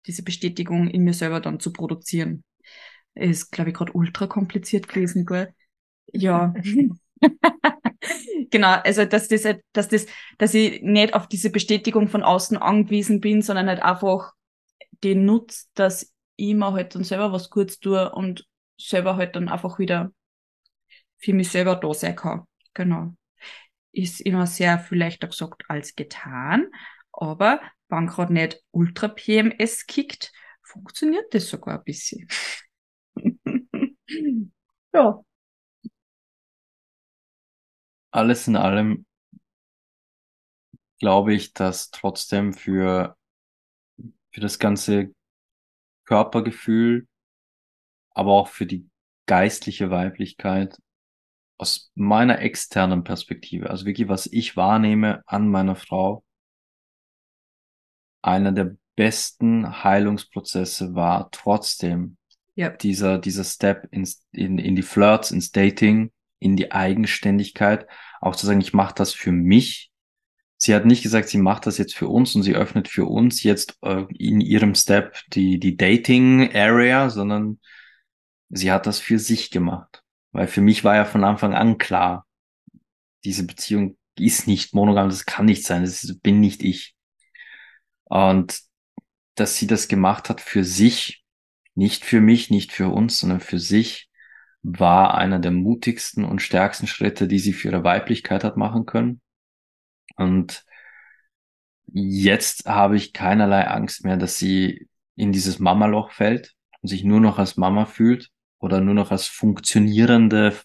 [0.06, 2.44] diese Bestätigung in mir selber dann zu produzieren.
[3.14, 5.55] Ist, glaube ich, gerade ultra kompliziert gewesen, gell?
[6.12, 6.55] Ja.
[8.51, 10.07] genau, also dass das halt, dass das,
[10.39, 14.32] dass ich nicht auf diese Bestätigung von außen angewiesen bin, sondern halt einfach
[15.05, 18.47] den nutzt, dass ich mir halt dann selber was kurz tue und
[18.81, 20.12] selber halt dann einfach wieder
[21.19, 22.45] für mich selber da sein kann.
[22.74, 23.15] Genau
[23.93, 26.69] ist immer sehr viel leichter gesagt als getan.
[27.12, 30.32] Aber wenn gerade nicht Ultra PMS kickt,
[30.62, 32.28] funktioniert das sogar ein bisschen.
[34.93, 35.23] ja.
[38.10, 39.06] Alles in allem
[40.98, 43.16] glaube ich, dass trotzdem für,
[44.30, 45.14] für das ganze
[46.05, 47.06] Körpergefühl,
[48.10, 48.89] aber auch für die
[49.26, 50.78] geistliche Weiblichkeit
[51.59, 56.24] aus meiner externen Perspektive, also wirklich, was ich wahrnehme an meiner Frau,
[58.22, 62.16] einer der besten Heilungsprozesse war trotzdem
[62.55, 62.70] ja.
[62.70, 66.10] dieser, dieser Step ins, in, in die Flirts, ins Dating,
[66.40, 67.86] in die Eigenständigkeit,
[68.20, 69.90] auch zu sagen, ich mache das für mich.
[70.56, 73.43] Sie hat nicht gesagt, sie macht das jetzt für uns und sie öffnet für uns
[73.43, 77.60] jetzt äh, in ihrem Step die, die Dating Area, sondern
[78.48, 80.02] sie hat das für sich gemacht.
[80.32, 82.27] Weil für mich war ja von Anfang an klar,
[83.24, 86.94] diese Beziehung ist nicht monogam, das kann nicht sein, das bin nicht ich.
[88.05, 88.60] Und
[89.35, 91.24] dass sie das gemacht hat für sich,
[91.74, 94.07] nicht für mich, nicht für uns, sondern für sich,
[94.62, 99.20] war einer der mutigsten und stärksten Schritte, die sie für ihre Weiblichkeit hat machen können.
[100.16, 100.64] Und
[101.86, 107.20] jetzt habe ich keinerlei Angst mehr, dass sie in dieses Mamaloch fällt und sich nur
[107.20, 110.56] noch als Mama fühlt, oder nur noch als funktionierende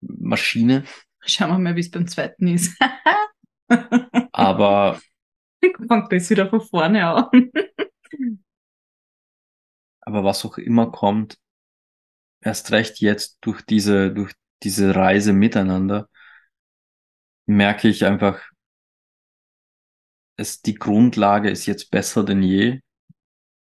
[0.00, 0.84] Maschine.
[1.20, 2.78] Schauen wir mal, wie es beim zweiten ist.
[4.32, 5.00] Aber
[5.60, 7.50] fängt das wieder von vorne an.
[10.00, 11.36] aber was auch immer kommt,
[12.40, 16.08] erst recht jetzt durch diese, durch diese Reise miteinander,
[17.46, 18.40] merke ich einfach,
[20.36, 22.80] es, die Grundlage ist jetzt besser denn je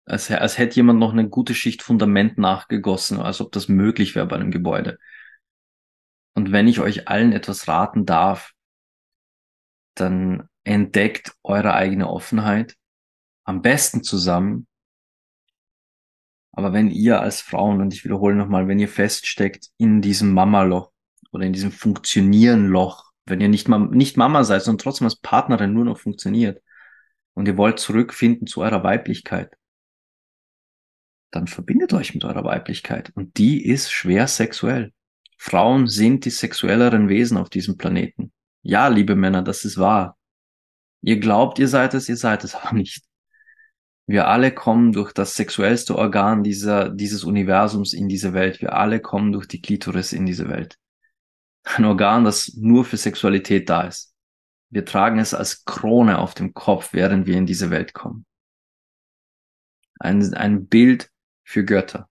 [0.06, 4.28] als, als hätte jemand noch eine gute Schicht Fundament nachgegossen, als ob das möglich wäre
[4.28, 5.00] bei einem Gebäude.
[6.36, 8.52] Und wenn ich euch allen etwas raten darf,
[9.96, 12.76] dann entdeckt eure eigene Offenheit,
[13.46, 14.68] am besten zusammen
[16.54, 20.92] Aber wenn ihr als Frauen, und ich wiederhole nochmal, wenn ihr feststeckt in diesem Mama-Loch
[21.32, 25.86] oder in diesem Funktionieren-Loch, wenn ihr nicht, nicht Mama seid, sondern trotzdem als Partnerin nur
[25.86, 26.62] noch funktioniert
[27.34, 29.58] und ihr wollt zurückfinden zu eurer Weiblichkeit,
[31.32, 33.12] dann verbindet euch mit eurer Weiblichkeit.
[33.16, 34.94] Und die ist schwer sexuell.
[35.38, 38.32] Frauen sind die sexuelleren Wesen auf diesem Planeten.
[38.62, 40.18] Ja, liebe Männer, das ist wahr.
[41.02, 43.04] Ihr glaubt, ihr seid es, ihr seid es aber nicht.
[44.06, 48.62] Wir alle kommen durch das sexuellste Organ dieser, dieses Universums in diese Welt.
[48.62, 50.78] Wir alle kommen durch die Klitoris in diese Welt.
[51.64, 54.14] Ein Organ, das nur für Sexualität da ist.
[54.70, 58.26] Wir tragen es als Krone auf dem Kopf, während wir in diese Welt kommen.
[60.00, 61.10] Ein, ein Bild
[61.44, 62.10] für Götter.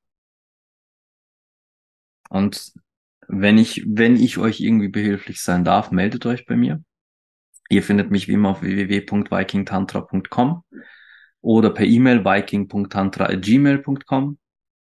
[2.30, 2.72] Und
[3.28, 6.82] wenn ich, wenn ich euch irgendwie behilflich sein darf, meldet euch bei mir.
[7.68, 10.62] Ihr findet mich wie immer auf www.vikingtantra.com
[11.42, 14.38] oder per E-Mail viking.tantra.gmail.com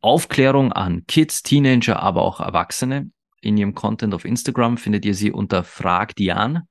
[0.00, 3.10] Aufklärung an Kids, Teenager, aber auch Erwachsene.
[3.40, 6.66] In ihrem Content auf Instagram findet ihr sie unter Frag Diane,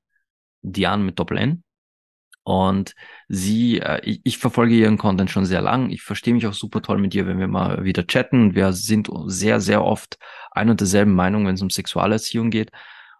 [0.61, 1.64] Diane mit Doppel-N.
[2.44, 2.94] Und
[3.28, 5.90] sie, äh, ich, ich verfolge ihren Content schon sehr lang.
[5.90, 8.56] Ich verstehe mich auch super toll mit ihr, wenn wir mal wieder chatten.
[8.56, 10.18] Wir sind sehr, sehr oft
[10.52, 12.72] ein und derselben Meinung, wenn es um Sexualerziehung geht.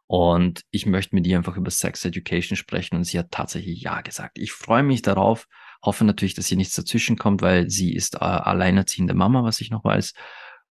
[0.08, 4.02] Und ich möchte mit ihr einfach über Sex Education sprechen und sie hat tatsächlich Ja
[4.02, 4.40] gesagt.
[4.40, 5.48] Ich freue mich darauf,
[5.84, 9.70] hoffe natürlich, dass hier nichts dazwischen kommt, weil sie ist äh, alleinerziehende Mama, was ich
[9.70, 10.14] noch weiß.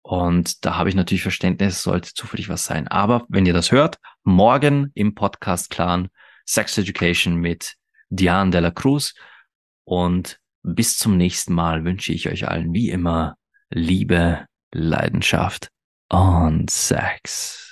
[0.03, 2.89] Und da habe ich natürlich Verständnis, sollte zufällig was sein.
[2.89, 6.09] Aber wenn ihr das hört, morgen im Podcast Clan
[6.45, 7.75] Sex Education mit
[8.11, 9.15] Diane de la Cruz.
[9.85, 13.37] Und bis zum nächsten Mal wünsche ich euch allen wie immer
[13.71, 15.69] Liebe, Leidenschaft
[16.09, 17.68] und Sex.